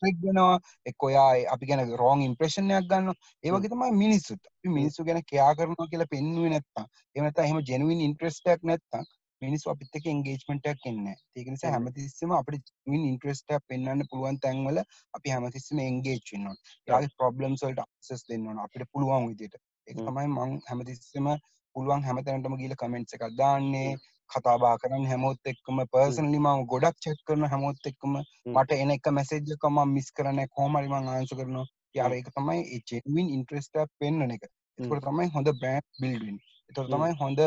ෆෙක් 0.00 0.16
වෙනවා. 0.24 0.58
එක් 0.86 1.08
ඔයා 1.08 1.28
අපි 1.54 1.70
ගැන 1.70 1.94
රෝං 2.02 2.24
ඉම්ප්‍රේෂණයක් 2.28 2.88
ගන්න 2.90 3.12
ඒවගේ 3.44 3.72
තමයි 3.74 3.92
මිනිස්සුත්. 4.02 4.42
මිනිස්සු 4.78 5.04
ගැන 5.04 5.22
කයා 5.32 5.50
කරනවා 5.58 5.90
කියලා 5.90 6.12
පෙන්නුවේ 6.14 6.54
නැත්තා 6.54 6.86
එමත 7.16 7.44
එහෙම 7.46 7.60
ජෙනුවන් 7.70 8.06
ඉන්ට්‍රස්ටක් 8.08 8.68
නැත්තා 8.70 9.04
මිනිස් 9.44 9.66
අපිත් 9.72 9.98
එක 9.98 10.06
එන්ගේජ්මටක් 10.12 10.86
එන්න 10.90 11.06
ඒක 11.10 11.48
නිසා 11.54 11.70
එන්න. 11.70 11.76
හැමතිස්සම 11.76 12.34
අපිට 12.40 12.72
ජෙනුවන් 12.86 13.08
ඉන්ට්‍රස්ටක් 13.10 13.66
පෙන්වන්න 13.70 14.08
පුළුවන් 14.10 14.40
තැන්වල 14.44 14.80
අපි 15.18 15.34
හැමතිස්සම 15.34 15.82
ඔව්. 15.86 16.56
යාගේ 16.88 17.14
ප්‍රොබ්ලම්ස් 17.18 17.66
වලට 17.66 17.84
අක්සස් 17.86 18.26
දෙන්න 18.30 18.48
ඕන. 18.48 18.64
අපිට 18.66 18.90
පුළුවන් 18.92 19.28
විදියට 19.30 19.60
ඒක 19.86 19.96
හ්ම්. 19.96 20.06
තමයි 20.08 20.28
මං 20.32 20.56
හැමතිස්සම 20.70 21.30
පුළුවන් 21.76 22.04
හැමතැනටම 22.08 22.58
ගිහලා 22.60 22.80
කමෙන්ට්ස් 22.82 23.16
එකක් 23.16 23.24
දාන්නේ. 23.38 23.94
කතා 24.30 24.56
බහ 24.58 24.74
කරන්න 24.82 25.06
හැමෝත් 25.12 25.52
එක්කම. 25.52 25.80
පර්සනලි 25.92 26.38
මම 26.40 26.66
ගොඩක් 26.72 27.00
චැට් 27.04 27.20
කරන 27.26 27.46
හැමෝත් 27.54 27.88
එක්කම. 27.90 28.14
මට 28.54 28.78
එන 28.82 28.94
එක 28.96 29.10
මැසේජ් 29.18 29.54
එක 29.56 29.66
මම 29.70 29.94
මිස් 29.96 30.08
කරන්නේ 30.18 30.52
කොහොම 30.54 30.78
හරි 30.78 30.92
මං 30.92 31.10
ආන්සර් 31.14 31.36
කරනවා. 31.40 31.66
යාර. 31.98 32.12
ඒක 32.12 32.30
තමයි 32.36 32.80
ජෙනුවින් 32.88 33.28
ඉන්ට්‍රස්ට් 33.36 33.76
පෙන්වන 34.00 34.34
එක. 34.36 34.48
එතකොට 34.78 35.06
තමයි 35.08 35.28
හොඳ 35.36 35.52
බ්‍රෑන්ඩ් 35.60 36.00
බිල්ඩ් 36.00 36.24
වෙන්නේ. 36.26 36.48
එතකොට 36.70 36.88
හ්ම්. 36.88 36.94
තමයි 36.94 37.12
හොඳ 37.22 37.40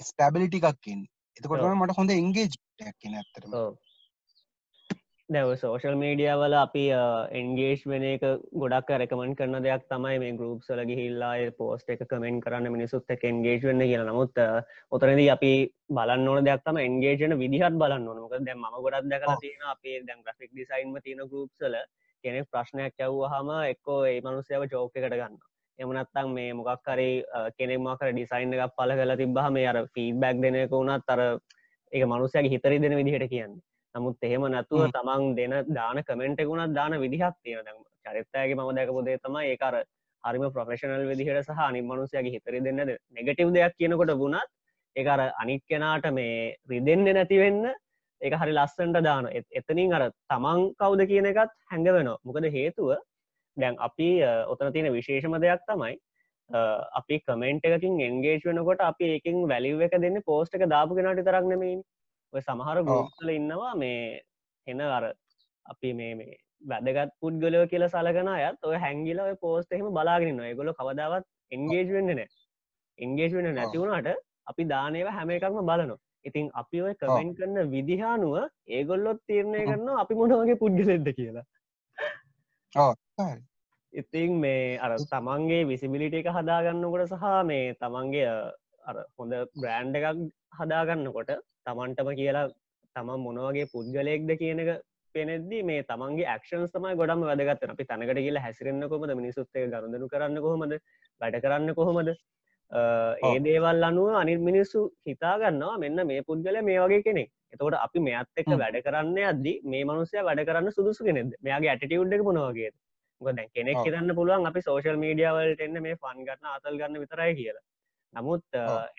ස්ටැබිලිටි 0.00 0.62
එකක් 0.62 0.88
එන්නේ. 0.88 1.10
එතකොට 1.36 1.58
ඔව්. 1.58 1.64
තමයි 1.64 1.80
මට 1.80 1.98
හොඳ 1.98 2.14
ඇත්තටම. 3.16 3.54
ඕ 3.54 3.72
දැව 5.28 5.50
සෝෂල් 5.56 5.94
මීඩිය 5.94 6.30
වල 6.34 6.54
අපි 6.56 6.82
එන්ගේෂ් 7.38 7.82
වෙන 7.86 8.04
එක 8.04 8.24
ගොඩක් 8.54 8.90
රැකමන් 8.92 9.34
කරන 9.38 9.56
දෙයක් 9.66 9.84
තමයි 9.88 10.18
මේ 10.18 10.34
ගරුප් 10.38 10.64
සල 10.66 10.82
ගිහිල්ලා 10.90 11.52
පෝස්ට 11.58 11.92
එක 11.94 12.02
කමෙන්් 12.10 12.40
කරන්න 12.44 12.74
මිනිසුත් 12.74 13.14
එක 13.14 13.24
එන්ගේජ් 13.24 13.62
වෙන්න 13.62 13.82
කියලා. 13.82 14.08
නමුත් 14.10 14.42
ඔතරද 14.90 15.22
අපි 15.36 15.52
බලන්න 15.90 16.28
ඕන 16.28 16.48
දෙයක් 16.48 16.64
තම 16.66 16.80
එන්ගේජන 16.80 17.36
විදිහත් 17.38 17.78
බලන්න 17.82 18.08
ඕනක 18.08 18.36
දැ 18.40 18.56
ම 18.56 18.66
ගොඩක් 18.78 19.08
දැකලා. 19.08 19.38
තියෙන 19.38 19.64
අපේ 19.66 20.02
දැන් 20.02 20.24
ග්‍රෆික් 20.26 20.52
ඩිසයින්ම 20.52 21.00
තියෙන 21.00 21.24
ගරුප්සල 21.26 21.78
කෙනෙක් 22.24 22.50
ප්‍රශ්නයක් 22.50 22.94
ඇව්ව 22.98 23.24
හම 23.32 23.50
එක්කෝ 23.64 24.00
ඒ 24.04 24.20
මනුසයාව 24.20 24.68
චෝක 24.68 24.96
එකට 24.96 25.14
ගන්න 25.14 25.40
එමනත්තම් 25.78 26.28
මේ 26.30 26.52
මොකක් 26.52 26.82
කරි 26.84 27.08
කෙනෙක්මකර 27.58 28.12
ඩිසයින් 28.12 28.52
එකක් 28.54 28.74
පල 28.76 28.90
කලා 28.94 29.16
තිබහ 29.16 29.50
මේ 29.50 29.66
අර 29.66 29.78
ෆීඩබැක් 29.94 30.40
දෙනක 30.42 30.70
වුණත් 30.70 31.08
අර 31.08 31.20
ඒක 31.92 32.04
මනුසයගේ 32.06 32.50
හිතරි 32.50 32.78
දෙන 32.78 32.96
විදිහට 32.96 33.28
කියන්නේ. 33.28 33.60
නමුත් 33.94 34.16
එහෙම 34.22 34.44
නැතුව. 34.48 34.84
තමන් 34.90 35.34
දෙන 35.36 35.52
දාන 35.74 36.02
කමෙන්ට් 36.02 36.40
එකකුණත් 36.40 36.74
දාන 36.74 36.92
විදිහක් 37.00 37.34
තියෙන 37.42 37.64
දැන් 37.64 37.76
චරිතයගේ 38.04 38.54
මම 38.54 38.70
දැකපුදේ 38.76 39.18
තමයි 39.18 39.44
ඒකර 39.50 39.74
හරිම 40.24 40.44
ප්‍රොෆෙෂනල් 40.50 41.06
විදිහට 41.06 41.44
සහ 41.46 41.60
අනි 41.60 41.80
මනුසයගේ 41.82 42.32
හිතරි 42.32 42.60
දෙන්න 42.60 42.82
නෙගටව් 43.12 43.48
දෙයක් 43.52 43.76
කියනකොට 43.78 44.12
වුණත් 44.16 44.48
ඒකර 44.96 45.20
අනික් 45.42 45.62
කෙනාට 45.68 46.06
මේ 46.10 46.56
රිදෙන්න 46.70 47.04
නැතිවෙන්න 47.10 47.64
ඒක 48.20 48.34
හරි 48.34 48.52
ලස්සන්ට 48.52 49.02
දාන. 49.02 49.26
එත්- 49.28 49.50
එතනින් 49.52 49.92
අර 49.92 50.04
තමන් 50.30 50.60
කවුද 50.74 51.00
කියන 51.06 51.26
එකත් 51.26 51.50
හැඟ 51.70 51.88
වෙනවා 51.90 52.18
මොකද 52.24 52.44
හේතුව 52.50 52.90
දැන් 53.56 53.78
අපි 53.78 54.08
ඔතන 54.46 54.72
තියෙන 54.72 54.92
විශේෂම 54.92 55.38
දෙයක් 55.38 55.64
තමයි 55.68 55.96
අපි 56.94 57.20
කමෙන්ට් 57.22 57.66
එකකින් 57.66 57.98
එන්ගේජ් 58.00 58.40
වෙනකොට 58.44 58.80
අපි 58.82 59.10
ඒකින් 59.14 59.42
වැලිව් 59.46 59.82
එක 59.82 59.98
දෙන්න 59.98 60.22
පෝස්ට් 60.22 60.54
එක 60.54 60.68
දාපු 60.68 60.96
කෙනට 60.96 61.24
තරක් 61.24 61.44
නෙමෙයි 61.46 61.80
ඔය 62.32 62.42
සමහර 62.42 62.84
ගෝක්ල 62.84 63.28
ඉන්නවා 63.30 63.74
මේ 63.76 64.20
එන 64.66 64.80
අර 64.88 65.04
අපි 65.66 65.92
මේ 65.92 66.14
මේ 66.14 66.38
වැදගත් 66.64 67.16
පුද්ගලයෝ 67.20 67.64
කියල 67.66 67.88
සලකන 67.88 68.30
අයත් 68.30 68.64
ඔය 68.64 68.76
හැංගිල 68.78 69.20
ඔය 69.20 69.34
පෝස්ට 69.40 69.72
එහෙම 69.72 69.90
බලාගෙන 69.92 70.36
නොයගොල 70.36 70.72
කවදාවත් 70.74 71.26
එන්ගේජ් 71.52 71.88
වෙන්න 71.90 72.12
නෑ 72.12 72.28
එන්ගේජ් 72.98 73.32
වෙන 73.32 73.54
නැතිවුණට 73.54 74.14
අපි 74.46 74.64
දානව 74.64 75.08
හැම 75.08 75.30
එකක්ම 75.30 75.58
බලනවා. 75.60 75.98
ඉතින් 76.24 76.50
අපි 76.54 76.82
ඔය 76.82 76.94
කමෙන්් 76.94 77.34
කරන්න 77.34 77.70
විදිහානුව 77.70 78.36
ඒගොල්ලොත් 78.68 79.20
තීරණය 79.26 79.62
කරන්න 79.62 79.88
අපි 79.96 80.14
මොනවගේ 80.14 80.58
පුද්ගලෙද්ද 80.58 81.08
කියලා. 81.18 81.44
ඉතින් 83.92 84.40
මේ 84.40 84.78
අර 84.78 84.92
තමන්ගේ 85.04 85.64
විසිබිලිට 85.64 86.14
එක 86.14 86.28
හදාගන්නකොට 86.28 87.08
සහ 87.08 87.26
මේ 87.44 87.74
තමන්ගේ 87.76 88.28
අර 88.84 88.96
හොඳ 89.16 89.34
බ්‍රෑන්් 89.56 89.94
එකක් 89.94 90.22
හදාගන්නකොට 90.58 91.32
තමන්ටම 91.66 92.10
කියලා 92.14 92.46
තමන් 92.96 93.20
මොනවගේ 93.20 93.68
පුද්ගලයෙක්ද 93.68 94.32
කියන 94.40 94.62
එක 94.64 94.70
පෙනෙද්දි 95.14 95.58
මේ 95.62 95.84
තමන්ගේ 95.84 96.36
ක්ෂන් 96.38 96.64
තමයි 96.68 96.96
ගොඩම 96.96 97.24
වැදගත් 97.24 97.66
අපි 97.66 97.84
තනකට 97.84 98.18
කියලා 98.18 98.44
හැසිරෙන්න්න 98.46 98.88
කොමද 98.88 99.14
මිනිසුත්තේ 99.14 99.66
ගරුදනු 99.68 100.08
කරන්න 100.08 100.40
කොහොමද? 100.40 100.72
වැඩ 101.20 101.36
කරන්න 101.44 101.74
කොහොමද? 101.74 102.10
ඒ 102.72 103.38
දේවල් 103.40 103.84
අනුව 103.84 104.16
අනිල් 104.16 104.40
මිනිස්සු 104.40 104.80
හිතාගන්නවා 105.06 105.76
මෙන්න 105.78 106.06
මේ 106.06 106.22
පුද්ගල 106.22 106.56
මේ 106.62 106.80
වගේ 106.80 107.02
කෙනෙක් 107.02 107.30
එතකොට 107.52 107.76
අපි 107.78 108.04
මෙත් 108.06 108.28
එක්ක. 108.36 108.52
වැඩ 108.62 108.78
කරන්න 108.86 109.18
අද්දි 109.32 109.54
මේ 109.64 109.84
මනුසය 109.84 110.24
වැඩ 110.28 110.46
කරන්න 110.48 110.76
සුදුසු 110.78 111.08
කෙනෙද 111.08 111.34
මෙයාගේ 111.40 111.72
ඇටිටියුඩ් 111.72 112.16
එක 112.16 112.24
මොනවගේ 112.28 112.70
මොක 113.20 113.36
දැන් 113.36 113.52
කෙනෙක්. 113.56 113.82
හිතන්න 113.86 114.14
පුළුවන් 114.14 114.48
අපි 114.50 114.64
සෝශල් 114.68 114.98
මීඩියවලට 115.04 115.60
එන්න 115.60 115.82
මේ 115.82 115.96
ෆන් 115.96 116.24
ගන්න 116.28 116.54
අතල් 116.54 116.80
ගන්න 116.80 117.02
විතරයි 117.04 117.36
කියලා 117.36 117.64
නමුත්. 118.14 118.44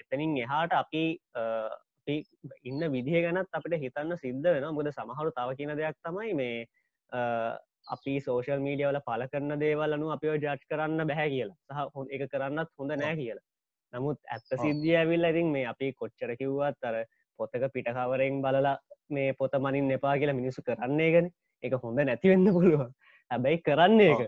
එතනින් 0.01 0.37
එහාට 0.45 0.79
අපි 0.81 1.03
අපි 1.35 2.15
ඉන්න 2.63 2.81
විදිහ 2.91 3.21
ගැනත් 3.25 3.59
අපිට 3.59 3.79
හිතන්න 3.79 4.17
සිද්ධ 4.17 4.49
වෙන 4.49 4.67
මුද 4.77 4.91
සමහරු 4.91 5.31
තව 5.37 5.55
කියන 5.59 5.77
දෙයක් 5.77 5.97
තමයි 6.03 6.33
මේ 6.33 6.57
අපි 7.95 8.13
සෝෂල් 8.19 8.61
මීඩියවල 8.67 8.99
පල 9.07 9.25
කරන 9.31 9.55
දේවල් 9.59 9.97
අනු 9.97 10.11
අපිෝ 10.15 10.35
ජට් 10.37 10.69
කරන්න 10.69 11.07
බැහැ 11.09 11.29
කියලා 11.33 11.79
සහ 11.79 11.95
හො 11.95 12.05
එක 12.09 12.23
කරන්නත් 12.33 12.71
හොඳ 12.77 12.95
නෑ 12.95 13.15
කියලා 13.15 13.45
නමුත් 13.93 14.19
ඇත්ත. 14.27 14.49
සිද්ධිය 14.61 14.95
ඇවිල් 14.97 15.29
ඉතින් 15.31 15.51
මේ 15.55 15.65
අපි 15.73 15.91
කොච්චර 15.93 16.35
කිව්වත් 16.39 16.89
අර 16.89 16.95
පොතක 17.39 17.65
පිටකවරෙන් 17.73 18.41
බලලා 18.41 18.75
මේ 19.09 19.33
පොත 19.33 19.57
මනින් 19.59 19.91
එපා 19.91 20.15
කියලා 20.17 20.39
මිනිසු 20.41 20.61
කරන්නේ 20.61 21.09
ගැන 21.15 21.27
එක 21.63 21.75
හොඳ 21.83 21.99
නැතිවෙන්න 22.01 22.53
පුළුවන් 22.55 22.89
හැබැයි 23.31 23.61
කරන්නේ 23.61 24.11
එක. 24.13 24.21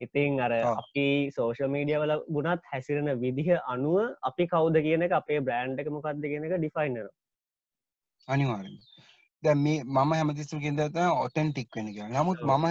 ඉතින් 0.00 0.40
අර. 0.40 0.52
අපි 0.52 1.06
සෝෂල් 1.36 1.70
මීඩියවල 1.74 2.14
ගුණත් 2.28 2.62
හැසිරෙන 2.72 3.10
විදිහ 3.20 3.50
අනුව 3.66 3.98
අපි 4.22 4.46
කවුද 4.46 4.76
කියන 4.86 5.06
එක 5.06 5.18
අපේ 5.20 5.40
බ්‍රෑන්් 5.40 5.78
එක 5.78 5.92
මොකක්ද 5.96 6.24
කියන 6.24 6.46
එක 6.46 6.56
ඩිෆයින්නර 6.56 7.08
අනිවාර්යෙන් 8.28 8.78
දැන් 9.42 9.58
මේ 9.58 9.82
මම 9.84 10.12
දේ 10.36 10.88
තමයි 10.88 11.08
ඔතෙන්ටික් 11.24 11.68
වෙන 11.76 11.88
එක. 11.88 11.98
නමුත්. 12.10 12.38
මම 12.42 12.66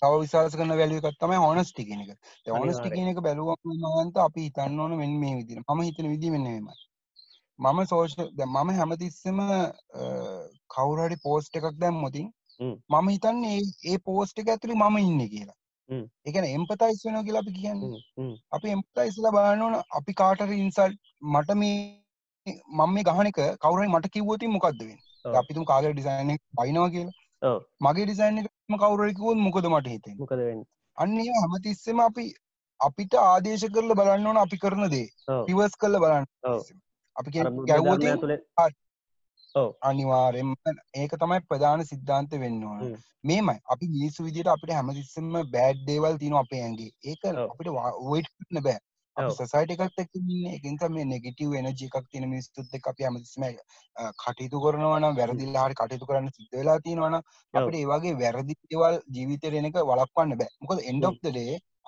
තව 0.00 0.12
විශ්වාස 0.22 0.56
කරන 0.56 0.72
වැලියු 0.80 1.00
එකක් 1.00 1.18
තමයි 1.20 1.38
honesty 1.38 1.84
කියන 1.84 2.02
එක. 2.04 2.10
දැන් 2.44 2.56
honesty 2.56 2.82
අනිවාර්යෙන්. 2.82 2.96
කියන 2.96 3.08
එක 3.12 3.22
බැලුවම 3.22 3.76
මහන්ත 3.84 4.16
අපි 4.18 4.40
හිතන්න 4.46 4.80
ඕන 4.80 4.96
මෙන්න 4.96 5.16
මේ 5.22 5.36
විදිහට. 5.38 5.64
මම 5.68 5.82
හිතන 5.82 6.06
මෙහෙමයි. 6.34 6.74
මම 7.58 7.78
දැන් 8.38 8.50
මම 8.50 8.70
හැමතිස්සෙම 8.78 9.38
අ, 9.40 9.60
කවුරු 10.68 11.02
හරි 11.06 11.16
පෝස්ට් 11.22 11.56
එකක් 11.56 11.78
දැම්මොතින්. 11.78 12.26
මම 12.92 13.08
හිතන්නේ 13.08 13.60
ඒ 13.84 13.98
පෝස්ට් 14.00 14.38
එක 14.38 14.48
ඇතුලේ 14.48 14.76
මම 14.78 14.96
ඉන්නේ 15.00 15.28
කියලා. 15.28 15.56
කියන්නේ 16.26 16.54
එම්පතයිස් 16.54 17.04
වෙනවා 17.04 17.24
කියලා 17.24 17.42
අපි 17.44 17.52
කියන්නේ. 17.52 18.00
අපි 18.52 18.68
එම්පතයිස්ලා 18.70 19.32
බලන්න 19.36 19.62
ඕන 19.62 19.74
අපි 19.98 20.12
කාට 20.14 20.40
හරි 20.40 20.58
ඉන්සල්ට් 20.60 20.98
මට 21.32 21.54
මේ 21.56 21.76
මම 22.70 22.90
මේ 22.94 23.04
ගහන 23.04 23.26
එක 23.30 23.38
කවුරු 23.60 23.82
හරි 23.82 23.88
මට 23.90 24.10
කිව්වොත් 24.14 24.42
ඉතින් 24.42 24.52
මොකද්ද 24.56 24.80
වෙන්නේ? 24.80 24.98
ඔව්. 25.24 25.34
අපි 25.40 25.54
තුමු 25.54 25.66
කාගේ 25.66 25.92
ඩිසයින් 25.92 26.30
එක 26.30 26.42
බයිනවා 26.58 26.90
කියලා. 26.90 27.14
මගේ 27.82 28.06
ඩිසයින් 28.06 28.38
එකම 28.40 28.76
කවුරු 28.78 29.02
හරි 29.04 29.14
කිව්වොත් 29.14 29.38
මොකද 29.40 29.66
මට 29.68 29.86
හිතෙන්නේ 29.88 30.20
මොකද 30.20 30.32
අන්න 30.98 31.16
හැමතිස්සෙම 31.36 32.00
අපි 32.00 32.26
අපිට 32.80 33.14
ආදේශ 33.20 33.66
කරලා 33.74 33.98
බලන්න 34.00 34.26
ඕන 34.26 34.36
අපි 34.38 34.56
කරන 34.58 34.88
දේ. 34.90 35.06
රිවර්ස් 35.48 35.76
කරලා 35.76 36.02
බලන්න. 36.04 36.26
අපි 37.16 37.30
තුළ 38.20 38.34
අනිවාර්යෙන්ම 39.82 40.50
ඒක 40.94 41.12
තමයි 41.16 41.40
ප්‍රධාන 41.48 41.84
සිද්ධාන්ත 41.84 42.30
වෙන්න 42.36 42.64
ඕන 42.64 42.80
හ්ම්. 42.80 42.96
මේමයි 43.24 43.54
අපි 43.66 43.86
මිනිස්සු 43.88 44.24
විදිහට 44.24 44.48
අපිට 44.48 44.72
හැමතිස්සෙම 44.72 45.30
බෑඩ් 45.52 45.86
දේවල් 45.86 46.18
තියෙනවා 46.18 46.42
අපේ 46.42 46.62
ඇඟේ 46.62 46.90
ඒක. 47.04 47.22
අපිට 47.52 47.70
වොයිට් 48.04 48.28
කරන්න 48.34 48.62
බෑ. 48.62 48.78
සොසයිටි 49.30 49.72
එකත් 49.76 49.98
එක්ක 49.98 50.16
ඉන්නේ 50.20 50.52
ඒක 50.54 50.64
නිසා 50.64 50.88
මේ 50.88 51.04
නෙගටිව් 51.04 51.54
එනර්ජි 51.54 51.86
එකක් 51.90 52.18
මිනිස්සුත් 52.26 52.74
එක්ක 52.74 52.86
අපි 52.88 53.02
හැමතිස්සෙම 53.04 53.44
අ, 53.96 54.12
කටයුතු 54.22 54.60
කරනවා 54.60 54.98
නම් 55.00 55.16
වැරදිලා 55.16 55.64
හරි 55.66 55.74
කටයුතු 55.74 56.06
කරන්න 56.06 56.28
සිද්ධ 56.30 56.56
වෙලා 56.58 56.78
තියෙනවා 56.80 57.10
නම් 57.10 57.20
ඔව්. 57.20 57.24
අපිට 57.54 57.78
ඒ 57.80 57.86
වගේ 57.86 58.14
වැරදි 58.20 58.54
දේවල් 58.70 59.00
ජීවිතේට 59.14 59.54
එන 59.54 59.64
එක 59.64 59.78
වළක්වන්න 59.82 60.36
බෑ 60.36 60.50
මොකද 60.60 60.84
end 60.84 61.04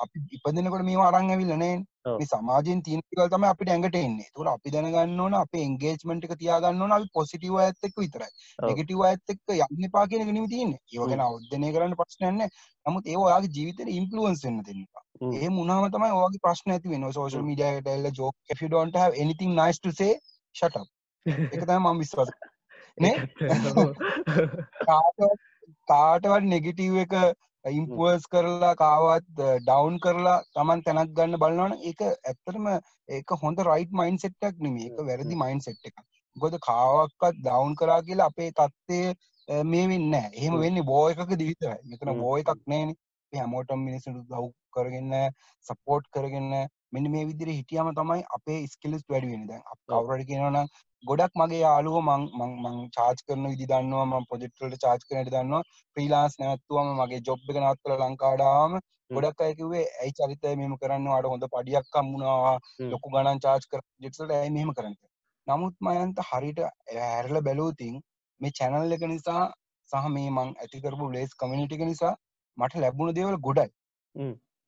අපි 0.04 0.20
ඉපදෙනකොට 0.36 0.84
මේවා 0.88 1.08
අරන් 1.10 1.30
ඇවිල්ලා 1.34 1.58
නෑනේ 1.58 1.86
ඔව්. 2.06 2.18
මේ 2.20 2.28
සමාජයෙන් 2.30 2.82
තියෙන 2.86 3.02
දේවල් 3.06 3.30
තමයි 3.32 3.48
අපිට 3.50 3.70
ඇඟට 3.72 3.98
එන්නේ. 4.00 4.26
ඒකට 4.28 4.50
අපි 4.52 4.72
දැනගන්න 4.74 5.22
ඕන 5.24 5.36
අපේ 5.40 5.64
engagement 5.68 6.26
එක 6.26 6.34
තියාගන්න 6.42 6.82
ඕන 6.84 6.94
අපි 6.96 7.08
positive 7.18 7.60
අයත් 7.64 7.88
එක්ක 7.88 7.96
විතරයි. 8.02 8.30
නෙගටිව් 8.68 9.04
අයත් 9.08 9.34
එක්ක 9.34 9.54
යන්න 9.56 9.88
එපා 9.88 10.04
කියන 10.10 10.24
එක 10.24 10.32
නෙමෙයි 10.32 10.52
තියෙන්නේ. 10.54 10.80
ඒව 10.94 11.08
ගැන 11.12 11.24
අවධානය 11.26 11.72
කරන්න 11.76 11.96
ප්‍රශ්නයක් 12.00 12.36
නැහැ 12.40 12.50
නමුත් 12.86 13.10
ඒව 13.12 13.24
ඔයාගේ 13.24 13.54
ජීවිතේට 13.56 13.94
ඉන්ෆ්ලුවන්ස් 13.98 14.44
වෙන්න 14.46 14.62
දෙන්න 14.68 14.84
එපා. 14.84 15.04
එහෙම 15.30 15.58
වුණාම 15.60 15.88
තමයි 15.96 16.12
ඔයාගේ 16.18 16.44
ප්‍රශ්න 16.46 16.76
ඇති 16.76 16.94
වෙන්නේ. 16.94 17.16
සෝෂල්. 17.18 17.44
මීඩියා 17.48 17.72
එකට 17.78 17.90
ඇවිල්ලා 17.94 18.14
joke 18.20 18.56
if 18.56 18.62
you 18.62 18.70
don't 18.76 19.02
have 19.02 19.18
anything 19.24 19.56
nice 19.62 19.82
to 19.88 19.94
say 20.02 20.12
shut 20.54 20.78
up. 20.82 20.88
ඒක 21.52 21.62
තමයි 21.64 21.80
මම 21.80 22.04
විශ්වාස 22.04 22.30
කරන්නේ. 22.34 22.54
නේ? 23.04 23.16
කාටවත් 25.90 26.48
නෙගටිව් 26.54 26.98
එක 27.04 27.14
ඉම්පුවස් 27.70 28.26
කරලා 28.26 28.74
කාවත් 28.76 29.26
ඩවන්් 29.36 29.96
කරලා 30.00 30.36
තමන් 30.50 30.84
තැනක් 30.84 31.12
ගන්න 31.12 31.40
බලනවන 31.42 31.74
එක 31.84 32.04
ඇත්තරම 32.04 32.68
ඒක 33.08 33.34
හොඳ 33.42 33.62
රයිට් 33.62 33.92
මයින් 33.92 34.18
සෙට්ටක් 34.18 34.60
නෙම 34.60 34.78
එක 34.80 35.02
වැරදි 35.02 35.36
මයින් 35.36 35.60
සෙට් 35.60 35.90
එක 35.90 36.06
ගොද 36.36 36.56
කාවක්කත් 36.60 37.38
ඩවන්් 37.38 37.76
කරා 37.76 38.00
කියලා 38.02 38.30
අපේ 38.32 38.50
තත්ත්වය 38.52 39.00
මේ 39.66 39.86
වෙන්න 39.88 40.14
එහෙම 40.14 40.58
වෙන්න 40.58 40.82
බෝ 40.84 41.04
එකක 41.10 41.36
දිවිතර 41.36 41.76
මෙතන 41.84 42.14
බෝ 42.18 42.34
එකක් 42.38 42.64
නෑන 42.66 42.96
හැමෝටම් 43.32 43.80
මිනිසුට 43.82 44.20
දව් 44.26 44.50
කරගන්න 44.72 45.14
සපෝට් 45.66 46.10
කරගන්න 46.10 46.68
මෙන්න 46.92 47.10
මේ 47.12 47.24
විදිර 47.24 47.48
හිටියම 47.50 47.88
තමයි 47.94 48.22
අපේ 48.36 48.60
ස්කිලස් 48.66 49.02
වැඩි 49.06 49.32
වෙන 49.32 49.48
දැන් 49.48 49.64
කවරට 49.86 50.28
කියනවන 50.28 50.68
ගොඩක් 51.04 51.34
මගේ 51.34 51.58
යාලුව 51.58 51.96
මං 52.02 52.22
මං 52.62 52.78
චාච් 52.90 53.18
කරන 53.24 53.44
විදි 53.46 53.66
දන්නවා 53.66 54.06
ම 54.12 54.28
පොජෙක්ටලට 54.30 54.78
චාච් 54.78 55.04
කරනට 55.04 55.30
දන්නවා. 55.30 55.62
ප්‍රීලාස් 55.96 56.38
නැත්තුවම 56.38 56.88
මගේ 57.00 57.20
ජොබ් 57.22 57.50
එක 57.50 57.60
නත්වල 57.62 58.00
ලංකාඩාවම 58.02 58.74
ගොඩක් 59.10 59.44
අයකිවේ 59.46 59.84
ඇයි 60.00 60.16
චරිතය 60.18 60.54
මෙම 60.56 60.74
කරන්න? 60.76 61.06
අට 61.08 61.26
හොඳ 61.26 61.46
පඩියක් 61.48 61.86
කම්මුණවා 61.92 62.56
ලොකු 62.92 63.14
ගණන් 63.14 63.44
චාච් 63.44 63.68
කර 63.70 63.84
ජෙක්සට 64.00 64.32
ඇයි 64.32 64.54
මෙම 64.56 64.72
කරන්නට 64.72 65.02
නමුත් 65.46 65.76
මයන්ත 65.80 66.18
හරිට 66.30 66.58
ඇරල 66.64 67.40
බැලූතින් 67.42 67.94
මේ 68.40 68.54
චැනල් 68.54 68.96
එක 68.96 69.04
නිසා 69.08 69.44
සහ 69.90 70.10
මේ 70.10 70.30
මං 70.30 70.50
ඇතිකරපු 70.56 71.12
ලේස් 71.12 71.30
කමිනිටික 71.36 71.84
නිසා 71.84 72.14
මට 72.58 72.82
ලැබුණ 72.82 73.14
දේවල් 73.14 73.36
ගොඩයි. 73.40 73.70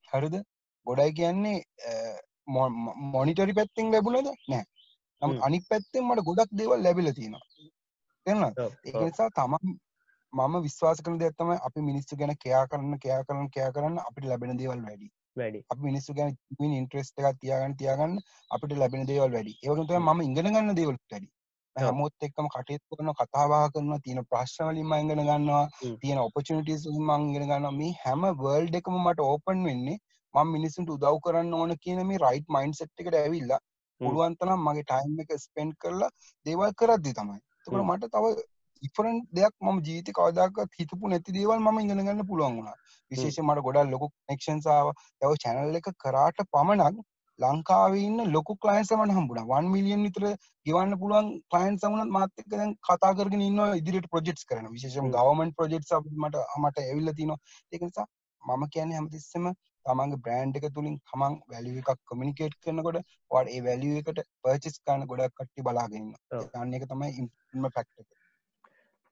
හරිද 0.08 0.34
ගොඩයි 0.86 1.12
කියන්නේ 1.12 1.58
මොනිටරි 3.12 3.54
පැත්තිෙන් 3.54 3.92
ලැබුණද? 3.92 4.30
නෑ 4.48 4.64
නම් 5.22 5.36
අනික් 5.42 5.64
පැත්තෙන් 5.70 6.04
මට 6.04 6.26
ගොඩක් 6.28 6.52
දේවල් 6.52 6.82
ලැබිල 6.82 7.12
තියෙනවා. 7.12 7.44
එන්න 8.26 8.44
ඒ 8.86 9.00
නිසා 9.00 9.30
තමන් 9.38 9.78
මම 10.32 10.54
විශ්වාස 10.66 11.02
කන 11.04 11.18
දෙත්තම 11.22 11.50
අපි 11.58 11.80
මිනිස්සු 11.88 12.20
ගැන 12.20 12.36
කයා 12.44 12.62
කරන්න 12.70 13.02
කයා 13.04 13.22
කරන්න 13.24 13.50
කයා 13.56 13.72
කරන්න 13.74 13.98
අපිට 14.00 14.28
ලැබෙන 14.30 14.60
දේවල් 14.60 14.80
වැඩි. 14.86 15.08
වැඩි. 15.36 15.60
අප 15.72 15.78
මිනිස්සු 15.88 16.14
ගැන 16.14 16.36
ඉන්ට්‍රෙස්ට 16.78 17.20
එකක් 17.20 17.42
තියාගන්න 17.42 17.76
තියාගන්න 17.80 18.16
අපිට 18.50 18.78
ලැබෙන 18.82 19.06
දේවල් 19.06 19.36
වැඩි. 19.36 19.58
ඒවගත 19.62 19.92
ම 19.98 20.20
ඉගෙන 20.20 20.52
ගන්න 20.54 20.78
දේවල් 20.80 20.96
වැඩි. 21.12 21.28
හැමෝත් 21.76 22.26
එක්කම 22.26 22.48
කටයුතු 22.54 22.96
කරන 22.96 23.12
කතාවා 23.18 23.64
කරන 23.74 23.92
තියෙන 24.04 24.24
ප්‍රශ්නවලින්ම 24.30 24.94
ඉගෙන 24.94 25.22
ගන්නවා 25.22 25.64
තියෙන 26.02 26.20
ඔපචනිටස් 26.20 26.86
මං 26.98 27.28
ඉගෙන 27.30 27.48
ගන්න 27.50 27.76
මේ 27.76 27.92
හැම 28.02 28.24
වර්ල්ඩ් 28.40 28.80
එකම 28.80 28.96
මට 29.02 29.26
ඕපන් 29.26 29.66
වෙන්නේ 29.68 29.98
මම 30.34 30.50
මිනිසුන්ට 30.50 30.90
උදව් 30.90 31.18
කරන්න 31.20 31.52
ඕන 31.54 31.74
කියන 31.78 32.00
මේ 32.06 32.20
රයිට් 32.20 32.48
මයින්් 32.50 32.72
සෙට් 32.74 33.00
එකට 33.00 33.16
ඇවිල්ලා 33.16 33.60
පුළුවන්තනම් 34.00 34.64
මගේ 34.66 34.84
ටයිම් 34.84 35.20
එක 35.22 35.36
ස්පෙන්ඩ් 35.38 35.76
කරලා 35.76 36.10
දේවල් 36.46 36.72
කරද්දි 36.74 37.12
තමයි. 37.14 37.38
තකට 37.60 37.84
මට 37.84 38.10
තව 38.12 38.32
ඉෆරන් 38.82 39.16
දෙයක් 39.32 39.54
ම 39.62 39.80
ජීත 39.82 40.10
කවදක් 40.12 40.66
හිතපු 40.78 41.08
නැති 41.08 41.32
දේවල් 41.32 41.58
ම 41.60 41.80
ඉගෙන 41.80 42.00
ගන්න 42.00 42.26
පුළුවන් 42.26 42.56
වුණා. 42.56 42.76
විශේෂ 43.10 43.40
මට 43.40 43.64
ගොඩල් 43.66 43.94
ලොකු 43.94 44.10
නෙක්ෂන්සාාව 44.28 44.92
යව 45.22 45.34
චැනල් 45.42 45.80
එක 45.80 45.90
කරාට 45.98 46.44
පමණක් 46.48 47.02
ලංකාවන්න 47.38 48.32
ලොකු 48.32 48.56
කලයින්සමට 48.58 49.14
හම්බුණ. 49.16 49.42
වන් 49.48 49.68
මිලියන් 49.74 50.06
විතර 50.06 50.26
ගවන්න 50.66 50.98
පුළුවන් 50.98 51.28
කලයින් 51.48 51.78
සමනත් 51.78 52.10
මාතක 52.10 52.46
දැන් 52.48 52.72
කතා 52.82 53.12
කරගෙන 53.14 53.42
ඉන්න 53.42 53.60
ඉදිරිට 53.74 54.08
ප්‍රජෙට්ස් 54.08 54.44
කරන 54.44 54.70
විශේෂම 54.70 55.10
ගවමන් 55.10 55.52
ප්‍රජෙට් 55.54 55.94
මට 56.16 56.46
මට 56.58 56.84
ඇවිල්ල 56.84 57.12
තිනවා 57.14 57.40
ඒකනිසා 57.72 58.06
මම 58.42 58.64
කියන 58.68 58.92
හැමතිස්සම 58.92 59.52
තමන්ගේ 59.86 60.22
බ්‍රෑන්් 60.22 60.54
එක 60.56 60.68
තුළින් 60.74 60.96
තමන් 61.02 61.36
වැලිය 61.48 61.82
එකක් 61.82 62.00
කමිනිකේට් 62.06 62.56
කරනකොට 62.62 63.00
වට 63.30 63.50
ඒ 63.50 63.60
වැලිය 63.66 63.98
එකට 64.00 64.22
පර්චිස් 64.42 64.80
කාන 64.86 65.06
ගොඩක් 65.06 65.36
කට්ටි 65.36 65.66
බලාගන්න 65.66 66.08
යන්න 66.62 66.74
එක. 66.78 66.88
තමයි 66.88 67.10
ඉම්ම 67.20 67.68
පැක්ට 67.68 68.18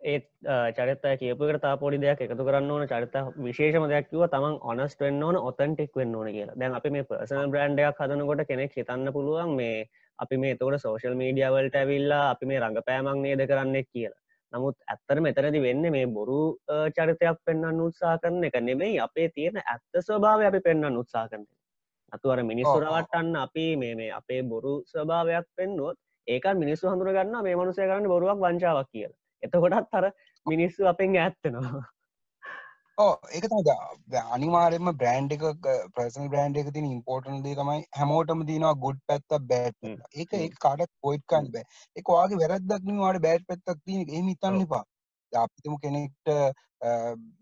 ඒත් 0.00 0.26
චරිත 0.72 1.06
කියපකට 1.20 1.64
පොඩි 1.80 1.98
දෙයක් 1.98 2.20
එකතු 2.20 2.44
කරන්න 2.44 2.70
ඕන. 2.70 2.86
චරිත 2.86 3.16
විශේෂම 3.38 3.88
දෙයක්කිව 3.90 4.26
තමන් 4.28 4.60
ඔනස් 4.64 4.94
වෙන්න 5.00 5.22
ඕන 5.22 5.40
ඔතන්ටෙක් 5.42 5.96
වෙන්න 5.96 6.14
ඕන 6.14 6.30
කියලා. 6.30 6.56
දැන් 6.56 6.74
අපි 6.74 6.90
මේ 6.90 7.04
පර්සන 7.04 7.50
බ්‍රන්්ඩයක් 7.50 7.98
හදනකොට 7.98 8.46
කෙනෙක් 8.46 8.76
හිතන්න 8.76 9.12
පුළුවන් 9.12 9.56
මේ 9.56 9.88
අපි 10.18 10.36
මේ 10.36 10.54
තෝට 10.56 10.80
සෝශල් 10.80 11.18
මීඩියවලට 11.18 11.76
ඇවිල්ලා 11.76 12.24
අපි 12.30 12.46
මේ 12.46 12.60
රඟපෑමක් 12.60 13.20
නේද 13.24 13.42
කරන්නෙක් 13.46 13.88
කියලා 13.92 14.22
නමුත් 14.52 14.76
ඇත්තර 14.86 15.20
මෙතරදි 15.20 15.60
වෙන්න 15.60 15.84
මේ 15.90 16.06
බොරු 16.08 16.40
චරිතයක් 16.96 17.38
පෙන්න්න 17.44 17.80
උත්සා 17.80 18.16
කරන 18.18 18.44
එක 18.44 18.56
නෙමෙයි. 18.62 18.98
අපේ 18.98 19.28
තියෙන 19.28 19.56
ඇත්ත 19.62 20.00
ස්වභාව 20.00 20.40
අපි 20.42 20.60
පෙන්න්න 20.60 21.00
උත්සා 21.02 21.26
කරන 21.28 21.44
අතුවර 22.12 22.42
මිනිස්සුරවටන්න 22.42 23.36
අපි 23.36 23.66
මේ 23.76 23.94
මේ 23.94 24.10
අපේ 24.12 24.42
බොරු 24.44 24.74
ස්වභාවයක් 24.86 25.46
පෙන්නුවොත් 25.56 25.96
ඒකත් 26.26 26.56
මිනිස්සු 26.56 26.88
හඳුර 26.88 27.12
ගන්න 27.12 27.44
මේ 27.44 27.56
මනුසය 27.56 27.82
කරන්න 27.82 28.08
බොරුවක් 28.08 28.38
වංචාවක් 28.38 28.90
කියල. 28.92 29.12
එතකොටත් 29.42 29.88
තර 29.92 30.10
මිනිස්සු 30.46 30.86
අපෙන් 30.86 31.16
ඇත්තනවා 31.18 31.84
ඕ 32.98 33.10
ඒක 33.30 33.44
තම 33.46 34.14
අනිවාරෙන්ම 34.28 34.88
බ්‍රන්් 35.00 35.28
එක 35.34 35.42
ප්‍රසන් 35.94 36.30
බ්‍රන්් 36.30 36.56
එක 36.62 36.70
තින 36.76 36.86
ඉම්පෝර්ටන් 36.88 37.42
දේ 37.44 37.58
තමයි 37.58 37.84
හැමෝටම 37.98 38.40
තිනවා 38.48 38.72
ගුඩ් 38.84 38.98
පැත්ත 39.06 39.36
බෑට් 39.44 39.90
ඒක 40.16 40.34
ඒ 40.34 40.48
කාඩක් 40.58 40.90
පොයිට්කන් 41.00 41.50
බෑ. 41.54 41.64
එක 41.96 42.10
වගේ 42.12 42.40
වැරදක්න 42.42 43.02
වාට 43.02 43.20
බෑට් 43.26 43.46
පැත්තක් 43.46 43.84
තින 43.84 44.02
එම 44.12 44.32
ඉතන්න 44.34 44.58
එපා. 44.60 44.82
අපිතම 45.32 45.76
කෙනෙක්ට 45.78 46.32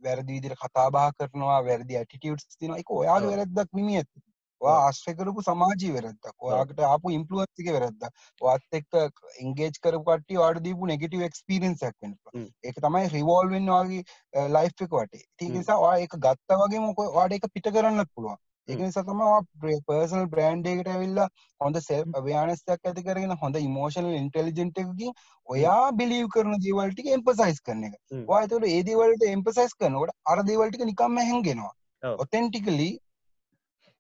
වැරදි 0.03 0.31
විදිර 0.31 0.57
කතාබා 0.57 1.09
කරනවා 1.15 1.59
වැරදි 1.65 1.99
ඇටිටියට් 1.99 2.59
තින 2.61 2.77
එක 2.77 2.93
ඔයාගේ 2.93 3.33
වැරද්දක් 3.33 3.73
නිමිය 3.73 4.01
ඇති 4.01 4.25
ආශ්‍රය 4.61 5.15
කරපු 5.15 5.43
සමාජී 5.43 5.93
වැරද්දක්. 5.93 6.33
ඔයාකට 6.41 6.81
ආපු 6.81 7.11
ඉම්පලුවන්සික 7.11 7.69
වැරද්ද 7.77 8.09
වත් 8.41 8.81
එක්ක 8.81 9.23
එංගේජ් 9.43 9.79
කරපුට 9.83 10.35
වාට 10.35 10.63
දීපු 10.63 10.87
නෙගටව 10.87 11.27
එක්ස්පිරන්සක් 11.29 11.95
වෙන 12.03 12.17
ඒක 12.65 12.81
තමයි 12.81 13.05
රිවෝල්වෙන් 13.09 13.71
වගේ 13.75 14.49
ලයිෆ් 14.49 14.83
එක 14.87 14.91
වටේ. 14.91 15.25
ති 15.39 15.49
නිසා 15.49 15.79
වා 15.81 15.95
එක 15.99 16.19
ගත්ත 16.19 16.61
වගේ 16.65 16.81
මොක 16.81 17.07
වාඩ 17.15 17.39
එක 17.39 17.49
පිට 17.55 17.71
කරන්නත් 17.71 18.13
පුළුවන්. 18.15 18.41
ඒක 18.69 18.81
නිසා 18.81 19.05
තමයි 19.05 19.79
පර්සනල් 19.89 20.27
බ්‍රෑන්ඩ් 20.29 20.67
එකට 20.67 20.89
ඇවිල්ලා 20.93 21.29
හොඳ 21.61 21.81
සෙල්ෆ් 21.81 22.17
අවයානස්යක් 22.21 22.91
ඇති 22.91 23.05
කරගෙන 23.09 23.35
හොඳ 23.43 23.59
ඉමෝෂනල් 23.61 24.13
ඉන්ටෙලිජන්ට් 24.21 24.81
එකකින් 24.85 25.13
ඔයා 25.49 25.93
බිලීව් 25.93 26.29
කරන 26.35 26.57
දේවල් 26.65 26.93
ටික 26.93 27.11
එම්ෆසයිස් 27.17 27.61
කරන 27.61 27.85
එක. 27.89 27.99
ඔයා 28.25 28.43
ඒතකොට 28.43 28.67
ඒ 28.69 28.83
දේවල් 28.83 29.13
වලට 29.13 29.33
එම්ෆසයිස් 29.35 29.77
කරනකොට 29.81 30.15
අර 30.25 30.43
දේවල් 30.51 30.71
ටික 30.71 30.87
නිකම්ම 30.91 31.21
හැංගෙනවා. 31.23 31.73
ඔතෙන්ටිකලි 32.03 32.89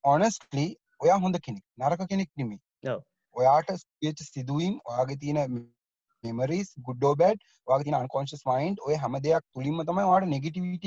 ඔනස්ලි 0.06 0.66
ඔයා 1.00 1.18
හොඳ 1.18 1.38
කෙනෙක්. 1.40 1.64
නරක 1.78 2.08
කෙනෙක් 2.10 2.30
නෙමි 2.36 2.58
ඔයාට 3.36 3.72
ස්පේච් 3.76 4.22
සිදුවීම් 4.26 4.74
ඔයාගේ 4.84 5.18
තියෙන 5.18 5.56
මෙමරිස් 6.24 6.70
ගුඩ්ඩෝ 6.80 7.14
බෑඩ් 7.16 7.44
වගේ 7.68 7.96
අන්කොන්ශස් 7.98 8.44
මයින්් 8.46 8.76
ඔය 8.86 8.96
හැම 8.96 9.18
දෙයක් 9.20 9.44
තුළින්ම 9.50 9.82
තමයි 9.82 10.06
වාට 10.06 10.28
නෙගටිවිට 10.28 10.86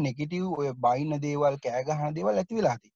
නෙගටව් 0.00 0.46
ඔය 0.54 0.72
බයින්න 0.86 1.20
දේවල් 1.20 1.58
කෑගහන 1.60 2.16
දේවල් 2.16 2.42
ඇති 2.42 2.60
වෙලාති 2.60 2.90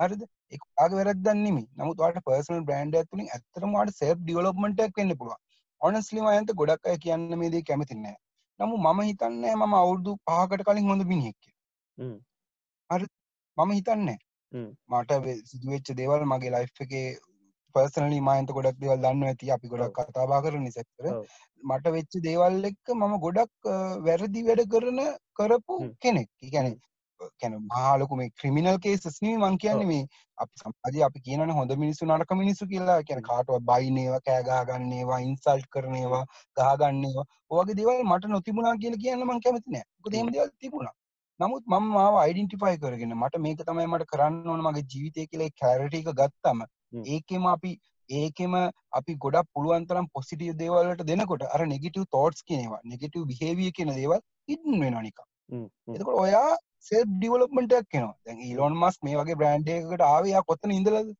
හරිද? 0.00 0.22
එකගේ 0.52 0.88
වැරදන්නේම 0.92 1.58
නමුත් 1.76 1.98
වාට 1.98 2.22
පර්සනල් 2.26 2.64
බ්‍රන්ඩ් 2.64 2.98
ඇතුලින් 3.00 3.28
ඇතරමට 3.30 3.94
සෙබ් 3.96 4.24
ඩියලොප්මටක් 4.24 4.96
වෙන්න 4.96 5.14
පුළුව 5.16 5.38
ඔනස්ලි 5.80 6.26
අයන්ත 6.30 6.50
ගොඩක් 6.54 6.90
අය 6.90 6.98
කියන්න 7.04 7.28
මේ 7.36 7.50
දේ 7.50 7.62
කැමතිනෑ 7.64 8.16
නමු 8.60 8.82
මම 8.84 9.00
හිතන්න 9.02 9.44
මම 9.52 9.74
අවුරුදු 9.74 10.16
පහකට 10.26 10.66
කලින් 10.66 10.90
හොඳ 10.90 11.04
මිනිහෙක්ක 11.04 11.42
හරි 12.90 13.06
මම 13.58 13.70
හිතන්නේ 13.72 14.18
මට 14.52 15.10
සිදුවච්ච 15.46 15.96
දේවල් 15.96 16.24
මගේ 16.26 16.50
ලයිෆ් 16.50 16.80
එකේ 16.80 17.06
පර්සනලි 17.74 18.20
මයින්ත 18.20 18.50
ගොඩක් 18.50 18.78
දේවල් 18.78 19.02
දන්න 19.02 19.24
ඇති. 19.24 19.50
අපි 19.50 19.68
ගොඩක් 19.68 19.98
කතාබා 20.08 20.42
කරන 20.42 20.64
නිසැතර 20.64 21.08
මට 21.62 21.94
වෙච්ච 21.96 22.20
දේවල් 22.20 22.64
එක්ක 22.64 22.94
මම 22.94 23.16
ගොඩක් 23.20 23.72
වැරදි 24.02 24.46
වැඩ 24.48 24.64
කරන 24.68 25.00
කරපු 25.34 25.80
කෙනෙක්. 25.98 26.30
ගැන 26.48 26.78
කැන 27.34 27.54
මහලකු 27.66 28.16
මේ 28.16 28.32
ක්‍රමිනල් 28.32 28.78
කේසස්නී 28.78 29.36
මං 29.36 29.58
කියන්න 29.58 29.82
මේ 29.86 30.04
අප 30.38 30.50
සමාජ 30.54 31.00
අපි 31.02 31.20
කියන 31.20 31.52
හොඳ 31.52 31.74
මිනිස්සු 31.76 32.06
නරක 32.06 32.32
මිනිසු 32.34 32.66
කියලා. 32.66 33.00
කියන 33.02 33.22
කාටුව 33.22 33.60
බයිනේවා 33.64 34.22
කෑගාගන්නේවා 34.22 35.20
ඉන්සල්ට් 35.26 35.68
කරනේවා 35.70 36.24
ගහගන්නේවා 36.56 37.26
ඔගේ 37.52 37.78
දේවල් 37.78 38.02
මට 38.04 38.32
නොතිබුණා 38.34 38.74
කියල 38.78 38.96
කියන්න 39.04 39.26
මං 39.26 39.44
කැමතිනෑ 39.46 39.86
කොදේම 40.00 40.32
දෙවල් 40.32 40.50
තිබුණා 40.58 40.96
නමුත් 41.40 41.64
මම 41.68 41.86
මාව 41.90 42.16
අයිඩෙන්ටිෆයි 42.16 42.80
කරගෙන 42.80 43.14
මට 43.14 43.40
මේක 43.40 43.62
තමයි 43.62 43.86
මට 43.86 44.08
කරන්න 44.08 44.48
ඕන 44.48 44.62
මගේ 44.62 44.86
ජීවිතය 44.86 45.26
කියලා 45.26 45.54
කැරට 45.56 45.94
එක 45.94 46.10
ගත්තම 46.12 46.64
ඒකෙම 47.08 47.46
අපි 47.48 47.72
ඒකෙම 48.10 48.56
අපි 48.92 49.14
ගොඩක් 49.18 49.50
පුළුවන්තරම් 49.54 50.08
පොසිටිය 50.12 50.54
දේවල්ට 50.56 51.04
දෙනකොට 51.06 51.44
අර 51.48 51.62
නෙගටව 51.66 52.04
තෝට්ස් 52.10 52.44
කියනවා 52.44 52.80
නෙගටව 52.86 53.24
බිහේවිය 53.30 53.70
කියන 53.72 53.92
දේවල් 53.94 54.20
ඉදන් 54.48 54.82
වෙනනික 54.82 55.22
එතකොට 55.90 56.18
ඔයා 56.18 56.50
සෙල් 56.82 57.04
ඩිවලොප්මටක් 57.08 57.88
කෙනවා 57.88 58.16
දැන් 58.24 58.42
ඊලොන් 58.42 58.76
මස් 58.76 58.98
මේ 59.02 59.18
වගේ 59.18 59.38
බ්‍රන්්ඩයකට 59.40 60.04
ආවයා 60.06 60.42
කොත්තන 60.44 60.74
ඉඳලද? 60.74 61.14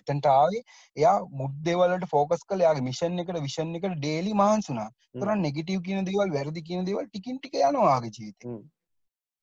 එතන්ට 0.00 0.28
ආවේ 0.30 0.60
එයා 0.96 1.14
මුද්දේවලට 1.36 2.06
ෆෝකස් 2.10 2.44
කළ 2.44 2.66
යාගේ 2.66 2.86
මිෂන් 2.86 3.22
එකට 3.22 3.40
විෂන් 3.40 3.72
එකට 3.78 3.96
ඩේලි 3.96 4.34
මහන්සුනා 4.34 4.88
තර 5.14 5.32
නෙගටව 5.38 5.80
කියන 5.86 6.08
දේවල් 6.08 6.36
වැරදි 6.36 6.66
කියන 6.68 6.86
දේවල් 6.88 7.08
ටිකින් 7.08 7.38
ටික 7.38 7.58
යනවාගේ 7.62 8.14
ජීවිතය 8.16 8.54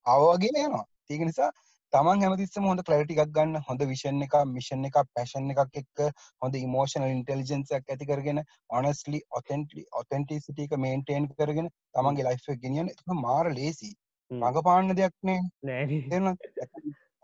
අවවාගෙන 0.08 0.60
යනවා 0.64 0.84
ඒක 1.10 1.24
නිසා 1.28 1.50
තමන් 1.92 2.22
හැමතිස්සම 2.24 2.66
හොඳ 2.68 2.82
කලටික් 2.86 3.20
ගන්න 3.36 3.62
හොඳ 3.66 3.82
විෂන් 3.90 4.24
එක 4.24 4.34
මිෂන් 4.48 4.84
එක 4.88 4.98
පැෂන් 5.14 5.52
එකක් 5.54 5.78
එක්ක 5.80 6.02
හොඳ 6.42 6.58
ඉමෝෂනල් 6.58 7.06
ඉන්ටෙලිජන්සයක් 7.08 7.94
ඇති 7.94 8.08
කරගෙන 8.10 8.42
ඔනස්ලි 8.80 9.22
ඔතෙන්ටලි 9.38 9.86
ඔතෙන්ටිසිට 10.02 10.62
එක 10.66 10.76
මේන්ටේන් 10.84 11.30
කරගෙන 11.32 11.72
තමන්ගේ 11.94 12.28
ලයිෆ් 12.28 12.52
එක 12.52 13.18
මාර 13.22 13.52
ලේසි. 13.54 13.90
රඟපාන්න 14.30 14.96
දෙයක්නේ 14.96 15.40
නෑ? 15.62 16.02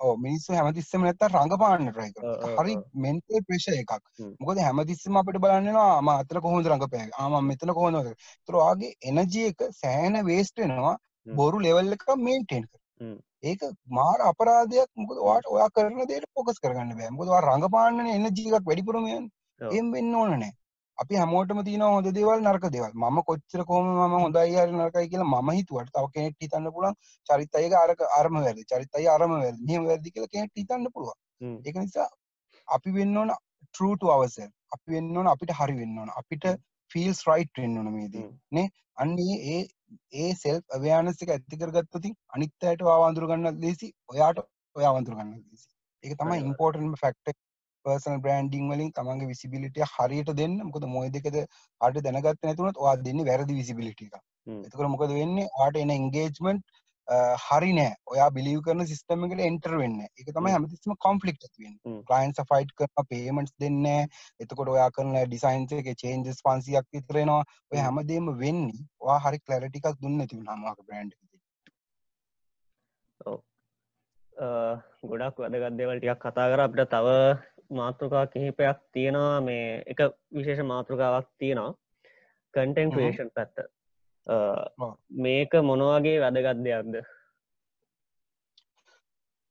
ඕ 0.00 0.16
මිනිස්සු 0.18 0.56
හැමතිස්සම 0.56 1.04
නැත්ත 1.04 1.24
රඟපාන්න 1.28 1.92
try 1.92 2.10
කරනවා. 2.12 2.56
හරි. 2.58 2.76
මෙන්ටල් 3.04 3.44
ප්‍රෙෂර් 3.48 3.76
එකක්. 3.76 3.92
මොකද 4.40 4.60
හැමතිස්සම 4.66 5.18
අපිට 5.20 5.40
බලන්න 5.44 5.68
වෙනවා 5.68 6.00
මම 6.00 6.12
අතන 6.14 6.40
කොහොමද 6.46 6.70
රඟපෑවේ? 6.70 7.16
ආ 7.18 7.28
මම 7.30 7.50
මෙතන 7.50 7.74
කොහොමද? 7.78 8.06
ඒතර 8.06 8.62
ඔයාගේ 8.62 8.94
එනර්ජි 9.10 9.50
එක 9.50 9.66
සෑහෙන 9.80 10.24
වේස්ට් 10.26 10.62
වෙනවා. 10.62 10.96
බොරු 11.26 11.58
ලෙවල් 11.58 11.92
එක 11.92 12.04
මේන්ටේන්. 12.16 12.66
හ්ම්. 13.00 13.16
ඒක 13.42 13.62
මාර 13.98 14.18
අපරාධයක් 14.30 14.90
මොකද 14.96 15.16
ඔයාට 15.28 15.46
ඔයා 15.54 15.70
කරන 15.76 16.04
දේට 16.10 16.26
ෆෝකස් 16.34 16.60
කරගන්න 16.64 16.96
බෑ. 16.98 17.14
මොකද 17.16 17.28
ඔයා 17.28 17.46
රඟපාන්නනේ 17.48 18.18
එනර්ජි 18.18 18.50
එකක් 18.50 18.68
වැඩිපුරම 18.68 19.06
යන්නේ. 19.06 19.30
ඔව්. 19.60 19.72
එහෙම 19.72 19.92
වෙන්න 19.92 20.14
ඕන 20.14 20.36
නෑ. 20.42 20.52
අපි 20.98 21.14
හැමෝටම 21.20 21.60
තියෙනවා 21.68 21.94
හොඳ 21.96 22.08
දේවල් 22.18 22.42
නරක 22.42 22.66
දේවල්. 22.76 22.92
මම 22.94 23.18
කොච්චර 23.28 23.64
කොහොම 23.70 23.86
මම 23.92 24.16
හොඳයි 24.24 24.56
හරි 24.56 24.76
නරකයි 24.80 25.08
කියලා 25.12 25.30
මම 25.32 25.50
හිතුවට 25.58 25.90
තව 25.94 26.04
කෙනෙක් 26.14 26.36
හිතන්න 26.42 26.70
පුළුවන් 26.74 26.94
චරිත 27.28 27.58
අයගේ 27.60 27.80
අරක 27.84 28.04
අරම 28.18 28.38
වැරදි. 28.44 28.68
චරිත 28.72 29.00
අය 29.00 29.08
අරම 29.16 29.34
වැරදි. 29.38 29.64
මෙහෙම 29.68 29.88
වැරදි 29.90 30.14
කියලා 30.14 30.32
කෙනෙක් 30.34 30.52
හිතන්න 30.60 30.86
පුළුවන්. 30.94 31.18
ඒක 31.66 31.76
නිසා 31.76 32.08
අපි 32.68 32.94
වෙන්න 32.98 33.16
ඕන 33.16 33.34
true 33.74 33.96
to 33.96 34.12
ourselves. 34.16 34.54
අපි 34.74 34.96
වෙන්න 34.96 35.16
ඕන 35.16 35.32
අපිට 35.34 35.52
හරි 35.60 35.76
වෙන්න 35.80 35.98
ඕන. 35.98 36.10
අපිට 36.20 36.44
feels 36.90 37.20
right 37.30 37.50
වෙන්න 37.58 37.78
ඕන 37.78 37.90
මේ 37.96 38.08
දේ. 38.08 38.22
හ්ම්. 38.22 38.38
නේ? 38.52 38.68
අන්න 38.96 39.16
ඒ 39.18 39.60
ඒ 40.12 40.32
self 40.34 40.64
awareness 40.78 41.22
එක 41.22 41.30
ඇති 41.36 41.56
කරගත්තොත් 41.56 42.06
අනිත් 42.34 42.68
අයට 42.70 42.82
ඔයාව 42.82 43.02
අඳුර 43.08 43.26
ගන්නත් 43.30 43.60
ලේසි. 43.64 43.92
ඔයාට 44.08 44.38
ඔයාව 44.76 44.96
අඳුර 45.00 45.14
ගන්නත් 45.14 45.44
ලේසි. 45.50 45.66
ඒක 46.04 46.14
තමයි 46.18 46.38
important 46.50 46.98
factor 46.98 47.34
personal 47.84 48.20
branding 48.20 48.66
වලින් 48.72 48.90
තමන්ගේ 48.92 49.28
එක 49.30 49.90
හරියට 49.96 50.30
දෙන්න. 50.40 50.54
මොකද 50.68 50.86
මොයි 50.94 51.10
දෙකද 51.16 51.36
හරියට 51.80 52.04
දැනගත්තේ 52.06 52.46
නැතුනොත් 52.48 52.76
ඔයා 52.76 52.96
දෙන්නේ 53.06 53.26
වැරදි. 53.30 53.58
හ්ම්. 54.46 54.62
එතකොට 54.66 54.90
මොකද 54.94 55.12
වෙන්නේ? 55.20 55.48
ඔයාට 55.58 55.76
එන 55.76 55.90
අ, 55.90 56.62
හරි 57.08 57.72
නෑ. 57.72 57.94
ඔයා 58.06 58.28
believe 58.30 58.62
කරන 58.62 58.80
එකට 58.80 59.40
enter 59.40 59.76
වෙන්නේ 59.78 60.08
නෑ. 60.08 60.12
ඒක 60.18 60.28
තමයි 60.32 60.50
හ්ම්. 60.50 60.54
හැමතිස්සෙම 60.56 60.96
conflict 61.06 61.44
ඇති 61.44 61.64
වෙන්නේ. 61.64 61.80
හ්ම්. 61.86 62.02
clients 62.04 62.40
fight 62.48 62.70
කරනවා 62.72 63.04
payments 63.10 63.54
දෙන්නේ. 63.60 64.08
එතකොට 64.40 64.68
ඔයා 64.68 64.90
කරන 64.90 65.16
designs 65.30 65.72
එකේ 65.72 65.94
changes 65.94 66.40
500ක් 66.48 66.86
විතර 66.92 67.20
එනවා. 67.24 67.44
ඔය 67.72 67.78
හ්ම්. 67.78 67.84
හැමදේම 67.84 68.30
වෙන්නේ 68.38 68.86
ඔයා 69.00 69.18
හරි 69.18 69.38
එකක් 69.38 70.00
දුන්නේ 70.02 70.24
එකේ. 70.24 70.42
ඔව්. 73.26 73.40
අ, 74.36 74.46
ගොඩක් 75.02 75.38
වැදගත් 75.38 75.78
දේවල් 75.78 75.98
ටිකක් 76.00 76.20
කතා 76.24 76.50
කර 76.50 76.60
අපිට 76.60 76.90
තව 76.90 77.08
මාතෘකා 77.70 78.26
කිහිපයක් 78.26 78.78
තියෙනවා 78.92 79.40
මේ 79.40 79.82
එක 79.86 80.00
විශේෂ 80.32 80.66
මාතෘකාවක් 80.72 81.28
තියෙනවා 81.38 81.74
කන්ටෙන් 82.54 82.90
හ්ම්. 82.90 82.96
ක්‍රේෂන් 82.96 83.30
පැත්ත. 83.34 83.56
මේක 85.26 85.52
මොනවගේ 85.70 86.16
වැදගත් 86.24 86.64
දෙයක්ද 86.68 87.04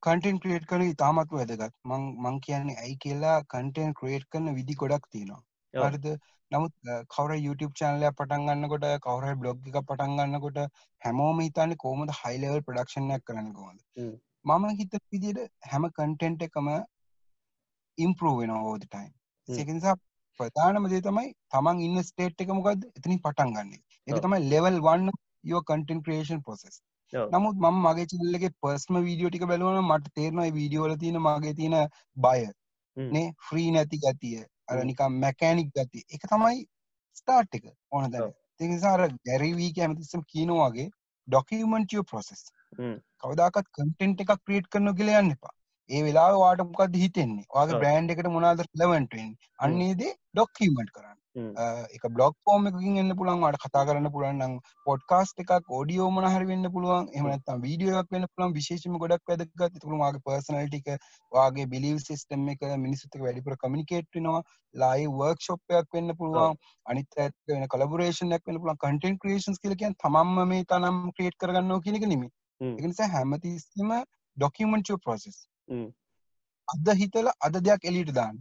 content 0.02 0.40
create 0.42 0.66
කරන 0.70 0.86
ඉතාමත් 0.92 1.30
වැදගත්. 1.38 1.74
මං 1.90 2.02
මං 2.24 2.40
කියන්නේ 2.46 2.78
ඇයි 2.84 2.96
කියලා 3.04 3.36
content 3.54 3.96
create 4.00 4.26
කරන 4.32 4.54
විදි 4.58 4.74
ගොඩක් 4.82 5.06
තියෙනවා. 5.12 5.42
හරිද? 5.74 6.06
නමුත් 6.50 6.72
කවුරු 7.14 7.36
YouTube 7.44 7.74
channel 7.78 8.06
එකක් 8.08 8.18
පටන් 8.18 8.46
ගන්නකොට 8.48 8.84
කවුරු 9.06 9.26
හරි 9.28 9.38
blog 9.42 9.68
එකක් 9.70 9.78
පටන් 9.90 10.16
ගන්නකොට 10.18 10.58
හැමෝම 11.02 11.40
හිතන්නේ 11.44 12.38
level 12.44 12.62
production 12.68 13.10
එකක් 13.16 13.24
කරන්නේ 13.30 13.54
කොහොමද? 13.60 13.80
හ්ම්. 13.98 14.14
මම 14.44 14.64
හිතන 14.80 15.04
විදිහට 15.12 15.70
හැම 15.72 15.90
content 16.00 16.42
එකම 16.48 16.68
improve 17.98 18.38
වෙනවා 18.42 18.62
all 18.70 18.78
the 18.84 18.90
time. 18.96 19.12
හ්ම්. 19.48 19.58
ඒක 19.58 19.74
නිසා 19.78 19.96
ප්‍රධානම 20.40 20.90
දේ 20.92 21.02
තමයි 21.08 21.34
තමන් 21.54 21.82
ඉන්න 21.86 22.02
ස්ටේට් 22.10 22.46
එක 22.46 22.54
මොකද්ද? 22.60 22.86
එතනින් 22.98 23.20
පටන් 23.26 23.56
ගන්න 23.56 23.74
එක. 24.06 24.18
තමයි 24.26 24.40
level 24.54 24.76
1 24.96 25.08
of 25.12 25.20
your 25.52 25.62
content 25.70 26.04
creation 26.08 26.42
process. 26.48 26.82
ඔව්. 27.12 27.30
නමුත් 27.34 27.56
මම 27.64 27.80
මගේ 27.86 28.06
එකේ 28.38 28.52
personal 28.66 29.02
video 29.10 29.28
ටික 29.30 29.46
බැලුවා 29.52 29.74
නම් 29.78 29.90
මට 29.92 30.14
තේරෙනවා 30.18 30.44
මේ 30.46 30.56
වීඩියෝ 30.58 30.86
වල 30.86 30.96
තියෙන 31.04 31.20
මගේ 31.26 31.54
තියෙන 31.60 31.76
බය. 32.26 32.40
නේ 32.96 33.26
free 33.48 33.70
නැති 33.70 33.98
ගතිය 34.04 34.38
අර. 34.68 34.78
නිකන් 34.90 35.20
mechanic 35.26 35.70
ගතිය. 35.78 36.04
ඒක 36.14 36.26
තමයි 36.32 36.66
start 37.20 37.54
එක 37.54 37.66
ඕන 37.90 38.10
දැන. 38.10 38.32
Gary 39.30 39.52
Vee 39.58 39.72
කැමතිස්සම 39.78 40.22
කියනවා 40.34 40.70
වගේ 40.70 40.88
document 41.28 41.92
your 41.92 42.06
process. 42.12 42.42
හ්ම්. 42.78 42.96
කවදාකවත් 43.22 43.68
content 43.78 44.24
එකක් 44.24 44.32
create 44.46 44.68
කරනවා 44.72 44.96
කියලා 45.00 45.20
යන්න 45.24 45.34
එපා. 45.36 45.54
ඒ 45.90 46.02
වෙලාවේ 46.06 46.40
ඔයාට 46.44 46.64
මොකද්ද 46.70 46.96
හිතෙන්නේ? 47.04 47.46
ඔව්. 47.50 47.74
brand 47.82 48.14
එකට 48.14 48.30
මොනවද 48.36 48.64
relevant 48.66 49.10
වෙන්නේ? 49.18 49.52
අන්න 49.58 49.76
හ්ම්. 49.76 49.86
ඒ 49.88 49.94
දේ 49.94 50.14
document 50.40 50.90
කරන්න. 50.96 51.18
Blog 52.16 52.34
form 52.44 52.66
එකකින් 52.68 52.98
එන්න 52.98 53.14
පුළුවන් 53.18 53.44
ඔයාලට 53.44 53.62
කතා 53.64 53.84
කරන්න 53.86 54.10
පුළුවන් 54.14 54.38
නම් 54.38 54.52
podcast 54.88 55.40
එකක් 55.42 55.72
audio 55.78 56.10
මොන 56.10 56.26
හරි 56.26 56.46
වෙන්න 56.50 56.68
පුළුවන් 56.74 57.08
එහෙම 57.14 57.24
හ්ම්. 57.24 57.30
නැත්නම් 57.30 57.62
වීඩියෝ 57.66 58.00
එකක් 58.00 58.12
වෙන්න 58.16 58.26
පුළුවන් 58.32 58.54
විශේෂයෙන්ම 58.58 58.98
ගොඩක් 58.98 59.32
ඔයාගේ 59.32 60.22
personality 60.28 60.82
එක 60.82 61.08
ඔයාගේ 61.32 61.66
belief 61.74 61.98
system 62.10 62.46
එක 62.54 62.62
මිනිස්සුත් 62.84 63.18
එක්ක 63.18 63.26
වැඩිපුර 63.26 63.58
වෙනවා 64.18 64.42
live 64.74 65.12
workshop 65.22 65.76
එකක් 65.80 65.98
වෙන්න. 65.98 66.14
පුළුවන් 66.14 66.56
අනිත් 66.86 67.08
පැත්ත 67.16 67.34
වෙන 67.48 67.66
වෙන්න 68.48 68.62
පුළුවන් 68.62 68.80
content 68.86 69.20
creations 69.24 69.58
කියලා 69.58 69.80
කියන්නේ 69.82 70.00
තමන්ම 70.04 70.48
මේ 70.48 70.64
තනම් 70.72 71.04
create 71.18 71.38
කරගන්නවා 71.42 71.84
කියන 71.84 72.00
එක 72.00 72.08
නෙමෙයි 72.14 72.30
හ්ම්. 72.60 72.74
ඒක 72.78 72.86
නිසා 72.86 73.12
හැමතිස්සෙම 73.18 73.94
process 75.04 75.36
හ්ම්. 75.70 75.86
අද 76.68 76.96
හිතලා 77.00 77.34
අද 77.40 77.56
දෙයක් 77.68 77.82
එළියට 77.90 78.14
දාන්න 78.14 78.36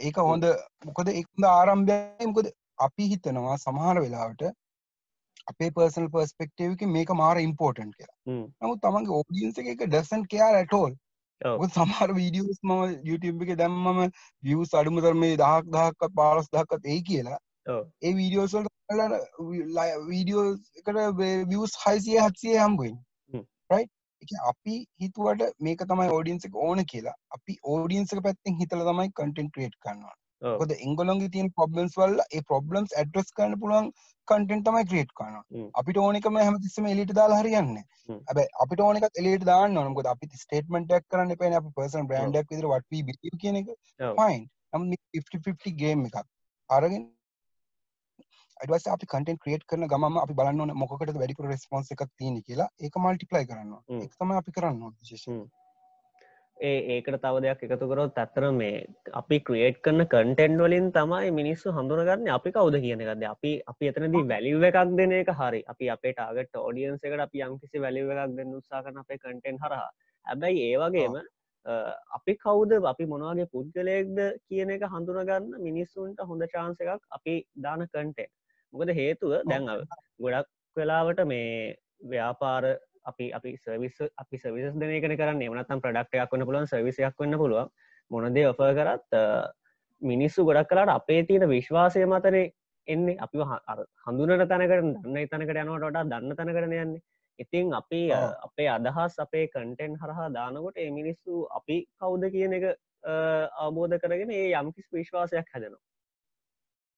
ඒක 0.00 0.16
හොඳ 0.22 0.48
මොකද 0.88 1.12
ඒක 1.12 1.28
හොඳ 1.28 1.46
ආරම්භයයි 1.50 2.30
මොකද 2.30 2.50
අපි 2.78 3.08
හිතනවා 3.12 3.56
සමහර 3.58 4.02
වෙලාවට 4.04 4.50
අපේ 5.46 5.70
පර්සනල් 5.70 6.08
පර්ස්පෙක්ටිව් 6.14 6.74
එකෙන් 6.76 6.92
මේක 6.96 7.12
මාර 7.20 7.36
ඉම්පෝර්ටන්ට් 7.42 7.94
කියලා. 7.96 8.18
නමුත් 8.62 8.82
තමන්ගේ 8.82 9.20
ඔඩියන්ස් 9.20 9.58
එක 9.58 9.84
all. 10.80 10.96
ඔව්. 11.40 11.54
මොකද 11.60 11.76
සමහර 11.76 12.14
වීඩියෝස් 12.14 12.58
මම 12.62 12.82
YouTube 13.04 13.44
එකේ 13.44 13.58
දැම්මම 13.62 14.00
views 14.42 14.74
අඩුම 14.74 15.00
තරමේ 15.00 15.36
1000ක් 15.36 15.70
1000ක්වත් 15.76 16.12
15000ක්වත් 16.16 16.90
එයි 16.94 17.02
කියලා. 17.02 17.38
ඔව්. 17.66 17.84
ඒ 18.02 18.12
වීඩියෝස් 18.14 18.56
වලට 18.56 18.68
වීඩියෝස් 20.10 20.60
එකට 20.78 21.00
views 21.52 21.78
600 21.84 22.18
700 22.18 22.58
හම්බ 22.64 22.90
කියන්නේ 24.28 24.48
අපි 24.52 24.78
හිතුවට 25.02 25.46
මේක 25.68 25.84
තමයි 25.92 26.08
ඔඩියන්ස් 26.18 26.48
එක 26.48 26.56
ඕන 26.66 26.84
කියලා. 26.92 27.16
අපි 27.38 27.58
ඔඩියන්ස් 27.74 28.16
එක 28.16 28.24
පැත්තෙන් 28.26 28.58
හිතලා 28.62 28.88
තමයි 28.90 29.12
create 29.56 29.78
කරනවා. 29.86 30.16
ඔව්. 30.42 30.56
මොකද 30.60 30.72
එංගොල්ලන්ගේ 30.86 31.32
තියෙන 31.34 31.50
ප්‍රොබ්ලම්ස් 31.58 31.96
වල 32.00 32.20
ඒ 32.36 32.42
ප්‍රොබ්ලම්ස් 32.50 32.94
ඇඩ්‍රස් 33.00 33.32
කරන්න 33.36 33.60
පුළුවන් 33.62 33.90
කන්ටෙන්ට් 34.28 34.66
තමයි 34.68 34.84
ක්‍රියේට් 34.90 35.12
කරනවා. 35.20 35.44
හ්ම්. 35.54 35.68
අපිට 35.80 36.00
ඕන 36.04 36.18
එකම 36.20 36.38
හැමතිස්සෙම 36.42 36.88
එළියට 36.92 37.14
දාලා 37.20 37.40
හරියන්නේ. 37.42 37.84
හැබැයි 38.28 38.54
අපිට 38.64 38.84
ඕන 38.86 39.00
එකත් 39.00 39.20
එළියට 39.22 39.46
දාන්න. 39.50 39.78
මොකද 39.94 40.10
අපි 40.14 40.30
ස්ටේට්මන්ට් 40.44 40.96
එකක් 40.98 41.08
කරන්න 41.14 41.36
එපානේ 41.36 41.60
අපි 41.62 41.74
පර්සනල් 41.78 42.08
බ්‍රෑන්ඩ් 42.12 42.40
එකක් 42.42 42.52
විදිහට 42.54 42.72
what 42.74 42.86
we 42.94 43.02
believe 43.10 43.40
කියන 43.44 43.60
එක. 43.62 43.72
නමුත් 44.00 44.88
මේ 44.90 44.98
50 45.20 45.42
50 45.50 45.76
ගේම් 45.82 46.06
එකක්. 46.10 46.26
අරගෙන 46.70 47.06
පස්සේ 48.68 48.92
අපි 48.92 49.06
කන්ටෙන්ට් 49.12 49.42
ක්‍රියේට් 49.42 49.64
කරන 49.70 49.88
ගමන්ම 49.92 50.20
අපි 50.24 50.36
බලන්න 50.40 50.76
මොකකටද 50.82 51.22
වැඩිපුර 51.22 51.48
රෙස්පොන්ස් 51.52 51.94
එකක් 51.94 52.04
තියෙන්නේ 52.10 52.46
කියලා 52.48 52.68
ඒක 52.80 53.00
මල්ටිප්ලයි 53.04 53.48
කරන්න 53.50 53.72
තමයි 53.88 54.38
අපි 54.42 54.56
කරන්න. 54.56 54.82
හ්ම්. 55.26 55.42
ඒ 56.58 56.80
ඒකට 56.94 57.16
තව 57.24 57.40
දෙයක් 57.44 57.62
එකතු 57.66 57.86
කරොත් 57.90 58.18
ඇත්තර 58.22 58.44
මේ 58.52 58.80
අපි 59.20 59.36
ක්‍රියේට් 59.46 59.78
කරන 59.86 60.04
කන්ටෙන්් 60.14 60.58
වලින් 60.62 60.88
තමයි 60.96 61.30
මිනිස්සු 61.38 61.72
හඳුනගන්න 61.76 62.28
අපි 62.34 62.52
කවුද 62.56 62.76
කියන 62.84 63.04
එකද 63.04 63.24
අපි 63.30 63.52
අපි 63.72 63.90
එතනදී 63.90 64.24
වැලිව 64.32 64.66
එකක් 64.68 64.78
දෙන 64.98 65.14
එක 65.20 65.30
හරි. 65.40 65.60
අපි 65.72 65.90
අපේ 65.96 66.12
ටාගට 66.12 66.62
ෝඩියන්ස 66.64 67.06
එකට 67.06 67.26
අපි 67.26 67.44
යම්කිසි 67.46 67.84
වැලිව 67.84 68.12
එකක් 68.14 68.36
දෙන්න 68.38 68.56
උත්සා 68.58 68.82
කරන 68.84 69.02
අපේ 69.04 69.20
කන්ටෙන්් 69.24 69.62
හරහා. 69.64 69.90
හැබැයි 70.26 70.66
ඒවගේම 70.66 71.16
අපි 72.18 72.36
කවුද? 72.44 72.76
අපි 72.92 73.06
මොනවාගේ 73.14 73.48
පුද්ගලයෙක්ද 73.54 74.20
කියන 74.48 74.74
එක 74.76 74.84
හඳුනගන්න 74.92 75.48
මිනිස්සුන්ට 75.68 76.20
හොඳ 76.28 76.46
චාන්ස 76.52 76.84
එකක් 76.84 77.08
අපි 77.18 77.38
දාන 77.66 77.88
කන්ටෙන්් 77.88 78.30
මොකද 78.72 78.92
හේතුව 78.94 79.32
දැන් 79.44 79.68
ගොඩක් 80.20 80.48
වෙලාවට 80.76 81.22
මේ 81.26 81.76
ව්‍යාපාර 82.04 82.64
අපි 83.04 83.26
අපි 83.32 83.56
සවිස් 83.56 84.00
අපි 84.16 84.36
සවිස් 84.38 84.74
දෙන 84.74 84.94
කන 84.96 85.16
කරන්න. 85.16 85.42
එමනත්තම් 85.42 85.82
ප්‍රඩක්ටයක් 85.84 86.32
වන්න 86.32 86.46
පුළුවන් 86.46 86.66
සවිසයක් 86.66 87.14
වන්න 87.18 87.38
පුළුවන්. 87.38 87.70
මොනදේ 88.10 88.46
ඔෆ 88.46 88.60
කරත් 88.78 89.18
මිනිස්සු 90.02 90.44
ගොඩක් 90.44 90.68
කලාට 90.68 90.90
අපේ 90.90 91.22
තියෙන 91.24 91.48
විශ්වාසය 91.48 92.04
මතනේ 92.06 92.52
එන්නේ. 92.88 93.16
අපි 93.18 93.38
හඳුනට 94.06 94.48
තැනකට 94.48 94.76
දන්න 94.76 95.26
තනකට 95.26 95.62
යනවට 95.64 95.88
වඩා 95.88 96.04
දන්න 96.04 96.36
තැනකරන 96.36 96.72
යන්නේ. 96.74 97.02
ඉතින් 97.38 97.74
අපි 97.74 98.00
අපේ 98.12 98.68
අදහස් 98.68 99.18
අපේ 99.18 99.46
කන්ටෙන්් 99.48 99.96
හරහා 99.96 100.28
දානකොට 100.30 100.76
ඒ 100.76 100.90
මිනිස්සු 100.90 101.46
අපි 101.50 101.76
කවුද 101.98 102.26
කියන 102.32 102.52
එක 102.52 102.66
අවබෝධ 103.58 103.96
කරගෙන 104.02 104.30
ඒ 104.30 104.50
යම්කිස් 104.54 104.88
විශ්වාසයක් 104.92 105.48
හැදෙනවා 105.54 105.89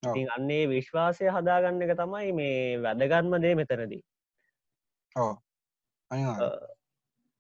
ඉතින් 0.03 0.29
අන්නේ 0.37 0.63
විශ්වාසය 0.69 1.27
හදාගන්න 1.29 1.83
එක 1.87 1.95
තමයි 1.99 2.31
මේ 2.39 2.79
වැදගත්ම 2.85 3.35
දේ 3.45 3.55
මෙතනදී. 3.55 4.03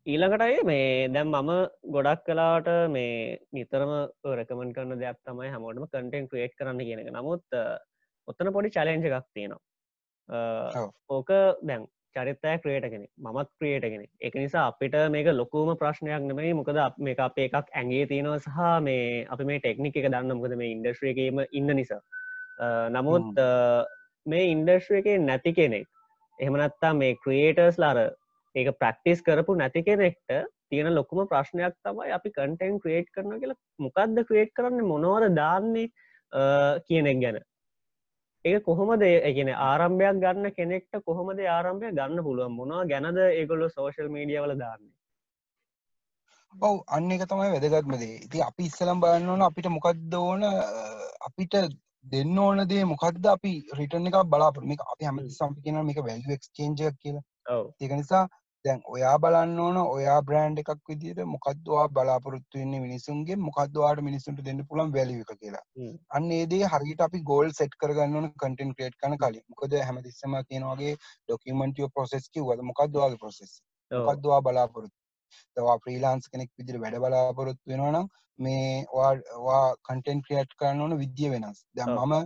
ඊළඟටයි 0.06 0.60
මේ 0.64 1.08
දැම් 1.08 1.32
මම 1.32 1.50
ගොඩක් 1.96 2.22
කලාට 2.28 2.68
මේ 2.96 3.38
නිතරම 3.52 3.92
රැකමන් 4.32 4.70
කරන 4.76 4.94
දෙයක් 5.02 5.18
තමයි 5.26 5.50
හැමෝටම 5.54 5.88
කටෙන් 5.88 6.30
ක්‍රේට් 6.30 6.54
කරන්න 6.60 6.84
කියනක 6.88 7.10
නමුත් 7.16 7.58
ඔත්තන 8.28 8.52
පොඩි 8.52 8.74
චලෙන්ජ 8.76 9.10
එකක් 9.10 9.26
තියෙනවා. 9.34 10.86
ඕක 11.10 11.30
දැන් 11.68 11.88
චරිත්තය 12.16 12.56
ක්‍රේට 12.62 12.88
කෙනෙ 12.94 13.06
මත් 13.26 13.48
ක්‍රියට 13.58 13.90
කෙනෙ 13.92 14.06
එක 14.20 14.34
නිසා 14.44 14.66
අපිට 14.70 14.98
මේක 15.10 15.34
ලොකුම 15.34 15.74
ප්‍රශ්නයක් 15.76 16.26
නෙමයි. 16.30 16.54
මොකද 16.54 16.82
මේ 16.98 17.18
අප 17.18 17.38
එකක් 17.38 17.54
ඇගේ 17.60 18.06
තියෙනවා 18.06 18.40
සහ 18.40 18.82
මේ 18.88 19.26
අපි 19.26 19.44
මේ 19.44 19.60
ටෙක්නික 19.60 19.96
එක 19.96 20.10
දන්න. 20.12 20.36
මොකද 20.38 20.58
මේ 20.60 20.74
ඉන්ඩස්ට්‍රියකම 20.76 21.46
ඉන්න 21.50 21.78
නිසා 21.82 22.02
නමුත් 22.90 23.38
මේ 24.26 24.50
ඉන්ඩස්ට්‍රිය 24.50 25.00
එක 25.00 25.20
නැති 25.20 25.52
කෙනෙක් 25.52 25.86
එහෙමනත්තා 26.38 26.92
මේ 26.94 27.18
ක්‍රියේටර්ස් 27.24 27.78
ලාර 27.78 27.98
ඒක 28.54 28.74
ප්‍රක්ටිස් 28.78 29.22
කරපු 29.22 29.56
නැති 29.56 29.82
කෙනෙක්ට 29.82 30.32
තියෙන 30.70 30.94
ලොකුම 30.94 31.26
ප්‍රශ්නයක් 31.28 31.74
තමයි 31.84 32.12
අපි 32.12 32.30
කටෙන් 32.30 32.80
ක්‍රේට් 32.80 33.08
කරන 33.14 33.38
කියලා 33.40 33.58
මොකක්ද 33.78 34.22
ක්‍රේට් 34.28 34.52
කරන්න 34.56 34.84
මොනවද 34.84 35.36
දාන්නේ 35.36 35.88
කියනෙක් 36.86 37.20
ගැන. 37.20 37.38
ඒ 38.44 38.60
කොහොමද 38.60 39.02
ඒගෙන 39.02 39.52
ආරම්භයක් 39.66 40.18
ගන්න 40.22 40.56
කෙනෙක්ට 40.58 41.04
කොහොමද 41.06 41.44
ආරම්භය 41.48 41.92
ගන්න 41.92 42.24
පුළුවන්? 42.26 42.56
මොනවා 42.58 42.88
ගැනද 42.92 43.18
ඒගොල්ලො 43.20 43.68
සෝශල් 43.68 44.08
මීඩිය 44.08 44.40
වල 44.44 44.56
දාන්නේ? 44.58 44.94
ඔව් 46.54 46.82
අන්න 46.88 47.12
එක 47.12 47.24
තමයි 47.28 47.52
වැදගත්මදේ 47.54 48.16
ඉති 48.26 48.44
අපි 48.48 48.68
ඉස්සලම් 48.70 49.00
බලන්න 49.04 49.32
ඕන 49.34 49.48
අපිට 49.48 49.68
මොකක්ද 49.76 50.14
ඕන 50.14 50.42
අපිට 51.28 51.54
දෙන්න 52.04 52.38
ඕන 52.38 52.62
දේ 52.68 52.84
මොකක්ද 52.84 53.26
අපි 53.26 53.52
රිටර්න 53.78 54.06
එක 54.06 54.20
බලාපර 54.26 54.62
මේ 54.64 54.84
අපි 54.92 55.04
හැම. 55.04 55.18
සම්පි 55.30 55.64
කියන 55.64 55.82
මේක 55.86 56.00
වැල්ු 56.02 56.36
එක්ස්චේන්ජක් 56.36 56.96
කියලා. 56.98 57.24
ඒක 57.80 57.92
නිසා 57.92 58.24
දැන් 58.64 58.80
ඔයා 58.86 59.14
බලන්න 59.18 59.58
ඕන 59.58 59.78
ඔයා 59.78 60.18
බ්‍රෑන්් 60.22 60.58
එකක් 60.62 60.70
විදිට 60.88 61.20
මොකක්දවා 61.26 61.86
බලාපොරොත්තු 61.90 62.58
වෙන්නේ 62.58 62.80
මිනිසුන්ගේ 62.80 63.36
මොකක්දවාට 63.38 64.02
මිනිසුන්ට 64.08 64.44
දෙන්න 64.44 64.64
පුළන් 64.68 64.94
වැලි 64.96 65.18
එක 65.24 65.32
කියලා. 65.36 65.64
අන්න 66.10 66.30
ඒදේ 66.32 66.62
හරිට 66.66 67.04
අපි 67.08 67.22
ගෝල් 67.30 67.52
සෙට් 67.52 67.76
කරගන්න 67.80 68.30
කටන් 68.32 68.74
ක්‍රේට් 68.76 68.98
කන 69.00 69.18
කලින්. 69.18 69.44
මොකද 69.50 69.78
හැමතිස්සම 69.80 70.38
කියනවාගේ 70.48 70.96
ඩොකමටිය 70.96 71.92
ප්‍රොසෙස් 71.94 72.28
කිවද 72.30 72.66
මොකක්දවාගේ 72.70 73.22
ප්‍රොසෙස් 73.24 73.54
මොකක්දවා 73.90 74.42
බලාපොරොත්තු 74.42 75.01
තවා 75.56 75.78
ප්‍රීලාන්ස් 75.84 76.30
කෙනෙක් 76.32 76.50
විදිර 76.58 76.80
වැඩ 76.84 77.00
බලාපොරොත්තු 77.04 77.72
වෙනනම් 77.72 78.08
මේ 78.38 78.84
වා 79.46 79.66
කන්ටෙන් 79.88 80.24
ක්‍රියට් 80.24 80.56
කරන්න 80.58 80.82
ඕන 80.82 80.98
විද්‍ය 80.98 81.30
වෙනස්. 81.30 81.58
දැ 81.74 81.86
මම 81.88 82.16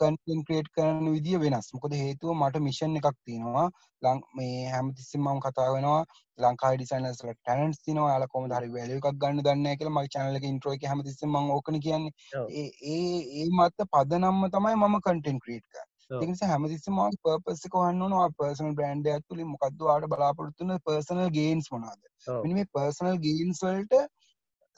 කන්ටෙන් 0.00 0.40
ක්‍රේට් 0.46 0.68
කරන්න 0.74 1.08
විදිිය 1.14 1.38
වෙනස්. 1.42 1.66
මොකද 1.74 1.94
හේතුව 2.00 2.34
මට 2.36 2.60
මිෂන් 2.66 2.96
එකක් 3.00 3.18
තියෙනවා. 3.26 3.66
ලං 4.02 4.20
මේ 4.38 4.64
හැමතිස්සම 4.74 5.22
මම 5.24 5.40
කතා 5.44 5.68
වෙනවා 5.74 6.00
ලංකායි 6.38 6.78
ඩිසයිනස්ල 6.78 7.32
ටැනන්ස් 7.32 7.78
තිනවා 7.84 8.10
යාල 8.12 8.26
කොම 8.32 8.48
හරි 8.50 8.72
වැල 8.74 8.92
එකක් 8.96 9.08
ගන්න 9.22 9.44
දන්න 9.46 9.78
කියල 9.78 9.92
මයි 9.96 10.12
චනලක 10.14 10.48
ඉන්ට්‍රෝ 10.50 10.74
එක 10.78 10.88
හැමතිස්සම 10.90 11.38
ඕකන 11.38 11.80
කියන්නේ. 11.86 12.12
ඒ 12.60 12.68
ඒ 12.94 13.46
මත්ත 13.58 13.88
පදනම්ම 13.94 14.44
තමයි 14.54 14.76
මම 14.80 15.00
කන්ටෙන් 15.06 15.42
ක්‍රේට් 15.44 15.66
කර 15.72 15.86
තිස 16.12 16.42
හැමතිස්සම 16.44 16.98
පර්පස්සක 17.18 17.76
වන්නවා 17.76 18.24
පර්සනල් 18.34 18.74
බ්‍රන්ඩ් 18.74 19.08
ඇතුලි 19.08 19.46
මොකක්දවාට 19.46 20.08
බලාපොරත්තුන 20.08 20.74
පර්සනල් 20.80 21.30
ගේන්ස් 21.30 21.70
මොනාද 21.70 22.50
මේ 22.50 22.68
පර්සනල් 22.70 23.18
ගේන්ස්වල්ට 23.20 23.96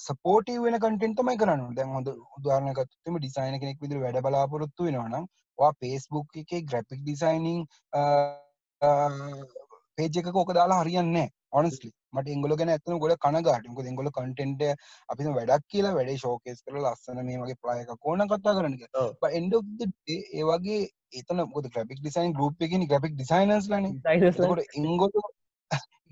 සපෝටී 0.00 0.58
වෙන 0.58 0.78
කටෙන්ට 0.78 1.22
මයි 1.22 1.36
කරන්න 1.36 1.74
දැන් 1.74 1.90
හොඳ 1.90 2.10
උදාරනකත්ම 2.38 3.18
ඩිසයින 3.18 3.58
කෙනෙක් 3.58 3.80
විදිර 3.80 4.00
වැඩ 4.00 4.20
බලාපොරොත්තු 4.20 4.88
වෙනවනම් 4.88 5.28
වා 5.58 5.72
පේස්බුක් 5.80 6.36
එක 6.36 6.54
ග්‍රපික් 6.64 7.00
ඩිසයිනිං 7.02 7.60
පේජක 9.98 10.32
කෝක 10.32 10.52
දාලා 10.52 10.82
හරියන්න 10.82 11.16
ඔනස්ලි 11.54 11.90
මට 12.12 12.34
එංගල 12.34 12.56
ගැන 12.56 12.72
ඇතන 12.72 12.98
ගොල 12.98 13.14
කනගාටක 13.18 13.80
දෙංගොල 13.80 14.10
කටෙන්ට 14.10 14.64
අපි 15.08 15.30
වැඩක් 15.30 15.68
කියලා 15.68 15.94
වැඩේ 15.94 16.18
ශෝකෙස් 16.18 16.62
කර 16.62 16.80
ලස්සන 16.80 17.22
මේ 17.22 17.40
වගේ 17.40 17.60
ප්‍රයක 17.62 17.94
කෝන 18.00 18.26
කතා 18.26 18.56
කරන 18.56 18.76
එන්ඩ 19.32 19.54
ඒවගේ 20.34 20.82
ඒතන 21.12 21.46
ගොද 21.50 21.70
ග්‍රපික් 21.70 22.00
ඩිසයින් 22.00 22.34
ගරුප් 22.34 22.62
එකනි 22.62 22.86
ග්‍රපික් 22.86 23.16
ඩිසයිනස් 23.16 23.70
ලන 23.70 23.90
ඉංගොල 24.82 25.24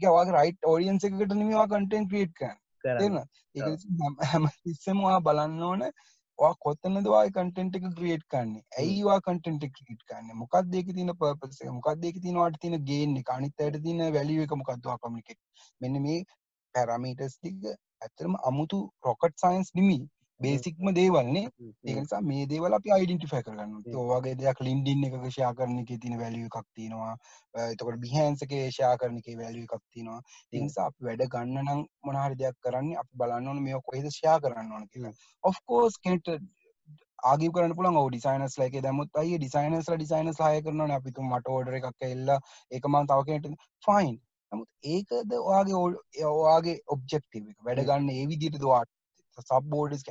ඒවාගේ 0.01 0.35
රයිට් 0.35 0.67
ඕඩියන්ස 0.67 1.05
එකට 1.05 1.35
නිමවා 1.35 1.69
කටෙන් 1.69 2.09
ක්‍රියට් 2.09 2.35
කරන්න. 2.37 3.19
හැම 4.25 4.49
තිස්සමවා 4.63 5.21
බලන්න 5.21 5.63
ඕන 5.63 5.83
කොත්තන 6.63 6.99
දවා 7.01 7.23
කටෙන්ට 7.29 7.77
එක 7.79 7.85
ක්‍රියට් 7.97 8.25
කන්නේ 8.29 8.63
ඇයිවා 8.79 9.19
කටෙන්ට 9.21 9.65
ක්‍රියට් 9.77 10.03
කන්න 10.09 10.37
මොකක් 10.37 10.57
දෙක 10.67 10.89
තින 10.97 11.13
පපස 11.15 11.61
මොකක් 11.71 11.89
දෙක 12.01 12.17
තිනවාට 12.19 12.57
තින 12.61 12.77
ගේන්නේ 12.85 13.25
අනිත්තයට 13.29 13.83
තින 13.83 14.03
වැලිය 14.17 14.43
එක? 14.45 14.55
මොකක්දවා 14.55 14.99
කමිකෙට් 14.99 15.41
මෙන්න 15.81 16.01
මේ 16.03 16.19
පැරමීටස් 16.75 17.37
ටික 17.37 17.71
ඇතරම 18.03 18.35
අමුතු 18.45 18.81
රොකට් 19.05 19.37
සයින්ස් 19.37 19.71
නිමි 19.75 19.99
බේසික්ම 20.43 20.89
දේවල්න්නේ 20.93 21.45
ඒකසා 21.87 22.21
මේ 22.23 22.47
දේවල 22.47 22.77
අපි 22.79 22.95
අයිඩෙන්ටිෆයි 22.97 23.43
කරන්න 23.43 23.75
ඕවාගේ 23.97 24.35
දෙයක් 24.37 24.63
ලින්ඩින් 24.63 25.05
එක 25.09 25.19
කරන 25.55 25.77
එක 25.79 25.93
තින 25.99 26.17
වැලිය 26.19 26.47
එකක් 26.47 26.59
තියෙනවා. 26.73 27.13
එතකට 27.67 28.01
බිහන්සක 28.05 28.57
කරන 29.01 29.21
එක 29.21 29.29
වැලිය 29.37 29.67
එකක් 29.67 29.85
තියෙනවා. 29.91 30.21
ඉනිසා 30.53 30.87
අප 30.87 30.97
වැඩ 31.01 31.29
ගන්න 31.29 31.63
නම් 31.65 31.85
මොනහරි 32.05 32.41
දෙයක් 32.41 32.59
කරන්න 32.61 32.91
අප 32.97 33.09
බලන්න 33.15 33.49
ඕන 33.49 33.63
මේ 33.63 33.85
කොහෙද 33.85 34.11
ෂයා 34.11 34.41
කරන්න 34.41 34.73
ඕන 34.73 34.89
කියලා. 34.89 35.15
ඔෆ්කෝස් 35.45 36.01
කෙට 36.01 36.35
ආගි 37.25 37.49
කරන 37.53 37.73
පුළන් 37.77 38.03
ඩිසයිනස් 38.03 38.59
ලයික 38.59 38.77
දමුත් 38.83 39.19
අයි 39.19 39.39
ඩිසයිනස්ල 39.39 39.95
ඩිසයිනස් 39.95 40.43
හය 40.43 40.61
කරන 40.63 40.93
අපිතු 40.93 41.25
මට 41.25 41.53
ඕඩර 41.53 41.79
එකක් 41.79 42.07
එල්ලා 42.09 42.39
ඒකමන් 42.71 43.11
තවකට 43.11 43.53
ෆයින් 43.85 44.17
නමුත් 44.53 44.69
ඒකද 44.87 45.37
ඔයාගේ 45.41 45.77
ඔයාගේ 46.31 46.77
ඔබ්ජෙක්ටව 46.89 47.47
වැඩගන්න 47.63 48.11
ඒ 48.15 48.27
විදිට 48.27 48.59
දවාට 48.59 48.91
සබෝඩස් 49.41 50.03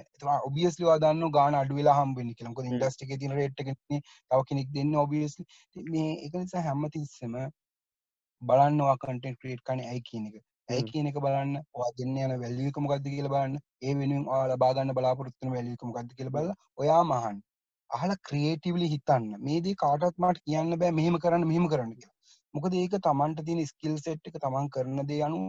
ඔබියස්ලි 0.48 0.86
වාදන්න 0.86 1.26
ගාන 1.32 1.56
අඩුවෙලා 1.56 1.98
හම්බෙන 2.00 2.30
කියලක 2.36 2.62
ඉන්ඩස්ටික 2.64 3.12
තින 3.20 3.36
රේට්ක 3.40 3.74
තව 3.88 4.40
කෙනෙක් 4.50 4.70
දෙන්න 4.74 4.96
ඔබියස්ලි 4.98 5.46
මේ 5.90 6.14
එක 6.26 6.34
නිසා 6.36 6.64
හැම්ම 6.68 6.88
තිස්සම 6.92 7.36
බලන්නවා 8.42 8.96
කටෙන් 8.98 9.38
ක්‍රේට් 9.42 9.62
කන 9.64 9.84
ඇයි 9.84 10.02
කියන 10.02 10.26
එක. 10.30 10.36
ඇයි 10.70 10.84
කියන 10.84 11.08
එක 11.10 11.18
බලන්න. 11.26 11.54
වා 11.80 11.92
දෙන්න 11.98 12.18
යන 12.18 12.34
වැල්ලිකම 12.44 12.88
ගද 12.92 13.14
කියල 13.16 13.30
බලන්න. 13.34 13.58
ඒ 13.82 13.94
වෙනුම් 14.00 14.24
ආල 14.30 14.54
බාගන්න 14.64 14.94
බලාපොරත්තුන 14.98 15.54
වැලිකම 15.56 15.94
ගද 15.98 16.18
කියල 16.18 16.30
බල 16.30 16.50
ඔයා 16.78 17.02
මහන් 17.04 17.42
අහල 17.90 18.16
ක්‍රියේටිවලි 18.28 18.88
හිතන්න. 18.94 19.28
මේදී 19.48 19.76
කාටත් 19.84 20.18
මට 20.18 20.46
කියන්න 20.46 20.80
බෑ. 20.82 20.98
මෙහෙම 21.00 21.20
කරන්න 21.24 21.48
මෙහෙම 21.52 21.68
කරන්න 21.74 21.94
කියලා. 21.98 22.18
මොකද 22.54 22.74
ඒක 22.76 22.96
තමන්ට 23.00 23.46
තියෙන 23.46 23.68
ස්කිල් 23.68 23.98
සෙට් 24.06 24.32
එක 24.32 24.40
තමන් 24.40 24.72
කරන 24.76 25.06
දේ 25.10 25.22
අනු 25.28 25.42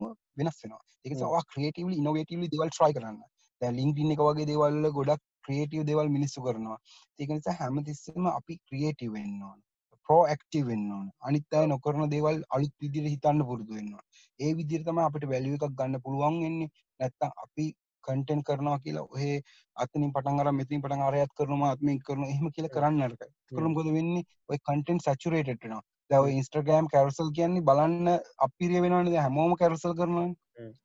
වෙනස් 0.00 0.58
වෙනවා. 0.62 0.82
ඒක 1.04 1.14
සවා 1.20 1.42
ක්‍රේටවල 1.52 1.94
ඉනොවේටවලි 2.00 2.50
දෙවල් 2.54 2.70
ට්‍රයි 2.70 2.96
කරන්න. 2.96 3.18
ලින්කින් 3.60 4.12
එක 4.14 4.20
වගේ 4.20 4.48
දේවල්ල 4.50 4.90
ගොඩක් 4.98 5.22
ක්‍රේටව 5.46 5.86
දෙවල් 5.90 6.12
මිනිස්සු 6.16 6.44
කරනවා. 6.46 6.78
ඒක 7.18 7.30
නිසා 7.30 7.58
හැමතිස්සම 7.60 8.26
අපි 8.28 8.60
ක්‍රියේටව 8.68 9.12
වෙන්න 9.16 9.42
ඕන. 9.42 9.58
ප්‍රෝඇක්ටව 10.06 10.70
වෙන්න 10.70 10.92
ඕන. 10.92 11.08
අනිත්තය 11.28 11.66
නොකරන 11.66 12.10
දේවල් 12.14 12.38
අලුත් 12.54 12.74
විදිර 12.82 13.10
හිතන්න 13.14 13.44
පුරුදු 13.50 13.74
වෙන්නවා 13.78 14.04
ඒ 14.40 14.54
විදිරතම 14.54 14.98
අපිට 15.04 15.24
වැලිය 15.32 15.54
එකක් 15.56 15.76
ගන්න 15.78 16.02
පුළුවන් 16.04 16.40
වෙන්නේ. 16.44 16.70
නැත්තම් 17.00 17.30
අපි 17.44 17.66
කටෙන් 18.04 18.40
කරනවා 18.48 18.78
කියලා 18.84 19.06
ඔහේ 19.14 19.36
අතනින් 19.76 20.12
පටන්ගර 20.14 20.50
මෙතින් 20.52 20.82
පටන් 20.82 21.06
අරයත් 21.08 21.32
කරනම 21.38 21.62
අත්මින් 21.68 21.98
කරන 22.06 22.24
එහෙම 22.24 22.48
කියල 22.56 22.68
කරන්න 22.76 23.16
කරුම් 23.48 23.74
ගොද 23.78 23.88
වෙන්නේ? 23.96 24.24
ඔය 24.50 24.58
කටෙන් 24.60 25.02
සචුරේට්නවා 25.06 25.82
දැව 26.10 26.28
ඉන්ස්ට්‍රගෑම් 26.30 26.86
කැරසල් 26.88 27.30
කියන්නේ 27.32 27.64
බලන්න 27.64 28.12
අපිරිය 28.46 28.84
වෙනවනද 28.84 29.16
හැමෝම 29.18 29.56
කැරසල් 29.56 29.94
කරනවා 29.94 30.28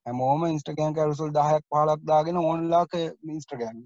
හැමෝම 0.06 0.46
ඉන්ස්ටගෑම් 0.46 0.96
කැරසල් 0.96 1.30
දහයක් 1.36 1.68
පහලක් 1.70 2.00
දාගෙන 2.10 2.40
ඕන්ලාක 2.40 2.96
ඉන්ස්ට්‍රගෑම් 3.28 3.78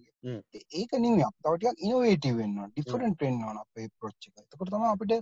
ඒක 0.74 0.92
නිම 0.98 1.20
තවටයක් 1.40 1.84
ඉනවේටව 1.86 2.38
වෙන්න 2.38 2.56
ඩිෆරන්ට 2.70 3.20
වෙන්නවන 3.20 3.60
අපේ 3.60 3.86
ප්‍රච්චක 3.96 4.34
තකට 4.36 4.70
තම 4.70 4.86
අපිට 4.86 5.14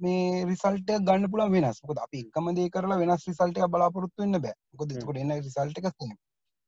මේ 0.00 0.44
රිසල්ට 0.44 0.92
ගන්න 1.00 1.30
පුල 1.30 1.44
වෙනස්. 1.50 1.80
ොද 1.84 1.98
අපි 1.98 2.20
එකමදේ 2.26 2.68
කරලා 2.70 3.00
වෙනස් 3.02 3.26
රිසල්ටය 3.30 3.68
බලාපොරොත්තු 3.68 4.24
වෙන්න 4.24 4.38
බෑ. 4.38 4.54
කොද 4.78 4.94
කොට 5.00 5.22
එන්න 5.22 5.34
රිසල්ට 5.38 5.80
එකක් 5.80 6.04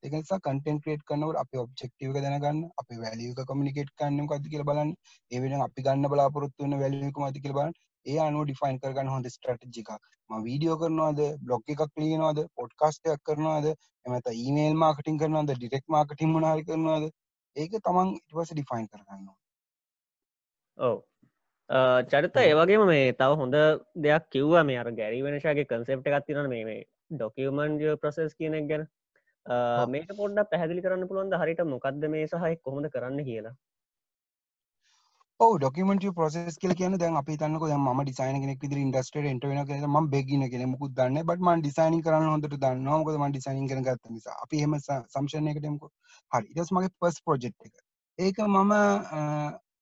එකනිසා 0.02 0.40
කටෙන් 0.40 0.80
ක්‍රේට් 0.82 1.04
කනවට 1.08 1.42
අප 1.42 1.60
ඔබ්ෙක්ටව 1.60 2.16
දැනගන්න 2.18 2.64
අපි 2.80 3.00
වැලියක 3.02 3.38
කමිනිකේට් 3.50 3.92
කන්න 3.98 4.30
කති 4.30 4.52
කියල 4.52 4.64
බලන්න. 4.64 4.94
ඒවෙන 5.32 5.66
අපි 5.66 5.86
ගන්න 5.86 6.10
බලාපොරොත්තු 6.12 6.64
වන්න 6.64 6.82
වැලියක 6.82 7.20
මති 7.20 7.44
කියල 7.44 7.56
බලන්න 7.58 7.76
ඒ 8.06 8.18
අනුව 8.24 8.44
ඩිෆයින් 8.44 8.80
කරගන්න 8.82 9.10
හොඳ 9.12 9.26
ස්ට්‍රටජික 9.30 9.90
ම 10.30 10.44
වීඩියෝ 10.46 10.76
කරනවාද? 10.82 11.20
බ්ලොග් 11.40 11.62
එකක් 11.74 12.00
ලියනවාද? 12.02 12.38
පොඩ්කාස්ටයක් 12.56 13.22
කරනවාද? 13.28 13.66
එමත 14.06 14.28
ඊමේල් 14.34 14.74
මාකටින් 14.82 15.20
කරනවාද? 15.22 15.52
ඩිරෙක් 15.52 15.84
මාකටින් 15.88 16.32
මනාරි 16.34 16.66
කරනවාද? 16.70 17.10
ඒක 17.56 17.76
තමන් 17.80 18.14
ඉටවස 18.18 18.52
ඩිෆයින් 18.52 18.88
කරගන්න 18.88 19.28
ඔව. 20.78 20.96
චරිත 22.10 22.36
ඒවගේම 22.38 22.86
මේ 22.86 23.12
තව 23.14 23.38
හොඳ 23.42 23.56
දෙයක් 23.98 24.28
කිව්වා. 24.30 24.64
මේ 24.64 24.80
අර 24.82 24.90
ගැරි 24.92 25.22
වෙනශගේ 25.22 25.66
කන්සෙප්ට 25.66 26.10
එකක් 26.10 26.26
තින 26.26 26.42
මේ 26.50 26.82
ඩොකියමන් 27.12 27.78
ප්‍රසෙස් 28.02 28.34
කියනෙක් 28.34 28.68
ගැන. 28.68 28.88
මේක 29.88 30.10
පොඩ්ඩ 30.16 30.50
පැහදිලි 30.50 30.84
කරන්න 30.86 31.08
පුළුවන්ද? 31.08 31.38
හරිට 31.42 31.62
මොකක්ද 31.74 32.10
මේ 32.16 32.26
සහයි 32.26 32.60
කොහොඳ 32.62 32.92
කරන්න 32.96 33.24
කියලා 33.30 33.54
ඩොකමට 35.40 36.04
පොසෙස් 36.14 36.56
කියල 36.56 36.72
කියන 36.74 36.92
දැන් 36.96 37.16
අපි 37.16 37.36
තන්නක 37.36 37.64
ම 37.76 38.00
ඩිසයින 38.00 38.36
කෙනෙක් 38.36 38.60
විදි 38.60 38.76
ඉන්ඩස්ට 38.80 39.14
ට 39.14 39.48
වෙන 39.50 39.86
ම 39.88 40.08
බෙගින 40.08 40.42
කෙන 40.48 40.62
මුකුත් 40.66 40.92
දන්න 40.92 41.22
බට 41.22 41.42
මන් 41.42 41.62
ඩිසයින් 41.62 41.96
කරන්න 42.02 42.26
හොඳට 42.26 42.52
දන්න 42.56 42.86
ොද 42.88 43.16
ම 43.16 43.24
ඩිසයින් 43.28 43.64
කර 43.68 43.80
ගත්ත 43.80 44.10
නිසා. 44.10 44.36
අපි 44.44 44.60
හෙම 44.60 44.76
සංශනයකටමක 44.78 45.88
හරි. 46.32 46.46
ඉදස් 46.52 46.70
මගේ 46.70 46.92
පස් 47.00 47.18
ප්‍රජෙක්් 47.22 47.56
එක. 47.60 47.74
ඒක 48.18 48.38
මම 48.44 48.72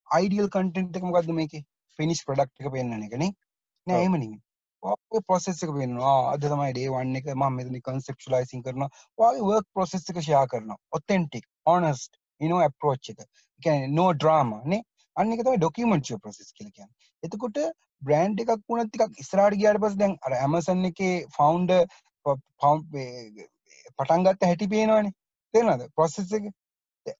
අයිඩියල් 0.07 0.49
කටෙන්ට් 0.49 0.97
එක 0.97 1.03
මොකක්ද 1.03 1.29
මේක? 1.31 1.53
ෆිනිස් 1.99 2.23
ප්‍රඩක්් 2.23 2.63
එක 2.63 2.71
පෙන්න්න 2.73 3.03
එකනේ 3.07 3.29
නෑමනින් 3.87 4.33
පොසෙස් 5.27 5.61
එක 5.63 5.73
වෙනවා 5.73 6.15
අද 6.31 6.47
තමයි 6.47 6.71
ඩේ 6.71 6.95
වන්න 6.95 7.19
එක. 7.19 7.29
ම 7.35 7.45
මෙතනි 7.51 7.81
කන්සෙප්ලයිසින් 7.81 8.65
කරන 8.65 8.87
වගේ 9.17 9.43
වර්ක් 9.43 9.69
පොසෙස් 9.73 10.09
එක 10.09 10.17
ෂයා 10.19 10.47
කරන 10.47 10.73
ඔත්තෙන්ටික් 10.91 11.45
ඕනස්ට 11.67 12.19
ඉනෝ 12.41 12.59
ඇප්‍රෝච් 12.61 13.13
එක. 13.13 13.23
නෝ 13.91 14.09
ඩ්‍රාම 14.15 14.57
නේ 14.65 14.81
අන්න 15.17 15.33
එක 15.33 15.41
තමයි 15.41 15.59
ඩොකිමෙන්ට් 15.59 16.11
ප්‍රසෙස් 16.19 16.49
කියල 16.51 16.69
කියන්න. 16.69 16.91
එතකොට 17.23 17.59
බ්‍රෑන්් 18.01 18.37
එකක් 18.37 18.53
වුණත් 18.67 18.89
ටිකක් 18.89 19.21
ඉස්රාට 19.23 19.59
ගියාට 19.59 19.81
පස් 19.83 19.95
දැන් 19.95 20.15
අර 20.25 20.33
ඇමසන් 20.37 20.89
එක 20.89 20.99
ෆවන්ඩ 21.35 21.71
පටන්ගත්ත 23.93 24.45
හැටි 24.45 24.67
පේනවානේ. 24.67 25.15
තේනද 25.53 25.87
ප්‍රොසෙස් 25.95 26.31
එක. 26.33 26.45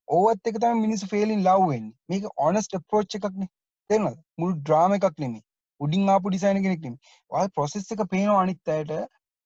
ඕවත් 0.09 0.51
එක 0.51 0.59
තම 0.59 0.81
මිනිස් 0.81 1.03
ෆේලින් 1.11 1.43
ලව්වෙන් 1.43 1.89
මේක 2.09 2.29
ඕනස්ට 2.37 2.77
ප්‍රෝච් 2.85 3.17
එකක්නේ. 3.19 3.49
තේනද 3.89 4.21
මුළු 4.37 4.55
ඩ්‍රාම 4.59 4.95
එකක් 4.97 5.19
නෙමේ 5.19 5.43
උඩින් 5.79 6.09
ආපු 6.09 6.27
ඩිසයින 6.29 6.63
කෙනෙක් 6.65 6.81
නෙමේ 6.81 7.01
ඔය 7.31 7.47
ප්‍රොසෙස් 7.49 7.91
එක 7.91 8.03
පේනවා 8.09 8.41
අනිත් 8.43 8.69
අයට. 8.69 8.91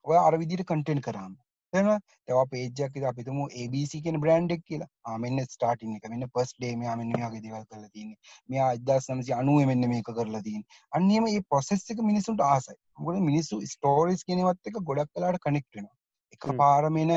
ඔය 0.06 0.18
අර 0.18 0.34
විදිහට 0.41 0.70
කන්ටෙන්ට් 0.70 1.04
කරාම. 1.04 1.34
තේරෙනවද 1.74 2.03
තව 2.28 2.43
පේජ් 2.51 2.82
එකක් 2.86 3.07
අපි 3.09 3.26
තුමු 3.28 3.45
ABC 3.55 3.93
කියන 4.03 4.20
බ්‍රෑන්ඩ් 4.24 4.55
එක 4.55 4.63
කියලා. 4.63 4.89
ආ 5.05 5.18
මෙන්න 5.18 5.43
ස්ටාර්ටින් 5.47 5.95
එක. 5.97 6.07
මෙන්න 6.09 6.28
ෆස්ට් 6.28 6.57
ඩේ 6.57 6.76
මෙයා 6.82 6.95
මෙන්න 6.95 7.13
මේ 7.13 7.26
වගේ 7.26 7.43
දේවල් 7.45 7.65
කරලා 7.65 7.89
තියෙන්නේ. 7.89 8.20
මෙයා 8.49 8.70
1990 8.76 9.68
මෙන්න 9.72 9.89
මේක 9.93 10.11
කරලා 10.11 10.43
තියෙන්නේ. 10.47 10.80
අන්න 10.91 11.11
එහෙම 11.11 11.28
මේ 11.28 11.43
ප්‍රොසෙස් 11.49 11.84
එක 11.93 12.03
මිනිස්සුන්ට 12.11 12.45
ආසයි. 12.45 12.78
මොකද 12.99 13.20
මිනිස්සු 13.30 13.61
ස්ටෝරීස් 13.74 14.24
කියනවත් 14.24 14.72
එක 14.72 14.80
ගොඩක් 14.89 15.11
වෙලාට 15.13 15.43
කනෙක්ට් 15.45 15.72
වෙනවා. 15.76 15.95
එකපාරම 16.34 17.03
එන 17.03 17.13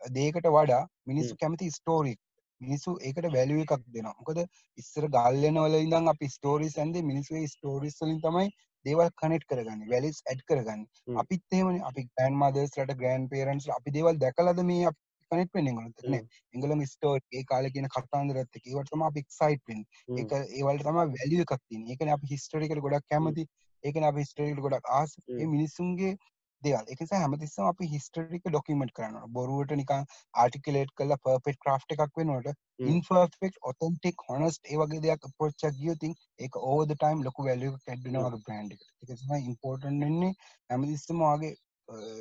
දේකට 0.00 0.50
වඩා 0.50 0.82
මිනිස්සු 1.06 1.36
කැමති 1.36 1.70
ස්ටෝරි 1.70 2.14
මිනිස්සු 2.60 2.96
ඒකට 3.00 3.28
වැලුව 3.36 3.62
එකක් 3.64 3.84
දෙනවා. 3.94 4.16
මොකද 4.18 4.38
ඉස්සර 4.78 5.06
ගල්ලන 5.10 5.60
වල 5.64 5.78
ඉඳන් 5.84 6.12
අපි 6.14 6.32
ස්ටෝරිස් 6.36 6.76
ඇන්දේ 6.78 7.06
මිනිස්සුගේ 7.10 7.52
ස්ටෝරිස් 7.54 8.00
වලින් 8.00 8.20
තමයි 8.26 8.48
දේවල් 8.84 9.12
කනෙට් 9.16 9.46
කරගන්න 9.46 9.86
වැලිස් 9.88 10.22
ඇඩ් 10.24 10.42
කරගන්න. 10.44 10.82
අපිත් 11.16 11.44
එහෙමන. 11.52 11.78
අපි 11.84 12.08
ගෑන් 12.10 12.40
මදස්ලට 12.40 12.96
ග්‍රෑන් 12.96 13.28
පේරන්ස් 13.28 13.70
අපි 13.70 13.96
දේවල් 13.96 14.18
දැකලද 14.18 14.62
මේ 14.64 14.90
කනෙට් 15.30 15.52
වෙන 15.54 15.68
ගලන 15.70 16.14
එංගලම 16.54 16.82
ස්ටෝ 16.86 17.12
ඒ 17.32 17.42
කාල 17.44 17.68
කියන 17.74 17.88
කටාන්දරත් 17.88 18.58
එක 18.58 18.64
ඒවටම 18.64 19.04
අපි 19.08 19.22
එක්සයිට්ෙන් 19.24 19.84
එක 20.16 20.34
ඒවලට 20.38 20.86
තම 20.86 20.98
වැලිය 20.98 21.44
එකක් 21.44 21.54
තින් 21.62 21.84
ඒකන 21.86 22.12
අප 22.14 22.24
හිස්ටරිකල 22.32 22.82
ගොඩක් 22.86 23.06
කැමති 23.06 23.46
ඒකන 23.84 24.08
අප 24.08 24.18
හිස්ටරිකල 24.18 24.64
ගොඩක් 24.66 24.90
ආස 24.92 25.14
මිනිස්සුන්ගේ 25.46 26.16
දෙවල්. 26.62 26.84
එකස 26.88 27.12
හැමතිස්සම 27.14 27.66
අපි 27.66 27.88
හිස්ටරික 27.88 28.44
ඩොකිමෙන්ට් 28.46 28.92
කරන්න 28.92 29.32
බොරුවට 29.32 29.74
නිකං 29.74 30.04
ආටිකලේට් 30.36 30.92
කල්ල 30.94 31.16
පර්පෙට් 31.20 31.60
ක්‍රා් 31.60 31.78
එකක් 31.96 32.20
වෙනට 32.20 32.50
ඉන්ෆර්ෆෙක්් 32.86 33.58
ඔතන්ටෙක් 33.64 34.24
හොනස්ට 34.28 34.70
ඒවගේ 34.70 35.02
දෙයක් 35.02 35.26
පොච්චක් 35.36 35.66
ගියතින් 35.78 36.14
ඒක 36.38 36.60
ඕද 36.64 36.94
ටයිම් 36.94 37.24
ලොකු 37.24 37.48
වැලිය 37.48 37.72
කැඩ්නවගේ 37.80 38.40
බ්‍රන්ඩ් 38.40 38.78
එකම 39.08 39.34
ඉම්පෝර්ටන් 39.40 40.00
වෙන්නේ 40.00 40.32
හැමතිස්සමගේ 40.70 41.52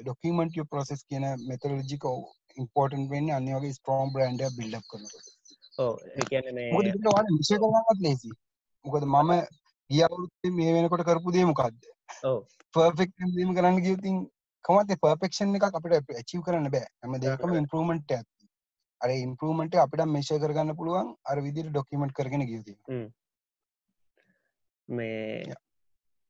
ඩොකිමෙන්ට 0.01 0.61
ප්‍රොසෙස් 0.69 1.01
කියන 1.05 1.25
මෙතලජික 1.45 2.05
ඉම්පෝර්ටන් 2.57 3.07
වෙන්න 3.09 3.31
අනිවගේ 3.33 3.73
ස්ට්‍රෝම් 3.73 4.13
බ්‍රන්ඩ 4.13 4.41
බිල්ඩ් 4.55 4.85
කරන 4.87 5.09
විෂය 7.31 7.57
කරන්නත් 7.57 7.99
ලේසි 8.01 8.31
මොකද 8.85 9.05
මම 9.05 9.31
ගියවුරුත්තේ 9.89 10.51
මේ 10.53 10.73
වෙනකොට 10.73 11.03
කරපු 11.03 11.33
දේ 11.33 11.45
මොකක්ද 11.45 11.87
පර්ෆෙක්් 12.73 13.15
දීම 13.31 13.53
කරන්න 13.53 13.79
ගියතින් 13.81 14.17
කමත 14.65 14.99
පර්පෙක්ෂන් 14.99 15.55
එකක් 15.55 15.69
අපිට 15.71 16.11
ඇචිව 16.13 16.43
කරන්න 16.43 16.71
බෑ. 16.71 16.89
හැම 17.01 17.15
දෙකම 17.19 17.55
ඉම්පරමෙන්ට් 17.55 18.11
ඇත් 18.11 18.27
අර 19.01 19.15
ඉම්පරමෙන්ට 19.17 19.77
අපිට 19.77 20.05
මේශය 20.07 20.37
කරගන්න 20.37 20.75
පුළුවන්. 20.75 21.15
අර 21.25 21.41
විදිර 21.41 21.69
ඩොකිමෙන්ට් 21.69 22.13
කරගෙන 22.13 22.45
ගියති 22.45 22.75
මේ 24.89 25.55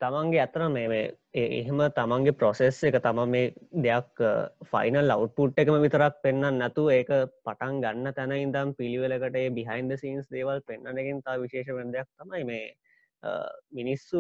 තමන්ගේ 0.02 0.42
ඇතන 0.42 0.66
මේ 0.74 1.04
එහෙම 1.36 1.82
තමන්ගේ 1.94 2.38
ප්‍රොසෙස් 2.40 2.78
එක 2.84 2.98
තම 3.04 3.20
මේ 3.30 3.54
දෙයක් 3.84 4.22
ෆයිනල් 4.72 5.16
අවුට්පුට් 5.16 5.60
එකම 5.60 5.80
විතරක් 5.84 6.22
පෙන්න්න 6.24 6.60
නැතු 6.60 6.86
ඒක 6.92 7.12
පටන් 7.44 7.82
ගන්න 7.84 8.14
තැන 8.14 8.36
ඉදම් 8.38 8.76
පිළිවෙලකට 8.78 9.40
බිහින්ද 9.58 9.98
සීන්ස් 9.98 10.30
දේවල් 10.30 10.64
පෙන්න්නනකින් 10.64 11.26
තා 11.26 11.42
විශේෂ 11.44 11.74
වෙන්දයක් 11.74 12.08
තමයි 12.16 12.46
මේ 12.46 12.64
මිනිස්සු 13.72 14.20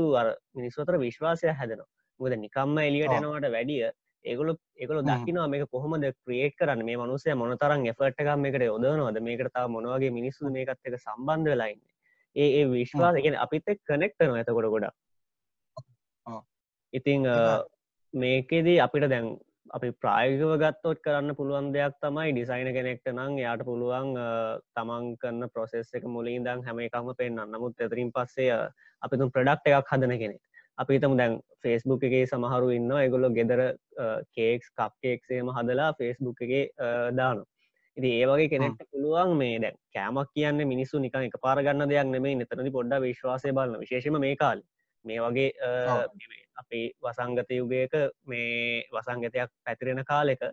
මිනිස්සුතර 0.56 0.98
විශ්වාසය 0.98 1.48
හැදෙනවා. 1.52 1.90
මුද 2.20 2.34
නිකම්ම 2.38 2.78
එලියට 2.80 3.14
යනවට 3.14 3.52
වැඩිය 3.52 3.84
ඒගොලු 4.26 4.56
ඒකල 4.76 5.02
දකිනවා 5.02 5.48
මේක 5.48 5.64
කොහොමද 5.68 6.06
ක්‍රියේට් 6.16 6.56
කරන්න? 6.56 6.84
මේ 6.84 6.98
මනුසය 6.98 7.36
මොනතරම් 7.36 7.86
එෆට් 7.86 8.20
එකම් 8.20 8.46
එකට 8.46 8.64
යොදනවද 8.64 9.22
මේකටතා 9.22 9.68
මොනවගේ 9.70 10.12
මිනිස්සු 10.12 10.52
මේකත් 10.52 10.80
එක 10.84 10.98
සම්බන්ධ 10.98 11.52
වෙලයින්න 11.54 11.82
ඒ 12.36 12.50
ඒ 12.54 12.66
විශ්වාසගෙන 12.68 13.36
අපිත් 13.38 13.68
එක් 13.68 13.80
කනෙක්ටන 13.86 14.36
ඇතකොට 14.36 14.68
ගොඩ 14.68 14.88
ඉතිං 16.94 17.28
මේකෙදී 18.14 18.80
අපිට 18.80 19.10
දැන් 19.10 19.38
අපි 19.70 19.90
ප්‍රායගව 19.96 20.52
ගත්තොත් 20.58 21.00
කරන්න 21.02 21.36
පුළුවන් 21.36 21.72
දෙයක් 21.74 21.96
තමයි 22.02 22.32
ඩිසයින 22.32 22.70
කෙනෙක්ට 22.74 23.10
නං 23.12 23.38
යාට 23.40 23.64
පුළුවන් 23.64 24.14
තමන් 24.74 25.10
කරන්න 25.18 25.52
ප්‍රොසෙස් 25.54 25.92
එක 25.94 26.06
මුලින්දං 26.08 26.64
හැම 26.66 26.80
එකම 26.82 27.12
පෙන්න්න 27.16 27.44
නමුත් 27.48 27.80
එතරින් 27.80 28.12
පස්සේ 28.12 28.58
අපි 29.02 29.18
තුම් 29.18 29.32
ප්‍රඩක්් 29.32 29.70
එකක් 29.72 29.94
හදන 29.94 30.16
කෙනෙක්. 30.16 30.42
අපි 30.78 31.00
තම 31.00 31.16
දැන් 31.18 31.38
ෆෙස්බුක් 31.62 32.04
එකේ 32.04 32.26
සමහරු 32.26 32.72
ඉන්න 32.72 32.92
එගොල්ලො 32.98 33.30
ගෙදර 33.32 33.62
කේක්ස් 34.36 34.74
කප්කේක්සේම 34.74 35.52
හදලා 35.52 35.94
ෆෙස්බුක් 35.94 36.42
එකේ 36.42 36.66
දානු 37.14 37.46
ඉති 37.98 38.10
ඒවගේ 38.16 38.50
කෙනෙක්ට 38.50 38.84
පුළුවන් 38.90 39.38
මේ 39.38 39.60
දැන් 39.60 39.80
කෑමක් 39.94 40.34
කියන්න 40.34 40.66
මිනිස්සු 40.68 41.00
නිකන් 41.00 41.24
එක 41.24 41.40
පාරගන්න 41.40 41.90
දෙයක් 41.90 42.08
නෙමේ 42.08 42.36
නතරදි 42.36 42.72
පොඩ්ඩ 42.72 43.02
විශ්වාසය 43.02 43.52
බලන්න. 43.52 43.80
විශේෂම 43.80 44.20
මේ 44.20 44.36
කාල් 44.38 44.62
මේ 45.06 45.20
වගේ 45.20 45.50
අපේ 46.56 46.86
වසංගත 47.00 47.50
යුගයක 47.52 47.96
මේ 48.26 48.84
වසංගතයක් 48.92 49.50
පැතිරෙන 49.64 50.04
කාලෙක 50.04 50.44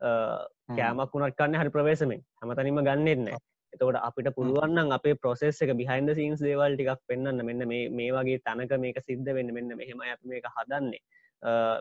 කෑමක් 0.00 1.14
වුණට 1.14 1.38
කන්න 1.38 1.58
හරි 1.60 1.70
ප්‍රවේශමෙන්. 1.70 2.20
හැමතනිම 2.38 2.82
ගන්නෙන්න 2.82 3.32
එතකොට 3.72 3.98
අපිට 3.98 4.28
පුළුවන්න 4.36 4.92
අපේ 4.92 5.16
ප්‍රොසෙස් 5.16 5.62
එක 5.62 5.74
බිහින්ද 5.74 6.14
සීන්ස් 6.14 6.40
දේවල් 6.40 6.76
ටිකක් 6.76 7.02
පෙන්න්න 7.08 7.42
මෙන්න 7.42 7.66
මේ 7.68 8.12
වගේ 8.12 8.38
තනක 8.40 8.80
මේක 8.80 8.98
සිද්ධ 9.00 9.32
වෙන්න. 9.32 9.52
මෙන්න 9.52 9.76
මෙහෙම 9.76 10.00
ඇ 10.02 10.16
මේක 10.24 10.48
හදන්නේ. 10.48 11.02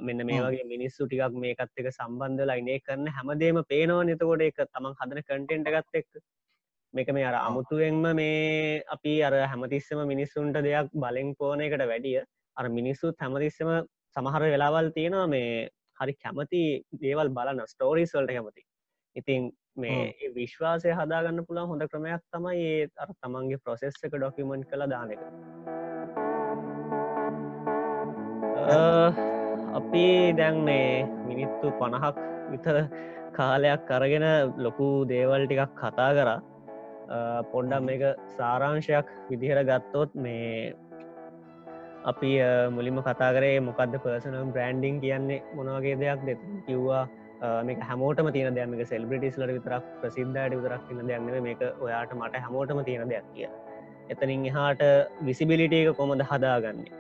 මෙන්න 0.02 0.26
මේ 0.26 0.42
වගේ 0.42 0.66
මිනිස්සු 0.66 1.06
ටිකක් 1.06 1.36
මේකත් 1.38 1.82
එක 1.82 1.90
සම්බන්ධ 1.92 2.46
ලයිනේ 2.46 2.80
කරන්න 2.80 3.08
හැමදේම 3.10 3.60
පේනවා 3.66 4.06
නතකොට 4.06 4.42
එක 4.42 4.62
තමන් 4.68 4.96
හදන 5.00 5.22
කටෙන්ට 5.24 5.70
ගත් 5.70 6.00
එක් 6.00 6.08
මේක 6.94 7.10
මේ 7.10 7.24
අර 7.24 7.36
අමුතුවෙන්ම 7.40 8.04
මේ 8.16 8.84
අපි 8.88 9.14
අර 9.24 9.34
හැමතිස්සම 9.44 10.00
මිනිස්සුන්ට 10.08 10.58
දෙයක් 10.62 10.90
බලෙන් 10.96 11.30
පෝන 11.36 11.62
එකට 11.62 11.84
වැඩිය 11.92 12.18
අර 12.58 12.66
මිනිස්සුත් 12.70 13.16
හැමතිස්සම 13.18 13.70
සමහර 14.16 14.44
වෙලාවල් 14.46 14.92
තියෙනවා 14.98 15.28
මේ 15.28 15.70
හරි 16.00 16.14
කැමති 16.16 16.64
දේවල් 17.04 17.30
බලන්න 17.30 17.72
ස්ටෝරිස් 17.74 18.12
වලට 18.16 18.36
කැමති. 18.36 18.64
ඉතින් 19.16 19.48
මේ 19.78 20.32
විශ්වාසය 20.36 20.92
හදාගන්න 20.92 21.46
පුළන් 21.48 21.70
හොඳ 21.72 21.88
ක්‍රමයක් 21.88 22.24
තමයි 22.34 22.60
ඒ 22.66 22.84
අර 22.98 23.10
තමන්ගේ 23.16 23.64
ප්‍රොසෙස් 23.64 24.04
එක 24.04 24.18
ඩොකිමෙන්ට් 24.18 24.70
කළ 24.70 24.86
දාන 24.90 25.16
එක. 25.16 25.24
අපි 29.80 30.06
දැන් 30.36 30.64
මේ 30.68 31.08
මිනිත්තු 31.26 31.76
පණහක් 31.80 32.18
විතර 32.52 32.84
කාලයක් 33.34 33.82
කරගෙන 33.90 34.30
ලොකු 34.60 34.94
දේවල් 35.08 35.48
ටිකක් 35.48 35.78
කතා 35.80 36.14
කරා 36.14 36.40
පොන්්ඩම් 37.52 37.90
මේක 37.90 38.04
සාරංශයක් 38.38 39.16
විදිහර 39.30 39.64
ගත්තොත් 39.64 40.16
මේ 40.18 40.74
අපි 42.06 42.32
මුලිම 42.72 43.02
කතා 43.02 43.32
කරේ 43.34 43.58
මොකක්ද 43.62 43.98
පර්සනම් 44.04 44.54
බ්‍රන්ඩිං 44.54 45.02
කියන්නේ 45.02 45.42
මොනවගේ 45.56 45.98
දෙයක් 46.04 46.24
දෙ 46.30 46.38
කිව්වා 46.68 47.04
මේක 47.64 47.84
හැමෝටම 47.90 48.32
තියන 48.38 48.56
දෙයමක 48.56 48.86
සෙල්බිටිස් 48.86 49.38
ලට 49.38 49.58
විතරක් 49.58 49.92
ප්‍රසිද්ධට 50.02 50.56
විතරක් 50.56 50.88
තින 50.88 51.04
දෙයන්න 51.08 51.44
මේක 51.44 51.68
ඔයාට 51.80 52.18
මට 52.20 52.44
හැමෝටම 52.46 52.84
තියෙන 52.84 53.14
දෙයක් 53.14 53.28
කිය 53.36 53.52
එතනින් 54.10 54.46
එහාට 54.46 54.82
විසිබිලිටේක 55.22 55.96
කොමද 55.98 56.24
හදාගන්නේ? 56.24 56.92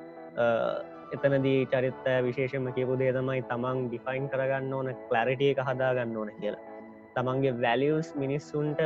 එතනදී 1.15 1.67
චරිත්ත 1.67 2.05
විශේෂම 2.27 2.67
කියපු 2.75 2.97
දේ 2.97 3.11
තමයි 3.11 3.41
තමන් 3.49 3.87
ඩිෆයින් 3.87 4.29
කරගන්න 4.31 4.73
ඕන 4.73 4.91
කලරිටිය 5.09 5.51
එක 5.53 5.63
හදාගන්න 5.69 6.15
ඕන 6.17 6.31
කියලා. 6.39 6.70
තමන්ගේ 7.15 7.57
වැලියස් 7.63 8.13
මිනිස්සුන්ට 8.23 8.79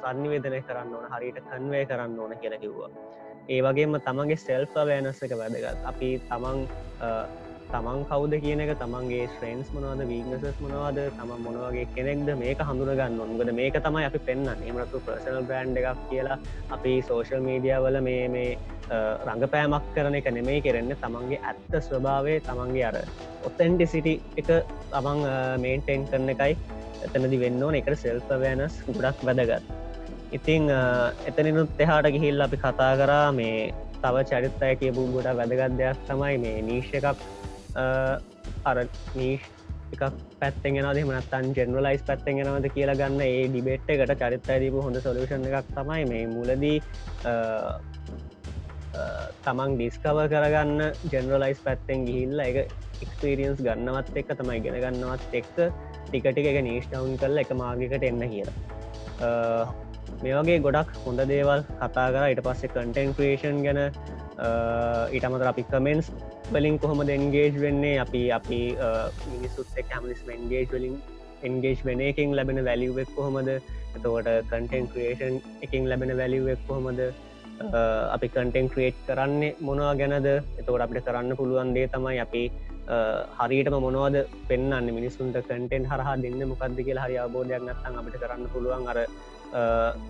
සන්නිවේදනය 0.00 0.60
කරන්න 0.68 0.94
ඕන 0.96 1.06
හරිට 1.14 1.40
කන්වේ 1.50 1.84
කරන්න 1.90 2.18
ඕන 2.18 2.36
කියලා 2.42 2.62
කිව්වා. 2.64 2.90
ඒ 3.48 3.62
වගේම 3.66 3.96
තමන්ගේ 4.08 4.42
සෙල්ෆ 4.46 4.76
වෑනස් 4.76 5.24
එක 5.24 5.34
වැදගත්. 5.40 5.80
අපි 5.90 6.10
තමන් 6.28 6.58
තමන් 7.72 8.04
කවද 8.10 8.38
කියන 8.42 8.60
එක 8.64 8.72
තමන්ගේ 8.82 9.24
ශ්‍රේන්ස් 9.34 9.70
මොනවද 9.74 10.04
වීගසස් 10.10 10.60
මොනවාද 10.64 10.98
තම 11.16 11.32
මොනවගේ 11.46 11.86
කෙනෙක්ද 11.96 12.28
මේක 12.42 12.60
හඳුරගන්න 12.68 13.18
ඔන්ගද 13.24 13.50
මේක 13.60 13.78
තමයි 13.86 14.04
අපි 14.10 14.20
පෙන්න්න 14.28 14.68
එමරතු 14.70 15.00
ප්‍රසනල් 15.06 15.48
බ්‍රන්් 15.48 15.74
එකක් 15.80 16.04
කියලා 16.10 16.38
අපි 16.76 16.92
සෝශල් 17.08 17.42
මීඩියවල 17.48 18.00
මේ 18.08 18.28
මේ 18.36 18.52
රඟපෑමක් 19.26 19.90
කරන 19.96 20.18
එක 20.20 20.30
නෙමේ 20.38 20.60
කෙරෙන්න. 20.66 20.94
තමන්ගේ 21.02 21.42
ඇත්ත 21.50 21.74
ස්වභාවේ 21.88 22.38
තමන්ගේ 22.48 22.86
අර 22.90 22.96
ඔත්තැන්ටිසිටි 23.48 24.14
එක 24.40 24.48
තමන් 24.94 25.26
මේන්ටෙන් 25.64 26.08
කරන 26.12 26.34
එකයි 26.36 26.56
එතනදි 27.06 27.40
වෙන්න 27.44 27.62
ඕන. 27.62 27.78
එක 27.80 27.88
සෙල්ප 28.04 28.28
වෑනස් 28.44 28.76
ගොඩක් 28.88 29.24
වැදගත්. 29.28 29.72
ඉතිං 30.36 30.70
එතනිනුත් 31.30 31.82
එහාට 31.86 32.10
ගිහිල් 32.14 32.46
අපි 32.46 32.60
කතා 32.64 32.92
කරා 33.00 33.26
මේ 33.40 33.72
තව 34.02 34.24
චරිත්තය 34.30 34.70
කියපු 34.82 35.08
ගොඩ 35.16 35.28
වැදගත් 35.40 35.76
දෙයක් 35.80 36.06
තමයි 36.08 36.38
මේ 36.44 36.62
නීශ්‍ය 36.68 36.96
එකක්. 37.00 37.20
අර 38.70 38.76
නීෂ් 39.18 39.50
එකක් 39.94 40.04
පැත්තෙන් 40.40 40.78
ෙන 40.80 40.88
දෙමනත්තන් 40.98 41.50
ජෙනරලයිස් 41.56 42.02
පැත්තෙන් 42.08 42.40
ගෙනවද 42.40 42.68
කියලා 42.76 42.98
ගන්න 43.00 43.20
ඒ 43.26 43.42
ඩිබෙට් 43.48 43.90
එකට 43.94 44.14
චරිත්ත 44.22 44.48
දීපු 44.62 44.82
හොඳ 44.86 44.98
සොලූෂන් 45.06 45.46
එකක් 45.50 45.68
තමයි 45.76 46.04
මේ 46.10 46.24
මුලදී 46.36 46.78
තමන් 49.44 49.76
ඩිස්කව 49.78 50.18
කරගන්න 50.32 50.80
ජෙනරලයිස් 51.12 51.60
පැත්තෙන් 51.66 52.06
ගිහිල්ල 52.08 52.42
එක 52.46 52.56
එක්ස්පිරියන්ස් 53.04 53.62
ගන්නවත් 53.66 54.22
එක්ක 54.22 54.34
තමයි 54.40 54.60
ගෙන 54.66 54.80
ගන්නවත් 54.84 55.38
එක්ක. 55.40 55.56
ටිකටික 56.14 56.46
එක 56.50 56.58
නීෂ්ටවුන් 56.66 57.16
කරල 57.22 57.42
එක 57.42 57.50
මාගකට 57.60 58.04
එන්න 58.10 58.22
කියලා. 58.32 58.54
මේ 60.22 60.34
වගේ 60.38 60.60
ගොඩක් 60.66 60.90
හොඳ 61.04 61.20
දේවල් 61.30 61.60
කතා 61.80 62.06
කර. 62.14 62.24
ඉට 62.34 62.42
පස්සේ 62.46 62.70
කටෙන් 62.74 63.10
ක්‍රේෂන් 63.18 63.58
ගැන 63.66 63.80
ඊටමතර 65.16 65.48
අපි 65.50 65.64
කමෙන්ස් 65.72 66.06
වලින් 66.54 66.78
කොහොම 66.82 67.02
දෙන්ගේජ් 67.10 67.58
වෙන්නේ? 67.64 67.98
අපි 68.04 68.22
අපි 68.38 68.60
මිනිස්සුත් 69.32 69.78
එක් 69.82 69.92
හැමලිස් 69.94 70.22
මෙන්ගේජ් 70.30 70.66
වලින් 70.72 70.96
එන්ගේජ් 71.48 71.78
වෙන 71.88 72.00
එකින් 72.08 72.36
ලැබෙන 72.38 72.64
වැලිුවෙක් 72.70 73.10
කොහොමද? 73.18 73.50
එතකොට 73.96 74.28
කටෙන් 74.50 74.90
ක්‍රේෂන් 74.94 75.36
එකින් 75.66 75.88
ලැබෙන 75.92 76.16
වැලිුවෙක් 76.20 76.60
කොහොමද? 76.68 77.00
අපි 77.60 78.28
කටෙන් 78.28 78.68
ක්‍රේට් 78.68 78.96
කරන්නේ 79.06 79.56
මොනවා 79.60 79.94
ගැනද? 79.94 80.26
එතකොට 80.58 80.80
අපිට 80.80 81.04
කරන්න 81.06 81.36
පුළුවන් 81.36 81.74
දේ 81.74 81.86
තමයි 81.88 82.18
අපි 82.20 82.42
හරියටම 83.40 83.76
මොනවද 83.80 84.16
පෙන්න්න 84.48 84.90
මිනිසුන්ට 84.90 85.36
කටෙන් 85.40 85.86
හරහා 85.86 86.16
දෙන්න 86.22 86.42
මොකක්ද 86.48 86.80
කියලා 86.80 87.06
හරි 87.06 87.16
අබෝධයක් 87.18 87.62
නත්තන් 87.62 88.00
අපිට 88.00 88.18
කරන්න 88.22 88.50
පුළුවන් 88.54 88.88
අර 88.92 88.98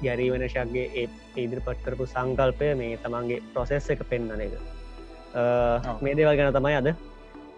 ගැරී 0.03 0.30
වෙනශක්ගේ 0.34 0.86
ඒ 0.95 1.09
ඉදිරිපත් 1.36 1.82
කරපු 1.84 2.07
සංකල්පය 2.07 2.70
මේ 2.74 2.97
තමන්ගේ 2.97 3.42
ප්‍රොසෙස් 3.53 3.90
එක 3.90 4.03
පෙන්න්න 4.11 4.40
එක. 4.40 4.55
මේ 6.03 6.14
දේවල් 6.14 6.36
ගැන 6.36 6.57
තමයි 6.59 6.76
අද 6.80 6.88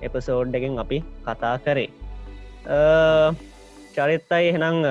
එපසෝඩ් 0.02 0.54
එකෙන් 0.54 0.78
අපි 0.78 0.98
කතා 1.26 1.54
කරේ. 1.58 1.88
චරිත්තයි 3.96 4.50
එහෙනම් 4.50 4.82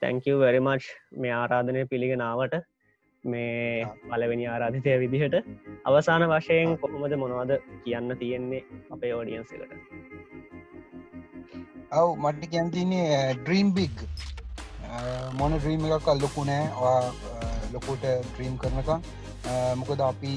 තැංකව 0.00 0.38
වැරිමච් 0.44 0.84
මේ 1.16 1.32
ආරාධනය 1.32 1.82
පිළිගෙනාවට 1.92 2.54
මේ 3.24 3.86
පලවෙනි 4.04 4.46
ආරාධිතය 4.46 4.96
විදිහට 5.00 5.36
අවසාන 5.84 6.24
වශයෙන් 6.30 6.76
කොහොමද 6.78 7.16
මොනවද 7.16 7.52
කියන්න 7.84 8.16
තියෙන්නේ 8.18 8.62
අපේ 8.90 9.12
ෝඩියන්සකට 9.14 9.72
ඔව් 11.94 12.08
මට 12.18 12.50
කියන්තින්නේ 12.50 13.08
ඩ්‍රීම් 13.34 13.68
බික් 13.72 13.96
මොන 15.40 15.60
්‍රීම් 15.66 15.84
එකක් 15.90 16.08
අල්ලොකු 16.14 16.48
නෑ. 16.52 16.64
ලොකෝට 17.74 18.04
්‍රීම් 18.38 18.56
කරනකම්. 18.64 19.00
මොකද 19.78 20.00
අපි 20.00 20.30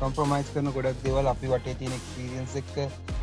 කම්ප්‍රමයිස් 0.00 0.50
කරන 0.54 0.68
ගොඩක් 0.74 0.98
දෙවල් 1.04 1.28
අපි 1.30 1.48
වටේ 1.52 1.72
තියෙන 1.78 1.94
එක්ස්පිරියන්ස් 1.96 2.52
එක් 2.60 2.68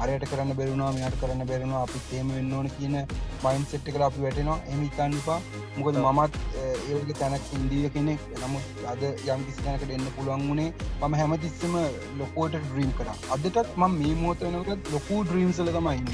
අරයට 0.04 0.26
කරන්න 0.32 0.58
බැරුණා 0.58 0.90
මෙයට 0.98 1.16
කරන්න 1.22 1.48
බැරුණා 1.52 1.84
අපි 1.86 2.02
තේම 2.10 2.34
වෙන්න 2.38 2.52
ඕන 2.58 2.68
කියන 2.78 2.98
මයින් 3.46 3.64
සෙට් 3.72 3.88
කර 3.94 4.04
අපි 4.08 4.26
වැටෙනවා. 4.26 4.58
එම 4.74 4.82
ඉතන්නපා 4.88 5.40
මොකද 5.78 6.02
මමත් 6.02 6.34
ඒගේ 6.66 7.18
තැනක් 7.22 7.54
ඉන්දිය 7.60 7.88
කෙනෙක්. 7.96 8.28
නමුත් 8.44 8.84
අද 8.94 9.08
යම් 9.08 9.48
කිසි 9.48 9.64
තැනකට 9.64 9.96
එන්න 9.98 10.12
පුළුවන් 10.18 10.46
වුණේ 10.50 10.74
මම 11.02 11.18
හැමතිස්සම 11.22 11.80
ලොකෝට 12.22 12.60
ඩ්‍රීම් 12.60 12.92
කර. 13.00 13.10
අදටත් 13.36 13.76
ම 13.78 14.00
මේ 14.00 14.16
මෝතනකට 14.24 14.94
ලොකු 14.96 15.24
ඩ්‍රීම්සල 15.24 15.76
තමයින්න 15.78 16.08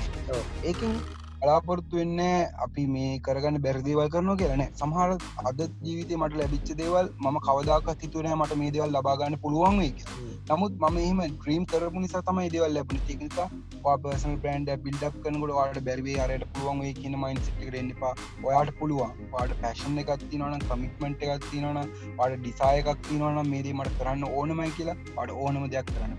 ඒකින් 0.64 1.00
බලාපොරත්තු 1.46 1.98
වෙන්න 1.98 2.22
අපි 2.66 2.84
මේ 2.88 3.10
කරගන්න 3.20 3.58
බැරදිවල් 3.64 4.08
කරනවා 4.10 4.38
කියලන 4.38 4.64
සමහර 4.72 5.12
අද 5.44 5.60
ජීවිතය 5.84 6.18
මට 6.18 6.40
ලැබිච්ච 6.40 6.70
දේවල් 6.80 7.10
ම 7.24 7.38
කවදාක 7.40 7.90
හිතුවන 8.04 8.30
මට 8.36 8.58
මේ 8.62 8.72
දේවල් 8.76 8.96
ලබාගන්න 8.96 9.38
පුළුවන් 9.44 9.78
නමුත් 10.48 10.74
මම 10.82 10.98
එහම 11.02 11.22
්‍රීම් 11.44 11.64
කරපු 11.66 12.02
නිසා 12.02 12.24
තමයි 12.24 12.50
දේවල් 12.50 12.74
ලැබන 12.78 13.00
නිසා 13.20 13.48
පර්සන 13.84 14.36
බ්‍රන්ඩ 14.38 14.74
බිල්ඩක් 14.84 15.20
කනකට 15.20 15.54
වාට 15.54 15.80
බැරිවේ 15.82 16.18
අරයට 16.26 16.48
පුළුවන් 16.50 16.82
වේ 16.82 16.94
කියන 16.94 17.20
මයින් 17.22 17.44
සිටිකරන්න 17.46 17.94
එපා. 17.94 18.14
ඔයාට 18.44 18.74
පුළුවන්. 18.80 19.16
වාට 19.32 19.56
පැශන් 19.62 20.04
එකක් 20.04 20.12
තිනවන 20.26 20.68
කමික්මෙන්ට් 20.68 21.26
එකක් 21.28 21.48
තිනවන 21.48 21.82
වාට 22.20 22.38
ඩිසාය 22.40 22.84
එකක් 22.84 23.08
තිනවන 23.08 23.42
මේදී 23.48 23.76
මට 23.76 23.98
කරන්න 24.00 24.28
ඕනමයි 24.32 24.70
කියලා 24.78 25.00
අට 25.18 25.38
ඕනම 25.38 25.66
දෙයක් 25.70 25.90
කරන්න 25.90 26.14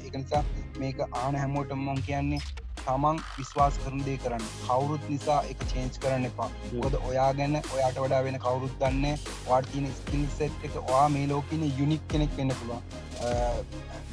එක 0.00 0.16
නිසා 0.16 0.44
මේක 0.78 1.06
ආන 1.12 1.36
හැමෝට 1.36 1.78
මං 1.78 2.02
කියන්නේ 2.02 2.42
තමන් 2.86 3.20
විශ්වාස 3.36 3.78
කරන 3.84 4.02
දේ 4.08 4.18
කරන්න. 4.24 4.46
කවුරුත් 4.66 5.04
නිසා 5.12 5.40
එක 5.52 5.66
චේන්ච් 5.72 6.00
කරන්න 6.02 6.28
එපා. 6.30 6.50
ගොද 6.72 6.98
ඔයා 7.10 7.30
ගැන්න 7.38 7.60
ඔයාට 7.74 8.02
වඩා 8.04 8.24
වෙන 8.28 8.40
කවුරුත් 8.46 8.74
දන්න 8.80 9.18
වාටතින 9.48 9.86
ස්කිල් 10.00 10.26
සෙට් 10.38 10.66
එක 10.68 10.80
වා 10.90 11.06
මේ 11.16 11.26
ලෝකන 11.32 11.62
යුනික් 11.78 12.02
කෙනෙක් 12.14 12.36
වෙන්න 12.40 12.56
පුළුවන්. 12.58 12.82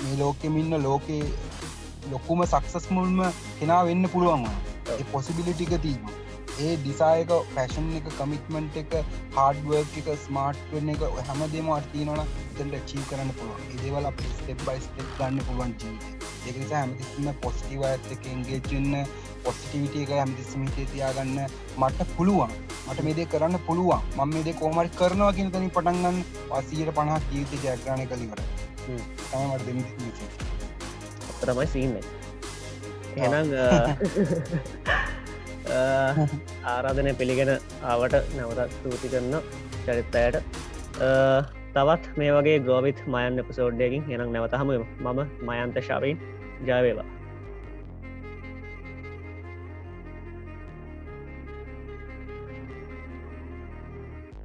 මේ 0.04 0.18
ලෝකෙමින්න 0.20 0.84
ලෝකේ 0.84 1.24
ලොකුම 2.12 2.46
සක්සස් 2.46 2.90
මුල්ම 2.92 3.20
කෙනා 3.60 3.82
වෙන්න 3.86 4.10
පුළුවන් 4.14 4.48
පොසිබිලිටික 5.12 5.74
තිීම 5.86 6.10
ඒ 6.66 6.76
ඩිසායක 6.78 7.32
පැශන් 7.56 7.88
එක 7.98 8.08
කමික්මෙන්ට් 8.18 8.78
එක 8.82 8.94
හාඩුවක් 9.36 9.98
එක 10.02 10.08
ස්මාර්ට් 10.22 10.72
වෙන 10.74 10.90
එක 10.94 11.04
හැමදේම 11.28 11.68
අටතිනවන 11.76 12.22
තට 12.58 12.80
චී 12.92 13.04
කරන්න 13.10 13.32
පුළුවන්. 13.40 13.64
ඒදේවල 13.74 14.08
අප 14.10 14.22
ස්ටෙප් 14.30 14.64
බයි 14.68 14.80
ස්ටෙප් 14.86 15.10
ගන්න 15.18 15.46
පුළුවන් 15.50 15.74
ජීවිතය 15.82 16.16
ඒකනිසා 16.48 16.80
හැමතිස්සම 16.80 17.28
පොස්ටිව 17.44 17.84
ඇත්තක 17.90 18.26
එන්ගේජන්න 18.34 18.96
පොස්ටිවිට 19.46 20.00
එක 20.04 20.14
හැමතිස්සම 20.16 20.62
හිතේ 20.68 20.88
තියාගන්න 20.94 21.38
මට 21.78 22.08
පුළුවන්. 22.16 22.52
මට 22.88 23.00
මේදේ 23.08 23.28
කරන්න 23.34 23.60
පුළුවන්. 23.68 24.02
මම 24.18 24.34
මේදේ 24.34 24.56
කෝමරි 24.62 24.90
කරනවා 25.00 25.32
කියන 25.34 25.52
තනි 25.52 25.70
පටන්ගන්න 25.72 26.24
පසීට 26.50 26.94
පණහක් 26.98 27.26
ජීවිත 27.34 27.66
ජයග්‍රණය 27.66 28.06
කලිවර 28.08 28.42
තමට 28.88 29.66
දෙම 29.68 29.80
තමයි 31.42 31.68
සීන්න 31.68 31.96
එනම් 33.18 33.48
ආරාධනය 35.74 37.14
පිළිගෙන 37.22 37.52
ආවට 37.84 38.16
නැවතත් 38.38 38.76
ස්තුති 38.78 39.12
කරන්න 39.14 39.36
චරිත්තයට 39.86 40.36
තවත් 41.76 42.18
මේ 42.20 42.32
වගේ 42.36 42.58
ගෝවිත් 42.70 43.00
මයන් 43.16 43.44
එපසෝඩ්ඩයකින් 43.44 44.10
එනම් 44.14 44.34
නැවතහම 44.36 44.72
මම 44.74 45.20
මයන්ත 45.50 45.78
ශවීන්. 45.90 46.18
ජයවේවා 46.66 47.06